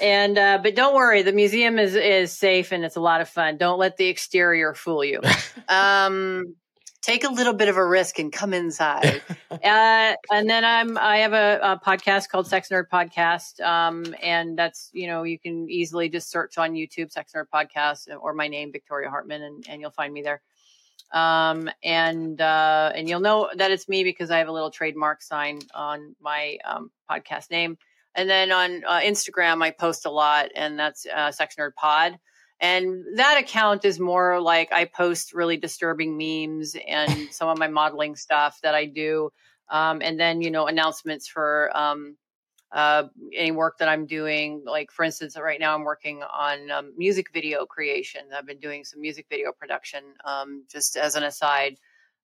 and 0.00 0.36
uh, 0.36 0.58
but 0.60 0.74
don't 0.74 0.94
worry, 0.94 1.22
the 1.22 1.32
museum 1.32 1.78
is 1.78 1.94
is 1.94 2.32
safe 2.32 2.72
and 2.72 2.84
it's 2.84 2.96
a 2.96 3.00
lot 3.00 3.20
of 3.20 3.28
fun. 3.28 3.58
Don't 3.58 3.78
let 3.78 3.96
the 3.96 4.06
exterior 4.06 4.74
fool 4.74 5.04
you. 5.04 5.20
Um, 5.68 6.56
take 7.02 7.24
a 7.24 7.28
little 7.28 7.52
bit 7.52 7.68
of 7.68 7.76
a 7.76 7.86
risk 7.86 8.18
and 8.18 8.32
come 8.32 8.54
inside. 8.54 9.20
uh, 9.50 9.56
and 9.62 10.48
then 10.48 10.64
I'm 10.64 10.96
I 10.96 11.18
have 11.18 11.32
a, 11.32 11.58
a, 11.62 11.80
podcast 11.84 12.28
called 12.28 12.46
Sex 12.46 12.68
Nerd 12.70 12.84
Podcast, 12.90 13.60
um, 13.60 14.14
and 14.22 14.56
that's 14.56 14.88
you 14.92 15.06
know 15.08 15.24
you 15.24 15.38
can 15.38 15.68
easily 15.68 16.08
just 16.08 16.30
search 16.30 16.56
on 16.56 16.72
YouTube 16.72 17.10
Sex 17.10 17.32
Nerd 17.36 17.46
Podcast 17.52 18.08
or 18.20 18.32
my 18.32 18.48
name 18.48 18.72
Victoria 18.72 19.10
Hartmann, 19.10 19.42
and, 19.42 19.66
and 19.68 19.80
you'll 19.80 19.90
find 19.90 20.12
me 20.14 20.22
there. 20.22 20.40
Um, 21.12 21.68
and 21.84 22.40
uh, 22.40 22.92
and 22.94 23.08
you'll 23.08 23.20
know 23.20 23.50
that 23.56 23.70
it's 23.70 23.88
me 23.88 24.04
because 24.04 24.30
I 24.30 24.38
have 24.38 24.48
a 24.48 24.52
little 24.52 24.70
trademark 24.70 25.22
sign 25.22 25.58
on 25.74 26.16
my 26.20 26.58
um, 26.64 26.90
podcast 27.10 27.50
name. 27.50 27.76
And 28.14 28.28
then 28.28 28.52
on 28.52 28.84
uh, 28.86 29.00
Instagram, 29.00 29.62
I 29.62 29.70
post 29.70 30.04
a 30.06 30.10
lot, 30.10 30.50
and 30.54 30.78
that's 30.78 31.06
uh, 31.06 31.32
Sex 31.32 31.56
Nerd 31.56 31.74
Pod. 31.74 32.18
And 32.62 33.04
that 33.16 33.38
account 33.38 33.84
is 33.84 33.98
more 33.98 34.40
like 34.40 34.72
I 34.72 34.84
post 34.84 35.34
really 35.34 35.56
disturbing 35.56 36.16
memes 36.16 36.76
and 36.86 37.28
some 37.32 37.48
of 37.48 37.58
my 37.58 37.66
modeling 37.66 38.14
stuff 38.14 38.60
that 38.62 38.74
I 38.74 38.86
do. 38.86 39.30
Um, 39.68 40.00
and 40.00 40.18
then, 40.18 40.40
you 40.40 40.50
know, 40.50 40.68
announcements 40.68 41.26
for 41.26 41.76
um, 41.76 42.16
uh, 42.70 43.04
any 43.36 43.50
work 43.50 43.78
that 43.78 43.88
I'm 43.88 44.06
doing. 44.06 44.62
Like, 44.64 44.92
for 44.92 45.04
instance, 45.04 45.36
right 45.36 45.58
now 45.58 45.74
I'm 45.74 45.82
working 45.82 46.22
on 46.22 46.70
um, 46.70 46.92
music 46.96 47.32
video 47.32 47.66
creation. 47.66 48.22
I've 48.34 48.46
been 48.46 48.60
doing 48.60 48.84
some 48.84 49.00
music 49.00 49.26
video 49.28 49.50
production 49.52 50.04
um, 50.24 50.64
just 50.70 50.96
as 50.96 51.16
an 51.16 51.24
aside. 51.24 51.78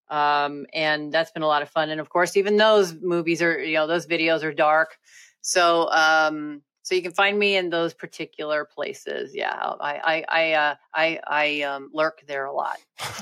Um, 0.08 0.66
and 0.72 1.12
that's 1.12 1.32
been 1.32 1.42
a 1.42 1.48
lot 1.48 1.62
of 1.62 1.68
fun. 1.68 1.90
And 1.90 2.00
of 2.00 2.10
course, 2.10 2.36
even 2.36 2.56
those 2.56 2.94
movies 2.94 3.42
are, 3.42 3.58
you 3.58 3.74
know, 3.74 3.88
those 3.88 4.06
videos 4.06 4.44
are 4.44 4.54
dark. 4.54 4.96
So, 5.40 5.90
um, 5.90 6.62
so 6.88 6.94
you 6.94 7.02
can 7.02 7.12
find 7.12 7.38
me 7.38 7.54
in 7.54 7.68
those 7.68 7.92
particular 7.92 8.64
places. 8.64 9.34
Yeah, 9.34 9.52
I, 9.52 10.00
I, 10.02 10.24
I, 10.26 10.52
uh, 10.54 10.74
I, 10.94 11.20
I 11.26 11.60
um, 11.60 11.90
lurk 11.92 12.24
there 12.26 12.46
a 12.46 12.52
lot. 12.54 12.78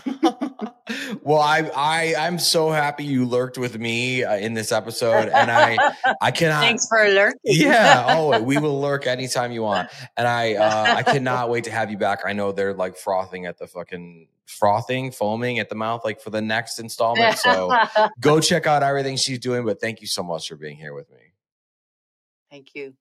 well, 1.24 1.40
I, 1.40 1.68
I, 1.74 2.14
I'm 2.16 2.38
so 2.38 2.70
happy 2.70 3.02
you 3.02 3.26
lurked 3.26 3.58
with 3.58 3.76
me 3.76 4.22
uh, 4.22 4.36
in 4.36 4.54
this 4.54 4.70
episode, 4.70 5.30
and 5.30 5.50
I, 5.50 5.76
I 6.22 6.30
cannot. 6.30 6.60
Thanks 6.60 6.86
for 6.86 7.08
lurking. 7.08 7.40
yeah. 7.42 8.04
Oh, 8.16 8.40
we 8.40 8.56
will 8.56 8.80
lurk 8.80 9.08
anytime 9.08 9.50
you 9.50 9.62
want, 9.62 9.90
and 10.16 10.28
I, 10.28 10.54
uh, 10.54 10.94
I 10.98 11.02
cannot 11.02 11.50
wait 11.50 11.64
to 11.64 11.72
have 11.72 11.90
you 11.90 11.98
back. 11.98 12.20
I 12.24 12.34
know 12.34 12.52
they're 12.52 12.72
like 12.72 12.96
frothing 12.96 13.46
at 13.46 13.58
the 13.58 13.66
fucking 13.66 14.28
frothing, 14.46 15.10
foaming 15.10 15.58
at 15.58 15.68
the 15.68 15.74
mouth, 15.74 16.04
like 16.04 16.20
for 16.20 16.30
the 16.30 16.40
next 16.40 16.78
installment. 16.78 17.36
So 17.36 17.76
go 18.20 18.38
check 18.38 18.68
out 18.68 18.84
everything 18.84 19.16
she's 19.16 19.40
doing. 19.40 19.64
But 19.64 19.80
thank 19.80 20.00
you 20.00 20.06
so 20.06 20.22
much 20.22 20.48
for 20.48 20.54
being 20.54 20.76
here 20.76 20.94
with 20.94 21.10
me. 21.10 21.32
Thank 22.48 22.76
you. 22.76 22.94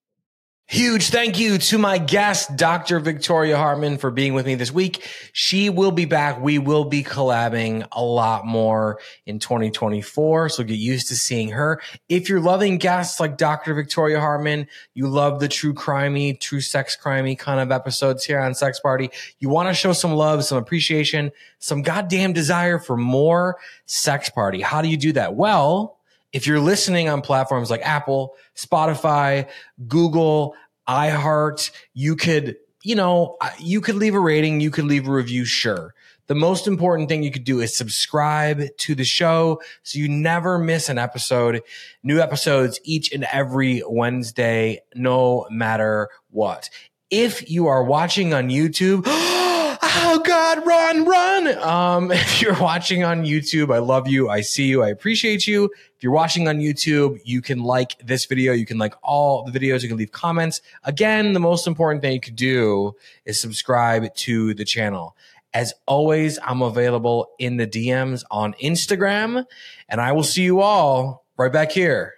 Huge 0.68 1.10
thank 1.10 1.38
you 1.38 1.58
to 1.58 1.78
my 1.78 1.96
guest, 1.96 2.56
Dr. 2.56 2.98
Victoria 2.98 3.56
Hartmann, 3.56 3.98
for 3.98 4.10
being 4.10 4.34
with 4.34 4.46
me 4.46 4.56
this 4.56 4.72
week. 4.72 5.08
She 5.32 5.70
will 5.70 5.92
be 5.92 6.06
back. 6.06 6.40
We 6.40 6.58
will 6.58 6.86
be 6.86 7.04
collabing 7.04 7.86
a 7.92 8.02
lot 8.02 8.44
more 8.44 8.98
in 9.26 9.38
2024. 9.38 10.48
So 10.48 10.64
get 10.64 10.74
used 10.74 11.06
to 11.06 11.14
seeing 11.14 11.50
her. 11.50 11.80
If 12.08 12.28
you're 12.28 12.40
loving 12.40 12.78
guests 12.78 13.20
like 13.20 13.36
Dr. 13.36 13.74
Victoria 13.74 14.18
Hartmann, 14.18 14.66
you 14.92 15.06
love 15.06 15.38
the 15.38 15.46
true 15.46 15.72
crimey, 15.72 16.38
true 16.40 16.60
sex 16.60 16.96
crimey 17.00 17.38
kind 17.38 17.60
of 17.60 17.70
episodes 17.70 18.24
here 18.24 18.40
on 18.40 18.52
Sex 18.52 18.80
Party. 18.80 19.10
You 19.38 19.48
want 19.48 19.68
to 19.68 19.74
show 19.74 19.92
some 19.92 20.14
love, 20.14 20.44
some 20.44 20.58
appreciation, 20.58 21.30
some 21.60 21.82
goddamn 21.82 22.32
desire 22.32 22.80
for 22.80 22.96
more 22.96 23.56
sex 23.84 24.30
party. 24.30 24.62
How 24.62 24.82
do 24.82 24.88
you 24.88 24.96
do 24.96 25.12
that? 25.12 25.36
Well, 25.36 25.95
if 26.32 26.46
you're 26.46 26.60
listening 26.60 27.08
on 27.08 27.22
platforms 27.22 27.70
like 27.70 27.80
Apple, 27.82 28.34
Spotify, 28.54 29.48
Google, 29.86 30.54
iHeart, 30.88 31.70
you 31.94 32.16
could, 32.16 32.56
you 32.82 32.94
know, 32.94 33.36
you 33.58 33.80
could 33.80 33.94
leave 33.96 34.14
a 34.14 34.20
rating, 34.20 34.60
you 34.60 34.70
could 34.70 34.84
leave 34.84 35.08
a 35.08 35.12
review, 35.12 35.44
sure. 35.44 35.94
the 36.28 36.34
most 36.34 36.66
important 36.66 37.08
thing 37.08 37.22
you 37.22 37.30
could 37.30 37.44
do 37.44 37.60
is 37.60 37.74
subscribe 37.76 38.62
to 38.78 38.94
the 38.94 39.04
show 39.04 39.60
so 39.82 39.98
you 39.98 40.08
never 40.08 40.58
miss 40.58 40.88
an 40.88 40.98
episode. 40.98 41.62
New 42.02 42.20
episodes 42.20 42.80
each 42.84 43.12
and 43.12 43.24
every 43.32 43.82
Wednesday, 43.86 44.82
no 44.94 45.46
matter 45.50 46.08
what. 46.30 46.68
If 47.10 47.48
you 47.48 47.68
are 47.68 47.84
watching 47.84 48.34
on 48.34 48.48
YouTube, 48.48 49.04
oh 49.98 50.20
God, 50.24 50.66
run, 50.66 51.04
run. 51.04 51.58
Um, 51.58 52.10
if 52.12 52.42
you're 52.42 52.58
watching 52.60 53.04
on 53.04 53.24
YouTube, 53.24 53.74
I 53.74 53.78
love 53.78 54.08
you. 54.08 54.28
I 54.28 54.40
see 54.40 54.66
you. 54.66 54.82
I 54.82 54.88
appreciate 54.88 55.46
you. 55.46 55.64
If 55.96 56.02
you're 56.02 56.12
watching 56.12 56.48
on 56.48 56.58
YouTube, 56.58 57.20
you 57.24 57.40
can 57.40 57.62
like 57.62 57.98
this 58.04 58.26
video. 58.26 58.52
You 58.52 58.66
can 58.66 58.78
like 58.78 58.94
all 59.02 59.44
the 59.44 59.58
videos. 59.58 59.82
You 59.82 59.88
can 59.88 59.96
leave 59.96 60.12
comments. 60.12 60.60
Again, 60.84 61.32
the 61.32 61.40
most 61.40 61.66
important 61.66 62.02
thing 62.02 62.12
you 62.12 62.20
could 62.20 62.36
do 62.36 62.94
is 63.24 63.40
subscribe 63.40 64.14
to 64.14 64.54
the 64.54 64.64
channel. 64.64 65.16
As 65.54 65.72
always, 65.86 66.38
I'm 66.44 66.60
available 66.60 67.28
in 67.38 67.56
the 67.56 67.66
DMs 67.66 68.24
on 68.30 68.52
Instagram, 68.62 69.46
and 69.88 70.00
I 70.00 70.12
will 70.12 70.22
see 70.22 70.42
you 70.42 70.60
all 70.60 71.24
right 71.38 71.52
back 71.52 71.72
here 71.72 72.14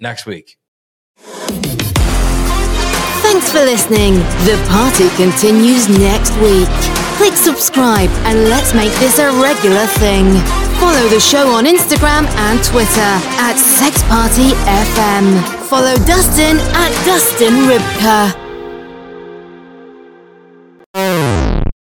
next 0.00 0.26
week. 0.26 0.58
Thanks 3.22 3.52
for 3.52 3.60
listening. 3.60 4.14
The 4.44 4.60
party 4.68 5.08
continues 5.10 5.88
next 5.88 6.34
week. 6.38 6.89
Click 7.20 7.36
subscribe 7.36 8.08
and 8.24 8.48
let's 8.48 8.72
make 8.72 8.90
this 8.94 9.18
a 9.18 9.30
regular 9.42 9.86
thing. 10.00 10.24
Follow 10.80 11.06
the 11.10 11.20
show 11.20 11.48
on 11.48 11.66
Instagram 11.66 12.24
and 12.48 12.64
Twitter 12.64 13.12
at 13.44 13.56
Sex 13.58 14.02
Party 14.04 14.56
FM. 14.64 15.44
Follow 15.68 15.96
Dustin 16.06 16.56
at 16.56 17.04
Dustin 17.04 17.68
Ribka. 17.68 18.49